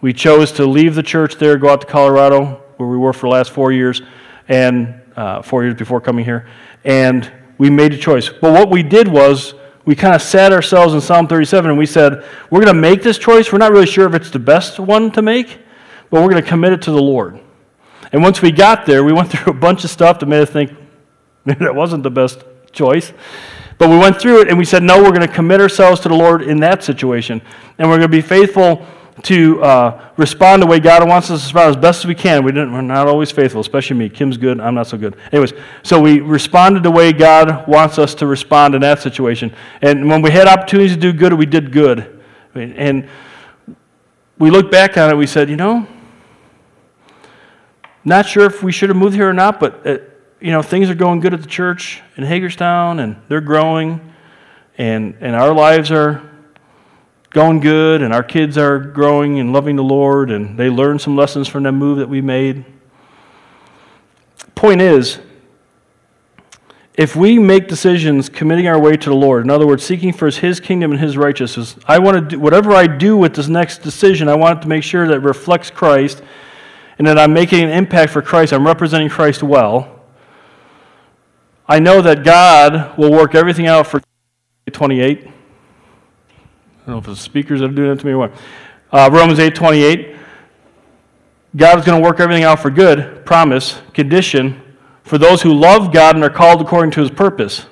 We 0.00 0.12
chose 0.12 0.52
to 0.52 0.64
leave 0.64 0.94
the 0.94 1.02
church 1.02 1.38
there, 1.38 1.58
go 1.58 1.70
out 1.70 1.80
to 1.80 1.88
Colorado, 1.88 2.62
where 2.76 2.88
we 2.88 2.96
were 2.96 3.12
for 3.12 3.22
the 3.22 3.32
last 3.32 3.50
four 3.50 3.72
years, 3.72 4.02
and 4.46 4.94
uh, 5.16 5.42
four 5.42 5.64
years 5.64 5.74
before 5.74 6.00
coming 6.00 6.24
here, 6.24 6.46
and 6.84 7.28
we 7.58 7.68
made 7.68 7.94
a 7.94 7.98
choice. 7.98 8.28
But 8.28 8.52
what 8.52 8.70
we 8.70 8.84
did 8.84 9.08
was 9.08 9.54
we 9.84 9.96
kind 9.96 10.14
of 10.14 10.22
sat 10.22 10.52
ourselves 10.52 10.94
in 10.94 11.00
Psalm 11.00 11.26
37 11.26 11.70
and 11.70 11.78
we 11.80 11.84
said, 11.84 12.24
we're 12.48 12.62
going 12.62 12.72
to 12.72 12.80
make 12.80 13.02
this 13.02 13.18
choice. 13.18 13.52
We're 13.52 13.58
not 13.58 13.72
really 13.72 13.86
sure 13.86 14.06
if 14.06 14.14
it's 14.14 14.30
the 14.30 14.38
best 14.38 14.78
one 14.78 15.10
to 15.10 15.20
make, 15.20 15.58
but 16.10 16.22
we're 16.22 16.30
going 16.30 16.44
to 16.44 16.48
commit 16.48 16.74
it 16.74 16.82
to 16.82 16.92
the 16.92 17.02
Lord. 17.02 17.40
And 18.12 18.22
once 18.22 18.40
we 18.40 18.52
got 18.52 18.86
there, 18.86 19.02
we 19.02 19.12
went 19.12 19.30
through 19.32 19.52
a 19.52 19.56
bunch 19.56 19.82
of 19.82 19.90
stuff 19.90 20.20
that 20.20 20.26
made 20.26 20.42
us 20.42 20.50
think 20.50 20.70
maybe 21.44 21.64
that 21.64 21.74
wasn't 21.74 22.04
the 22.04 22.10
best 22.12 22.44
choice. 22.72 23.12
But 23.78 23.90
we 23.90 23.96
went 23.96 24.20
through 24.20 24.42
it 24.42 24.48
and 24.48 24.58
we 24.58 24.64
said, 24.64 24.82
no, 24.82 25.02
we're 25.02 25.10
going 25.10 25.26
to 25.26 25.32
commit 25.32 25.60
ourselves 25.60 26.00
to 26.00 26.08
the 26.08 26.14
Lord 26.14 26.42
in 26.42 26.58
that 26.60 26.82
situation. 26.82 27.40
And 27.78 27.88
we're 27.88 27.98
going 27.98 28.10
to 28.10 28.16
be 28.16 28.20
faithful 28.20 28.84
to 29.22 29.62
uh, 29.62 30.10
respond 30.16 30.62
the 30.62 30.66
way 30.66 30.78
God 30.78 31.06
wants 31.08 31.30
us 31.30 31.40
to 31.40 31.46
respond 31.46 31.70
as 31.70 31.76
best 31.76 32.00
as 32.00 32.06
we 32.06 32.14
can. 32.14 32.44
We 32.44 32.52
didn't, 32.52 32.72
we're 32.72 32.80
not 32.82 33.08
always 33.08 33.30
faithful, 33.30 33.60
especially 33.60 33.96
me. 33.96 34.08
Kim's 34.08 34.36
good, 34.36 34.60
I'm 34.60 34.74
not 34.74 34.86
so 34.86 34.96
good. 34.96 35.16
Anyways, 35.32 35.52
so 35.82 36.00
we 36.00 36.20
responded 36.20 36.82
the 36.82 36.90
way 36.90 37.12
God 37.12 37.66
wants 37.66 37.98
us 37.98 38.14
to 38.16 38.26
respond 38.26 38.74
in 38.74 38.80
that 38.82 39.00
situation. 39.00 39.52
And 39.82 40.08
when 40.08 40.22
we 40.22 40.30
had 40.30 40.46
opportunities 40.46 40.94
to 40.94 41.00
do 41.00 41.12
good, 41.12 41.32
we 41.32 41.46
did 41.46 41.72
good. 41.72 42.20
And 42.54 43.08
we 44.38 44.50
looked 44.50 44.70
back 44.70 44.96
on 44.96 45.10
it, 45.10 45.16
we 45.16 45.26
said, 45.26 45.50
you 45.50 45.56
know, 45.56 45.86
not 48.04 48.26
sure 48.26 48.44
if 48.44 48.62
we 48.62 48.72
should 48.72 48.88
have 48.88 48.96
moved 48.96 49.14
here 49.14 49.28
or 49.28 49.34
not, 49.34 49.58
but 49.58 49.86
uh, 49.86 49.98
you 50.40 50.52
know, 50.52 50.62
things 50.62 50.88
are 50.88 50.94
going 50.94 51.20
good 51.20 51.34
at 51.34 51.42
the 51.42 51.48
church 51.48 52.00
in 52.16 52.24
Hagerstown, 52.24 53.00
and 53.00 53.16
they're 53.28 53.40
growing, 53.40 54.14
and 54.76 55.16
and 55.20 55.34
our 55.34 55.52
lives 55.52 55.90
are 55.90 56.22
going 57.30 57.60
good, 57.60 58.02
and 58.02 58.12
our 58.14 58.22
kids 58.22 58.56
are 58.56 58.78
growing 58.78 59.38
and 59.38 59.52
loving 59.52 59.76
the 59.76 59.82
Lord, 59.82 60.30
and 60.30 60.58
they 60.58 60.70
learned 60.70 61.00
some 61.00 61.16
lessons 61.16 61.48
from 61.48 61.64
that 61.64 61.72
move 61.72 61.98
that 61.98 62.08
we 62.08 62.20
made. 62.20 62.64
Point 64.54 64.80
is, 64.80 65.18
if 66.94 67.14
we 67.14 67.38
make 67.38 67.68
decisions 67.68 68.28
committing 68.28 68.66
our 68.66 68.78
way 68.78 68.96
to 68.96 69.10
the 69.10 69.16
Lord, 69.16 69.44
in 69.44 69.50
other 69.50 69.66
words, 69.66 69.84
seeking 69.84 70.12
first 70.12 70.38
His 70.38 70.58
kingdom 70.58 70.90
and 70.90 71.00
His 71.00 71.16
righteousness, 71.16 71.76
I 71.86 71.98
want 71.98 72.16
to 72.16 72.36
do 72.36 72.40
whatever 72.40 72.72
I 72.72 72.86
do 72.86 73.16
with 73.16 73.34
this 73.34 73.48
next 73.48 73.78
decision, 73.78 74.28
I 74.28 74.34
want 74.36 74.62
to 74.62 74.68
make 74.68 74.82
sure 74.82 75.06
that 75.08 75.20
reflects 75.20 75.70
Christ 75.70 76.22
and 76.98 77.06
that 77.06 77.18
I'm 77.18 77.32
making 77.32 77.62
an 77.62 77.70
impact 77.70 78.12
for 78.12 78.22
Christ. 78.22 78.52
I'm 78.52 78.66
representing 78.66 79.08
Christ 79.08 79.42
well. 79.42 79.97
I 81.68 81.78
know 81.80 82.00
that 82.00 82.24
God 82.24 82.96
will 82.96 83.12
work 83.12 83.34
everything 83.34 83.66
out 83.66 83.86
for 83.86 84.00
28. 84.70 85.18
I 85.18 85.30
don't 86.86 86.86
know 86.86 86.98
if 86.98 87.04
the 87.04 87.14
speakers 87.14 87.60
are 87.60 87.68
doing 87.68 87.90
it 87.90 88.00
to 88.00 88.06
me 88.06 88.12
or 88.12 88.18
what. 88.18 88.32
Uh, 88.90 89.10
Romans 89.12 89.38
8 89.38 89.54
28. 89.54 90.16
God 91.56 91.78
is 91.78 91.84
going 91.84 92.00
to 92.00 92.06
work 92.06 92.20
everything 92.20 92.44
out 92.44 92.60
for 92.60 92.70
good, 92.70 93.24
promise, 93.26 93.80
condition, 93.92 94.60
for 95.02 95.18
those 95.18 95.42
who 95.42 95.52
love 95.52 95.92
God 95.92 96.14
and 96.14 96.24
are 96.24 96.30
called 96.30 96.60
according 96.60 96.90
to 96.92 97.00
his 97.00 97.10
purpose. 97.10 97.66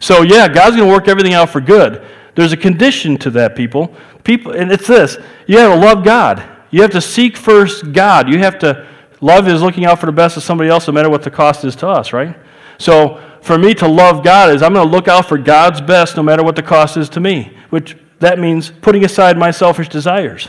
So, 0.00 0.22
yeah, 0.22 0.48
God's 0.48 0.76
going 0.76 0.88
to 0.88 0.94
work 0.94 1.08
everything 1.08 1.34
out 1.34 1.50
for 1.50 1.60
good. 1.60 2.04
There's 2.34 2.52
a 2.52 2.56
condition 2.56 3.16
to 3.18 3.30
that, 3.30 3.54
people. 3.56 3.94
People, 4.24 4.52
and 4.52 4.72
it's 4.72 4.86
this 4.86 5.18
you 5.46 5.58
have 5.58 5.72
to 5.72 5.78
love 5.78 6.04
God. 6.04 6.42
You 6.70 6.82
have 6.82 6.90
to 6.92 7.00
seek 7.00 7.36
first 7.36 7.92
God. 7.92 8.28
You 8.28 8.38
have 8.40 8.58
to, 8.60 8.88
love 9.20 9.46
is 9.46 9.62
looking 9.62 9.84
out 9.84 10.00
for 10.00 10.06
the 10.06 10.12
best 10.12 10.36
of 10.36 10.42
somebody 10.42 10.70
else, 10.70 10.88
no 10.88 10.92
matter 10.92 11.10
what 11.10 11.22
the 11.22 11.30
cost 11.30 11.64
is 11.64 11.76
to 11.76 11.88
us, 11.88 12.12
right? 12.12 12.36
So 12.78 13.20
for 13.42 13.58
me 13.58 13.74
to 13.74 13.86
love 13.86 14.24
God 14.24 14.54
is 14.54 14.62
I'm 14.62 14.72
going 14.72 14.86
to 14.86 14.90
look 14.90 15.06
out 15.08 15.28
for 15.28 15.38
God's 15.38 15.80
best 15.80 16.16
no 16.16 16.22
matter 16.22 16.42
what 16.42 16.56
the 16.56 16.62
cost 16.62 16.96
is 16.96 17.08
to 17.10 17.20
me, 17.20 17.56
which 17.70 17.96
that 18.20 18.38
means 18.38 18.70
putting 18.70 19.04
aside 19.04 19.36
my 19.36 19.50
selfish 19.50 19.88
desires. 19.88 20.48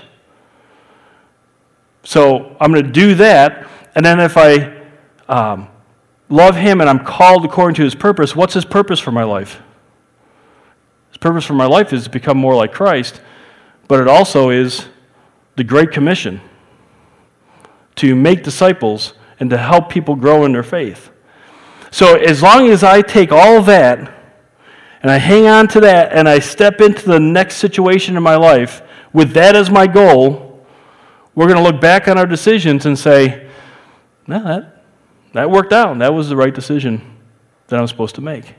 So 2.04 2.56
I'm 2.60 2.72
going 2.72 2.86
to 2.86 2.92
do 2.92 3.16
that, 3.16 3.68
and 3.96 4.06
then 4.06 4.20
if 4.20 4.38
I 4.38 4.82
um, 5.28 5.68
love 6.30 6.56
Him 6.56 6.80
and 6.80 6.90
I'm 6.90 7.04
called 7.04 7.44
according 7.44 7.76
to 7.76 7.84
His 7.84 7.96
purpose, 7.96 8.36
what's 8.36 8.54
His 8.54 8.64
purpose 8.64 9.00
for 9.00 9.12
my 9.12 9.24
life? 9.24 9.62
His 11.10 11.18
purpose 11.18 11.44
for 11.44 11.54
my 11.54 11.66
life 11.66 11.94
is 11.94 12.04
to 12.06 12.10
become 12.10 12.38
more 12.38 12.56
like 12.56 12.72
Christ, 12.72 13.22
but 13.88 14.00
it 14.00 14.08
also 14.08 14.52
is 14.52 14.88
the 15.56 15.64
Great 15.64 15.92
Commission 15.92 16.42
to 17.96 18.16
make 18.16 18.44
disciples 18.44 19.14
and 19.40 19.50
to 19.50 19.58
help 19.58 19.90
people 19.90 20.16
grow 20.16 20.46
in 20.46 20.52
their 20.52 20.64
faith. 20.64 21.10
So, 21.96 22.18
as 22.18 22.42
long 22.42 22.68
as 22.68 22.84
I 22.84 23.02
take 23.02 23.32
all 23.32 23.62
that 23.62 24.00
and 25.02 25.10
I 25.10 25.18
hang 25.18 25.48
on 25.48 25.70
to 25.70 25.80
that 25.80 26.12
and 26.12 26.28
I 26.28 26.40
step 26.40 26.82
into 26.82 27.06
the 27.06 27.22
next 27.22 27.56
situation 27.56 28.18
in 28.18 28.22
my 28.22 28.36
life 28.36 28.82
with 29.14 29.32
that 29.32 29.56
as 29.56 29.72
my 29.72 29.88
goal, 29.88 30.68
we're 31.36 31.48
going 31.48 31.56
to 31.56 31.64
look 31.64 31.80
back 31.80 32.10
on 32.10 32.18
our 32.18 32.26
decisions 32.26 32.86
and 32.86 33.00
say, 33.00 33.50
no, 34.28 34.44
that, 34.44 34.84
that 35.32 35.50
worked 35.50 35.72
out. 35.72 35.98
That 36.00 36.14
was 36.14 36.28
the 36.28 36.36
right 36.36 36.54
decision 36.54 37.16
that 37.68 37.80
I'm 37.80 37.88
supposed 37.88 38.16
to 38.16 38.22
make. 38.22 38.56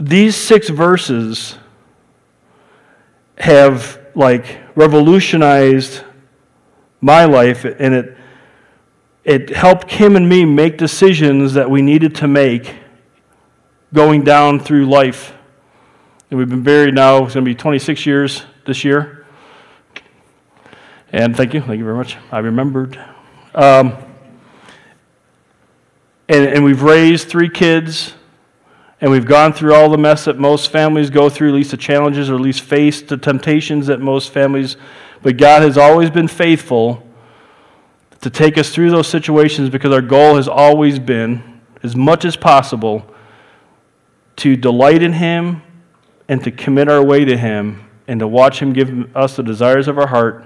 These 0.00 0.34
six 0.34 0.68
verses 0.68 1.58
have 3.38 4.04
like 4.16 4.58
revolutionized 4.74 6.02
my 7.00 7.24
life 7.24 7.64
and 7.64 7.94
it 7.94 8.16
it 9.26 9.50
helped 9.50 9.88
Kim 9.88 10.14
and 10.14 10.28
me 10.28 10.44
make 10.44 10.78
decisions 10.78 11.54
that 11.54 11.68
we 11.68 11.82
needed 11.82 12.14
to 12.14 12.28
make 12.28 12.76
going 13.92 14.22
down 14.22 14.60
through 14.60 14.86
life. 14.86 15.34
And 16.30 16.38
we've 16.38 16.48
been 16.48 16.62
married 16.62 16.94
now, 16.94 17.24
it's 17.24 17.34
going 17.34 17.44
to 17.44 17.50
be 17.50 17.56
26 17.56 18.06
years 18.06 18.44
this 18.66 18.84
year. 18.84 19.26
And 21.12 21.36
thank 21.36 21.54
you, 21.54 21.60
thank 21.60 21.78
you 21.78 21.84
very 21.84 21.96
much. 21.96 22.16
I 22.30 22.38
remembered. 22.38 22.96
Um, 23.52 23.96
and, 26.28 26.44
and 26.46 26.64
we've 26.64 26.82
raised 26.82 27.26
three 27.26 27.48
kids 27.48 28.14
and 29.00 29.10
we've 29.10 29.26
gone 29.26 29.52
through 29.52 29.74
all 29.74 29.90
the 29.90 29.98
mess 29.98 30.26
that 30.26 30.38
most 30.38 30.70
families 30.70 31.10
go 31.10 31.28
through, 31.28 31.48
at 31.48 31.54
least 31.54 31.72
the 31.72 31.76
challenges 31.76 32.30
or 32.30 32.36
at 32.36 32.40
least 32.40 32.60
face 32.60 33.02
the 33.02 33.16
temptations 33.16 33.88
that 33.88 34.00
most 34.00 34.32
families. 34.32 34.76
But 35.20 35.36
God 35.36 35.62
has 35.62 35.76
always 35.76 36.10
been 36.10 36.28
faithful 36.28 37.05
to 38.20 38.30
take 38.30 38.58
us 38.58 38.70
through 38.70 38.90
those 38.90 39.06
situations 39.06 39.70
because 39.70 39.92
our 39.92 40.00
goal 40.00 40.36
has 40.36 40.48
always 40.48 40.98
been, 40.98 41.60
as 41.82 41.94
much 41.94 42.24
as 42.24 42.36
possible, 42.36 43.06
to 44.36 44.56
delight 44.56 45.02
in 45.02 45.14
Him 45.14 45.62
and 46.28 46.42
to 46.44 46.50
commit 46.50 46.88
our 46.88 47.02
way 47.02 47.24
to 47.24 47.36
Him 47.36 47.88
and 48.08 48.20
to 48.20 48.28
watch 48.28 48.60
Him 48.60 48.72
give 48.72 49.14
us 49.16 49.36
the 49.36 49.42
desires 49.42 49.88
of 49.88 49.98
our 49.98 50.06
heart. 50.06 50.44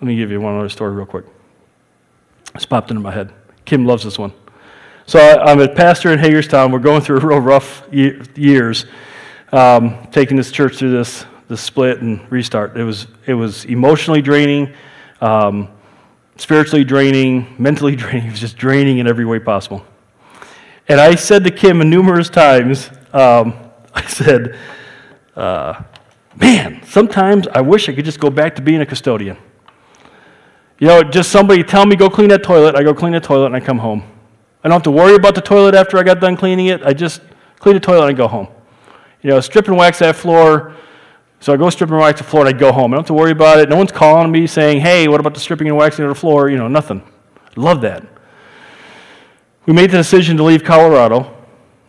Let 0.00 0.06
me 0.06 0.16
give 0.16 0.30
you 0.30 0.40
one 0.40 0.58
other 0.58 0.68
story 0.68 0.92
real 0.92 1.06
quick. 1.06 1.24
It's 2.54 2.66
popped 2.66 2.90
into 2.90 3.02
my 3.02 3.12
head. 3.12 3.32
Kim 3.64 3.84
loves 3.84 4.04
this 4.04 4.18
one. 4.18 4.32
So 5.06 5.18
I'm 5.18 5.60
a 5.60 5.68
pastor 5.68 6.12
in 6.12 6.18
Hagerstown. 6.18 6.70
We're 6.70 6.78
going 6.78 7.00
through 7.00 7.18
a 7.18 7.20
real 7.26 7.40
rough 7.40 7.82
years, 7.90 8.86
um, 9.52 10.06
taking 10.12 10.36
this 10.36 10.52
church 10.52 10.76
through 10.76 10.92
this, 10.92 11.24
this 11.48 11.60
split 11.60 12.00
and 12.00 12.30
restart. 12.30 12.76
It 12.76 12.84
was, 12.84 13.06
it 13.26 13.34
was 13.34 13.64
emotionally 13.64 14.22
draining, 14.22 14.72
um, 15.20 15.68
spiritually 16.36 16.84
draining, 16.84 17.54
mentally 17.58 17.96
draining. 17.96 18.28
It 18.28 18.30
was 18.32 18.40
just 18.40 18.56
draining 18.56 18.98
in 18.98 19.06
every 19.06 19.24
way 19.24 19.38
possible. 19.38 19.84
And 20.88 21.00
I 21.00 21.14
said 21.14 21.44
to 21.44 21.50
Kim 21.50 21.78
numerous 21.90 22.30
times, 22.30 22.90
um, 23.12 23.54
I 23.94 24.06
said, 24.06 24.58
uh, 25.36 25.82
man, 26.36 26.82
sometimes 26.84 27.46
I 27.48 27.60
wish 27.60 27.88
I 27.88 27.94
could 27.94 28.04
just 28.04 28.20
go 28.20 28.30
back 28.30 28.54
to 28.56 28.62
being 28.62 28.80
a 28.80 28.86
custodian. 28.86 29.36
You 30.78 30.86
know, 30.86 31.02
just 31.02 31.30
somebody 31.32 31.64
tell 31.64 31.84
me, 31.84 31.96
go 31.96 32.08
clean 32.08 32.28
that 32.28 32.44
toilet. 32.44 32.76
I 32.76 32.84
go 32.84 32.94
clean 32.94 33.12
the 33.12 33.20
toilet 33.20 33.46
and 33.46 33.56
I 33.56 33.60
come 33.60 33.78
home. 33.78 34.02
I 34.62 34.68
don't 34.68 34.76
have 34.76 34.82
to 34.84 34.90
worry 34.90 35.14
about 35.14 35.34
the 35.34 35.40
toilet 35.40 35.74
after 35.74 35.98
I 35.98 36.02
got 36.04 36.20
done 36.20 36.36
cleaning 36.36 36.66
it. 36.66 36.82
I 36.84 36.92
just 36.92 37.20
clean 37.58 37.74
the 37.74 37.80
toilet 37.80 38.08
and 38.08 38.16
go 38.16 38.28
home. 38.28 38.48
You 39.22 39.30
know, 39.30 39.40
strip 39.40 39.66
and 39.66 39.76
wax 39.76 39.98
that 39.98 40.14
floor. 40.14 40.76
So 41.40 41.52
I 41.52 41.56
go 41.56 41.70
strip 41.70 41.90
and 41.90 41.98
wax 41.98 42.20
the 42.20 42.24
floor 42.24 42.46
and 42.46 42.54
I 42.54 42.58
go 42.58 42.72
home. 42.72 42.92
I 42.92 42.96
don't 42.96 43.04
have 43.04 43.06
to 43.08 43.14
worry 43.14 43.30
about 43.30 43.60
it. 43.60 43.68
No 43.68 43.76
one's 43.76 43.92
calling 43.92 44.30
me 44.32 44.46
saying, 44.46 44.80
hey, 44.80 45.06
what 45.08 45.20
about 45.20 45.34
the 45.34 45.40
stripping 45.40 45.68
and 45.68 45.76
waxing 45.76 46.04
of 46.04 46.08
the 46.08 46.14
floor? 46.14 46.50
You 46.50 46.56
know, 46.56 46.68
nothing. 46.68 47.02
Love 47.56 47.80
that. 47.82 48.04
We 49.66 49.72
made 49.72 49.90
the 49.90 49.98
decision 49.98 50.36
to 50.38 50.42
leave 50.42 50.64
Colorado, 50.64 51.36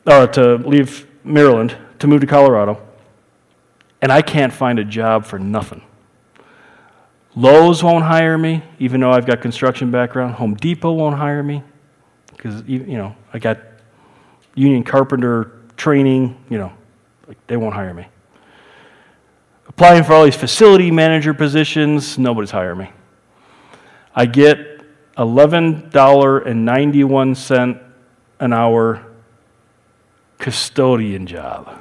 or 0.06 0.28
to 0.28 0.56
leave 0.56 1.08
Maryland, 1.24 1.76
to 2.00 2.08
move 2.08 2.22
to 2.22 2.28
Colorado. 2.28 2.82
And 4.02 4.12
I 4.12 4.22
can't 4.22 4.54
find 4.54 4.80
a 4.80 4.84
job 4.84 5.26
for 5.26 5.40
nothing. 5.40 5.82
Lowe's 7.36 7.84
won't 7.84 8.04
hire 8.04 8.38
me, 8.38 8.64
even 8.80 9.02
though 9.02 9.12
I've 9.12 9.26
got 9.26 9.42
construction 9.42 9.92
background. 9.92 10.36
Home 10.36 10.56
Depot 10.56 10.92
won't 10.92 11.16
hire 11.16 11.44
me 11.44 11.64
because 12.32 12.64
you 12.68 12.98
know 12.98 13.16
I 13.34 13.40
got 13.40 13.60
union 14.56 14.84
carpenter 14.84 15.52
training. 15.78 16.38
You 16.50 16.58
know, 16.58 16.74
like 17.28 17.38
they 17.48 17.56
won't 17.56 17.76
hire 17.76 17.94
me. 17.94 18.08
Applying 19.70 20.04
for 20.04 20.14
all 20.14 20.26
these 20.26 20.36
facility 20.36 20.92
manager 20.92 21.34
positions, 21.34 22.18
nobody's 22.18 22.52
hiring 22.52 22.80
me. 22.80 22.92
I 24.14 24.26
get 24.26 24.82
eleven 25.18 25.90
dollar 25.90 26.40
and 26.40 26.66
ninety 26.66 27.04
one 27.04 27.36
cent 27.36 27.78
an 28.40 28.52
hour 28.52 29.06
custodian 30.38 31.28
job 31.28 31.78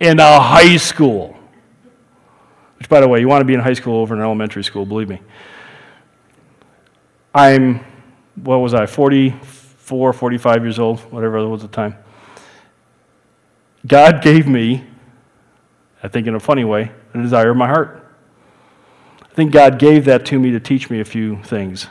in 0.00 0.20
a 0.20 0.40
high 0.40 0.76
school. 0.76 1.36
Which, 2.78 2.88
by 2.88 3.00
the 3.00 3.08
way, 3.08 3.20
you 3.20 3.28
want 3.28 3.40
to 3.40 3.44
be 3.44 3.54
in 3.54 3.60
high 3.60 3.72
school 3.72 3.96
over 3.96 4.14
in 4.14 4.20
elementary 4.20 4.62
school, 4.62 4.86
believe 4.86 5.08
me. 5.08 5.20
I'm, 7.34 7.84
what 8.36 8.58
was 8.58 8.74
I, 8.74 8.86
40, 8.86 9.30
44, 9.30 10.12
45 10.12 10.62
years 10.62 10.78
old, 10.78 11.00
whatever 11.12 11.38
it 11.38 11.48
was 11.48 11.64
at 11.64 11.70
the 11.70 11.74
time. 11.74 11.96
God 13.86 14.22
gave 14.22 14.46
me, 14.46 14.84
I 16.02 16.08
think 16.08 16.26
in 16.26 16.34
a 16.34 16.40
funny 16.40 16.64
way, 16.64 16.92
a 17.18 17.22
desire 17.22 17.50
of 17.50 17.56
my 17.56 17.66
heart. 17.66 18.04
I 19.22 19.34
think 19.34 19.52
God 19.52 19.78
gave 19.78 20.04
that 20.06 20.26
to 20.26 20.38
me 20.38 20.50
to 20.52 20.60
teach 20.60 20.90
me 20.90 21.00
a 21.00 21.04
few 21.04 21.42
things. 21.42 21.86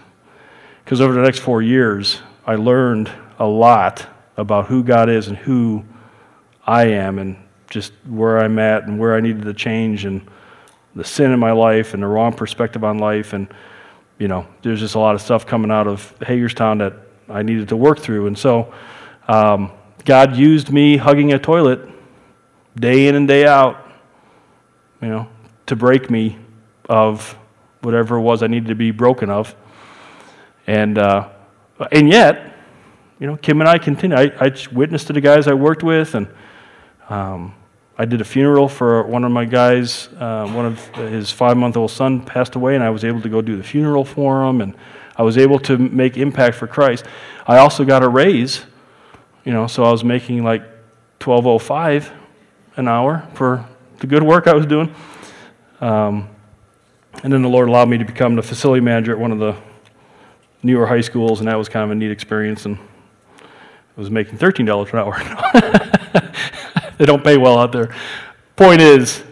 Because 0.84 1.02
over 1.02 1.14
the 1.14 1.22
next 1.22 1.40
four 1.40 1.62
years, 1.62 2.22
I 2.46 2.56
learned 2.56 3.12
a 3.40 3.46
lot 3.46 4.08
about 4.38 4.68
who 4.68 4.84
God 4.84 5.10
is 5.10 5.28
and 5.28 5.38
who 5.38 5.84
I 6.66 6.86
am 6.88 7.20
and 7.20 7.38
just 7.70 7.94
where 8.08 8.40
I'm 8.40 8.60
at 8.60 8.84
and 8.84 9.00
where 9.00 9.16
I 9.16 9.20
needed 9.20 9.44
to 9.44 9.54
change 9.54 10.06
and 10.06 10.26
the 10.96 11.04
sin 11.04 11.32
in 11.32 11.40
my 11.40 11.52
life 11.52 11.94
and 11.94 12.02
the 12.02 12.08
wrong 12.08 12.34
perspective 12.34 12.84
on 12.84 13.00
life. 13.00 13.34
And, 13.34 13.48
you 14.18 14.28
know, 14.28 14.48
there's 14.62 14.80
just 14.80 14.96
a 14.96 15.00
lot 15.00 15.16
of 15.16 15.22
stuff 15.22 15.46
coming 15.46 15.72
out 15.72 15.88
of 15.88 16.14
Hagerstown 16.22 16.80
that 16.80 16.94
I 17.30 17.44
needed 17.44 17.70
to 17.70 17.76
work 17.76 18.00
through. 18.00 18.28
And 18.28 18.38
so 18.38 18.74
um, 19.28 19.72
God 20.06 20.36
used 20.36 20.72
me 20.72 20.98
hugging 20.98 21.34
a 21.34 21.40
toilet 21.40 21.82
day 22.76 23.08
in 23.08 23.16
and 23.16 23.28
day 23.28 23.46
out, 23.46 23.87
you 25.02 25.08
know, 25.08 25.28
to 25.68 25.76
break 25.76 26.10
me 26.10 26.38
of 26.90 27.38
whatever 27.82 28.18
it 28.18 28.22
was 28.22 28.44
I 28.44 28.48
needed 28.48 28.70
to 28.70 28.76
be 28.76 28.92
broken 28.92 29.30
of. 29.30 29.56
And, 30.66 30.98
uh, 30.98 31.30
and 31.92 32.10
yet, 32.10 32.56
you 33.20 33.28
know, 33.28 33.38
Kim 33.38 33.62
and 33.62 33.70
I 33.70 33.78
continue. 33.78 34.16
I, 34.16 34.32
I 34.40 34.56
witnessed 34.72 35.08
to 35.08 35.14
the 35.14 35.22
guys 35.22 35.48
I 35.48 35.54
worked 35.54 35.84
with, 35.84 36.14
and 36.16 36.28
um, 37.10 37.56
I 37.98 38.06
did 38.06 38.22
a 38.22 38.26
funeral 38.26 38.68
for 38.68 39.04
one 39.04 39.24
of 39.24 39.32
my 39.32 39.46
guys. 39.46 40.10
Uh, 40.20 40.48
one 40.52 40.66
of 40.66 40.86
his 40.96 41.32
five-month-old 41.32 41.90
son 41.90 42.22
passed 42.22 42.56
away, 42.56 42.76
and 42.76 42.84
I 42.84 42.90
was 42.90 43.04
able 43.04 43.22
to 43.22 43.30
go 43.30 43.42
do 43.42 43.58
the 43.58 43.64
funeral 43.64 44.06
for 44.06 44.44
him, 44.44 44.62
and 44.62 44.76
I 45.16 45.24
was 45.24 45.38
able 45.38 45.58
to 45.60 45.78
make 45.78 46.16
impact 46.18 46.58
for 46.58 46.68
Christ. 46.68 47.06
I 47.48 47.58
also 47.58 47.86
got 47.86 48.04
a 48.04 48.10
raise, 48.10 48.66
you 49.46 49.52
know, 49.52 49.66
so 49.66 49.84
I 49.84 49.92
was 49.92 50.04
making 50.04 50.44
like 50.44 50.62
12.05 51.20 52.12
an 52.76 52.88
hour 52.88 53.28
for 53.34 53.68
the 54.00 54.08
good 54.08 54.24
work 54.24 54.48
I 54.48 54.54
was 54.54 54.66
doing. 54.66 54.94
Um, 55.82 56.30
and 57.24 57.34
then 57.34 57.42
the 57.42 57.50
Lord 57.50 57.68
allowed 57.70 57.90
me 57.90 57.98
to 57.98 58.06
become 58.06 58.36
the 58.36 58.44
facility 58.44 58.82
manager 58.82 59.12
at 59.12 59.20
one 59.20 59.32
of 59.32 59.40
the 59.40 59.56
newer 60.64 60.86
high 60.86 61.02
schools, 61.02 61.40
and 61.40 61.48
that 61.48 61.56
was 61.56 61.70
kind 61.70 61.84
of 61.84 61.92
a 61.92 61.96
neat 61.96 62.12
experience. 62.12 62.66
And 62.66 62.78
I 62.78 64.00
was 64.00 64.12
making 64.12 64.38
$13 64.38 64.94
an 64.94 65.00
hour. 65.00 66.32
they 66.98 67.06
don't 67.06 67.24
pay 67.24 67.38
well 67.38 67.58
out 67.58 67.72
there. 67.72 67.96
Point 68.56 68.82
is, 68.82 69.24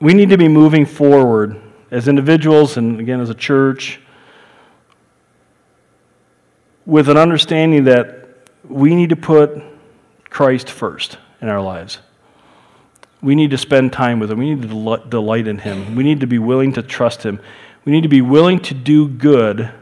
we 0.00 0.14
need 0.14 0.30
to 0.30 0.38
be 0.38 0.48
moving 0.48 0.86
forward 0.86 1.60
as 1.90 2.08
individuals 2.08 2.76
and 2.76 3.00
again 3.00 3.20
as 3.20 3.30
a 3.30 3.34
church 3.34 4.00
with 6.86 7.08
an 7.08 7.16
understanding 7.16 7.84
that 7.84 8.28
we 8.66 8.94
need 8.94 9.10
to 9.10 9.16
put 9.16 9.62
Christ 10.30 10.70
first 10.70 11.18
in 11.40 11.48
our 11.48 11.60
lives. 11.60 11.98
We 13.20 13.34
need 13.34 13.50
to 13.50 13.58
spend 13.58 13.92
time 13.92 14.20
with 14.20 14.30
Him. 14.30 14.38
We 14.38 14.54
need 14.54 14.62
to 14.62 14.68
del- 14.68 15.08
delight 15.08 15.48
in 15.48 15.58
Him. 15.58 15.96
We 15.96 16.04
need 16.04 16.20
to 16.20 16.26
be 16.26 16.38
willing 16.38 16.72
to 16.74 16.82
trust 16.82 17.24
Him. 17.24 17.40
We 17.84 17.92
need 17.92 18.02
to 18.02 18.08
be 18.08 18.20
willing 18.20 18.60
to 18.60 18.74
do 18.74 19.08
good 19.08 19.72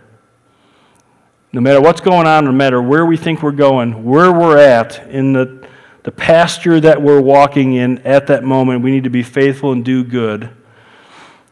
no 1.57 1.63
matter 1.63 1.81
what's 1.81 2.03
going 2.03 2.27
on, 2.27 2.45
no 2.45 2.53
matter 2.53 2.83
where 2.83 3.07
we 3.07 3.17
think 3.17 3.43
we're 3.43 3.51
going, 3.51 4.05
where 4.05 4.31
we're 4.31 4.59
at 4.59 5.09
in 5.09 5.33
the, 5.33 5.67
the 6.03 6.13
pasture 6.13 6.79
that 6.81 7.01
we're 7.01 7.23
walking 7.23 7.73
in 7.73 7.97
at 8.01 8.27
that 8.27 8.45
moment, 8.45 8.83
we 8.83 8.91
need 8.91 9.05
to 9.05 9.11
be 9.11 9.23
faithful 9.23 9.73
and 9.73 9.83
do 9.83 10.05
good. 10.05 10.51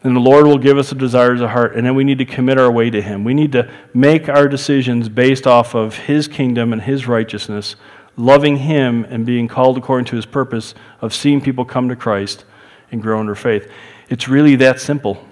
And 0.03 0.15
the 0.15 0.21
Lord 0.21 0.45
will 0.45 0.59
give 0.59 0.77
us 0.77 0.91
the 0.91 0.95
desires 0.95 1.41
of 1.41 1.49
heart, 1.49 1.75
and 1.75 1.87
then 1.87 1.95
we 1.95 2.05
need 2.05 2.19
to 2.19 2.27
commit 2.27 2.59
our 2.59 2.71
way 2.71 2.91
to 2.91 3.01
Him. 3.01 3.25
We 3.25 3.33
need 3.33 3.53
to 3.53 3.71
make 3.95 4.29
our 4.29 4.47
decisions 4.47 5.09
based 5.09 5.47
off 5.47 5.75
of 5.75 5.97
His 5.97 6.29
kingdom 6.29 6.75
and 6.75 6.83
His 6.83 7.09
righteousness, 7.09 7.75
loving 8.17 8.57
Him 8.57 9.05
and 9.05 9.27
being 9.27 9.49
called 9.49 9.79
according 9.79 10.07
to 10.07 10.17
His 10.17 10.27
purpose 10.27 10.75
of 11.01 11.15
seeing 11.15 11.41
people 11.41 11.65
come 11.65 11.89
to 11.89 11.97
Christ 11.97 12.45
and 12.91 13.03
grow 13.03 13.21
in 13.21 13.27
their 13.27 13.35
faith. 13.35 13.71
It's 14.09 14.29
really 14.29 14.57
that 14.57 14.81
simple. 14.81 15.25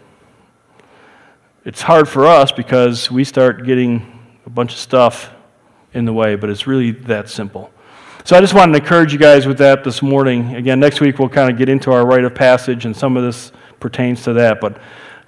It's 1.64 1.82
hard 1.82 2.08
for 2.08 2.26
us 2.26 2.50
because 2.50 3.10
we 3.10 3.22
start 3.24 3.64
getting 3.64 4.18
a 4.46 4.50
bunch 4.50 4.72
of 4.72 4.78
stuff 4.78 5.30
in 5.94 6.04
the 6.04 6.12
way, 6.12 6.34
but 6.34 6.50
it's 6.50 6.66
really 6.66 6.90
that 6.90 7.28
simple. 7.28 7.70
So 8.24 8.36
I 8.36 8.40
just 8.40 8.54
wanted 8.54 8.72
to 8.72 8.78
encourage 8.78 9.12
you 9.12 9.18
guys 9.18 9.46
with 9.46 9.58
that 9.58 9.84
this 9.84 10.00
morning. 10.00 10.54
Again, 10.54 10.80
next 10.80 11.00
week 11.00 11.18
we'll 11.18 11.28
kind 11.28 11.50
of 11.50 11.58
get 11.58 11.68
into 11.68 11.92
our 11.92 12.06
rite 12.06 12.24
of 12.24 12.34
passage, 12.34 12.84
and 12.84 12.96
some 12.96 13.16
of 13.16 13.22
this 13.22 13.52
pertains 13.80 14.22
to 14.24 14.32
that. 14.32 14.60
But 14.60 14.78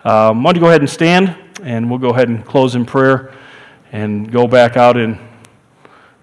um, 0.04 0.42
why 0.42 0.52
don't 0.52 0.56
you 0.56 0.60
go 0.60 0.68
ahead 0.68 0.80
and 0.80 0.90
stand, 0.90 1.36
and 1.62 1.90
we'll 1.90 1.98
go 1.98 2.10
ahead 2.10 2.28
and 2.28 2.44
close 2.44 2.74
in 2.74 2.84
prayer 2.84 3.34
and 3.92 4.30
go 4.30 4.46
back 4.46 4.76
out 4.76 4.96
and 4.96 5.18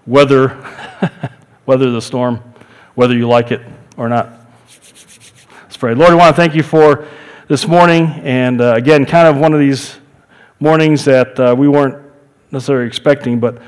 weather, 0.06 0.56
weather 1.66 1.90
the 1.90 2.02
storm, 2.02 2.40
whether 2.94 3.16
you 3.16 3.28
like 3.28 3.50
it 3.50 3.62
or 3.96 4.08
not. 4.08 4.30
Let's 5.62 5.76
pray. 5.76 5.94
Lord, 5.94 6.12
I 6.12 6.14
want 6.14 6.34
to 6.34 6.40
thank 6.40 6.54
you 6.54 6.62
for 6.62 7.06
this 7.48 7.66
morning, 7.66 8.06
and 8.22 8.60
uh, 8.60 8.74
again, 8.74 9.04
kind 9.06 9.28
of 9.28 9.38
one 9.38 9.52
of 9.52 9.60
these 9.60 9.98
mornings 10.60 11.04
that 11.04 11.38
uh, 11.38 11.54
we 11.56 11.68
weren't 11.68 12.02
necessarily 12.50 12.86
expecting, 12.86 13.40
but 13.40 13.60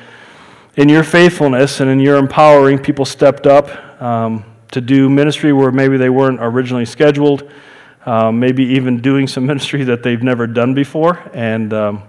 in 0.76 0.88
your 0.88 1.04
faithfulness 1.04 1.80
and 1.80 1.90
in 1.90 2.00
your 2.00 2.16
empowering, 2.16 2.78
people 2.78 3.04
stepped 3.04 3.46
up 3.46 4.02
um, 4.02 4.44
to 4.70 4.80
do 4.80 5.08
ministry 5.08 5.52
where 5.52 5.70
maybe 5.70 5.96
they 5.96 6.10
weren't 6.10 6.38
originally 6.40 6.84
scheduled, 6.84 7.50
um, 8.06 8.40
maybe 8.40 8.64
even 8.64 9.00
doing 9.00 9.26
some 9.26 9.46
ministry 9.52 9.84
that 9.84 10.02
they've 10.02 10.22
never 10.22 10.46
done 10.46 10.74
before. 10.74 11.18
And 11.32 11.72
um, 11.72 12.02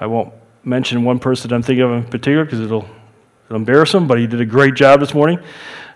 I 0.00 0.06
won't 0.06 0.32
mention 0.64 1.02
one 1.02 1.18
person 1.18 1.52
I'm 1.52 1.62
thinking 1.62 1.84
of 1.84 1.92
in 1.92 2.04
particular 2.04 2.44
because 2.44 2.60
it'll, 2.60 2.88
it'll 3.48 3.56
embarrass 3.56 3.92
him, 3.92 4.06
but 4.06 4.18
he 4.18 4.26
did 4.26 4.40
a 4.40 4.46
great 4.46 4.74
job 4.74 5.00
this 5.00 5.12
morning. 5.12 5.40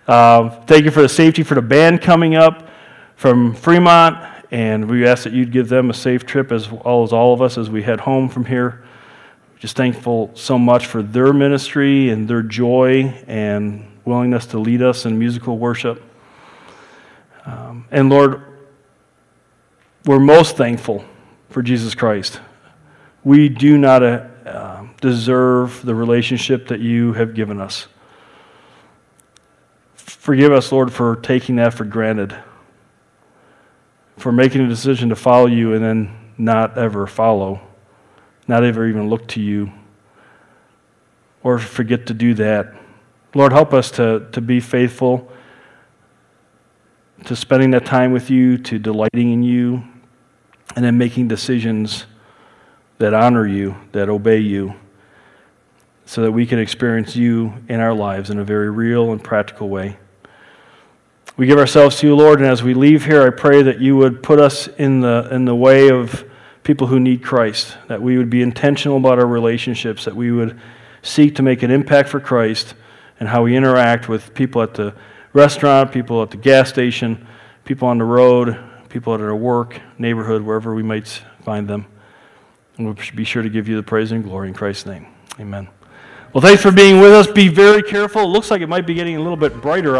Uh, 0.07 0.49
thank 0.65 0.83
you 0.83 0.91
for 0.91 1.01
the 1.01 1.09
safety 1.09 1.43
for 1.43 1.55
the 1.55 1.61
band 1.61 2.01
coming 2.01 2.35
up 2.35 2.67
from 3.15 3.55
Fremont, 3.55 4.17
and 4.51 4.89
we 4.89 5.07
ask 5.07 5.23
that 5.23 5.33
you'd 5.33 5.51
give 5.51 5.69
them 5.69 5.89
a 5.89 5.93
safe 5.93 6.25
trip 6.25 6.51
as 6.51 6.69
well 6.69 7.03
as 7.03 7.13
all 7.13 7.33
of 7.33 7.41
us 7.41 7.57
as 7.57 7.69
we 7.69 7.83
head 7.83 8.01
home 8.01 8.27
from 8.27 8.45
here 8.45 8.83
just 9.63 9.77
thankful 9.77 10.29
so 10.33 10.59
much 10.59 10.87
for 10.87 11.01
their 11.01 11.31
ministry 11.31 12.09
and 12.09 12.27
their 12.27 12.41
joy 12.41 13.03
and 13.27 13.89
willingness 14.03 14.45
to 14.45 14.59
lead 14.59 14.81
us 14.81 15.05
in 15.05 15.17
musical 15.17 15.57
worship. 15.57 16.03
Um, 17.45 17.85
and 17.89 18.09
Lord, 18.09 18.43
we're 20.03 20.19
most 20.19 20.57
thankful 20.57 21.05
for 21.49 21.61
Jesus 21.61 21.95
Christ. 21.95 22.41
We 23.23 23.47
do 23.47 23.77
not 23.77 24.03
uh, 24.03 24.82
deserve 25.03 25.85
the 25.85 25.93
relationship 25.93 26.67
that 26.69 26.79
you 26.79 27.13
have 27.13 27.35
given 27.35 27.59
us. 27.59 27.87
Forgive 29.95 30.51
us, 30.51 30.71
Lord, 30.71 30.91
for 30.91 31.17
taking 31.17 31.57
that 31.57 31.73
for 31.73 31.83
granted, 31.83 32.35
for 34.17 34.31
making 34.31 34.61
a 34.61 34.67
decision 34.67 35.09
to 35.09 35.15
follow 35.15 35.45
you 35.45 35.73
and 35.73 35.83
then 35.83 36.17
not 36.37 36.77
ever 36.77 37.05
follow 37.05 37.61
not 38.47 38.63
ever 38.63 38.87
even 38.87 39.09
look 39.09 39.27
to 39.29 39.41
you 39.41 39.71
or 41.43 41.59
forget 41.59 42.07
to 42.07 42.13
do 42.13 42.33
that. 42.35 42.73
Lord, 43.33 43.51
help 43.51 43.73
us 43.73 43.91
to, 43.91 44.27
to 44.31 44.41
be 44.41 44.59
faithful 44.59 45.31
to 47.25 47.35
spending 47.35 47.71
that 47.71 47.85
time 47.85 48.11
with 48.11 48.29
you, 48.29 48.57
to 48.57 48.77
delighting 48.77 49.31
in 49.31 49.43
you, 49.43 49.83
and 50.75 50.83
then 50.83 50.97
making 50.97 51.27
decisions 51.27 52.05
that 52.97 53.13
honor 53.13 53.47
you, 53.47 53.75
that 53.93 54.09
obey 54.09 54.39
you, 54.39 54.75
so 56.05 56.21
that 56.21 56.31
we 56.31 56.45
can 56.45 56.59
experience 56.59 57.15
you 57.15 57.53
in 57.69 57.79
our 57.79 57.93
lives 57.93 58.29
in 58.29 58.39
a 58.39 58.43
very 58.43 58.69
real 58.69 59.11
and 59.11 59.23
practical 59.23 59.69
way. 59.69 59.97
We 61.35 61.47
give 61.47 61.57
ourselves 61.57 61.97
to 61.99 62.07
you, 62.07 62.15
Lord, 62.15 62.39
and 62.39 62.47
as 62.47 62.61
we 62.61 62.73
leave 62.73 63.05
here, 63.05 63.23
I 63.23 63.31
pray 63.31 63.63
that 63.63 63.79
you 63.79 63.97
would 63.97 64.21
put 64.21 64.39
us 64.39 64.67
in 64.67 65.01
the, 65.01 65.27
in 65.31 65.45
the 65.45 65.55
way 65.55 65.89
of 65.89 66.29
people 66.63 66.87
who 66.87 66.99
need 66.99 67.23
Christ, 67.23 67.77
that 67.87 68.01
we 68.01 68.17
would 68.17 68.29
be 68.29 68.41
intentional 68.41 68.97
about 68.97 69.19
our 69.19 69.25
relationships, 69.25 70.05
that 70.05 70.15
we 70.15 70.31
would 70.31 70.59
seek 71.01 71.35
to 71.35 71.41
make 71.41 71.63
an 71.63 71.71
impact 71.71 72.09
for 72.09 72.19
Christ 72.19 72.75
and 73.19 73.27
how 73.27 73.43
we 73.43 73.55
interact 73.55 74.07
with 74.07 74.33
people 74.33 74.61
at 74.61 74.73
the 74.73 74.93
restaurant, 75.33 75.91
people 75.91 76.21
at 76.21 76.31
the 76.31 76.37
gas 76.37 76.69
station, 76.69 77.25
people 77.65 77.87
on 77.87 77.97
the 77.97 78.05
road, 78.05 78.59
people 78.89 79.13
at 79.13 79.21
our 79.21 79.35
work, 79.35 79.81
neighborhood, 79.97 80.41
wherever 80.43 80.75
we 80.75 80.83
might 80.83 81.07
find 81.41 81.67
them. 81.67 81.85
And 82.77 82.85
we'll 82.85 82.97
be 83.15 83.23
sure 83.23 83.41
to 83.41 83.49
give 83.49 83.67
you 83.67 83.75
the 83.75 83.83
praise 83.83 84.11
and 84.11 84.23
glory 84.23 84.49
in 84.49 84.53
Christ's 84.53 84.85
name. 84.85 85.07
Amen. 85.39 85.67
Well, 86.33 86.41
thanks 86.41 86.63
for 86.63 86.71
being 86.71 86.99
with 86.99 87.11
us. 87.11 87.27
Be 87.27 87.47
very 87.47 87.83
careful. 87.83 88.23
It 88.23 88.27
looks 88.27 88.49
like 88.49 88.61
it 88.61 88.67
might 88.67 88.87
be 88.87 88.95
getting 88.95 89.17
a 89.17 89.19
little 89.19 89.37
bit 89.37 89.61
brighter. 89.61 89.91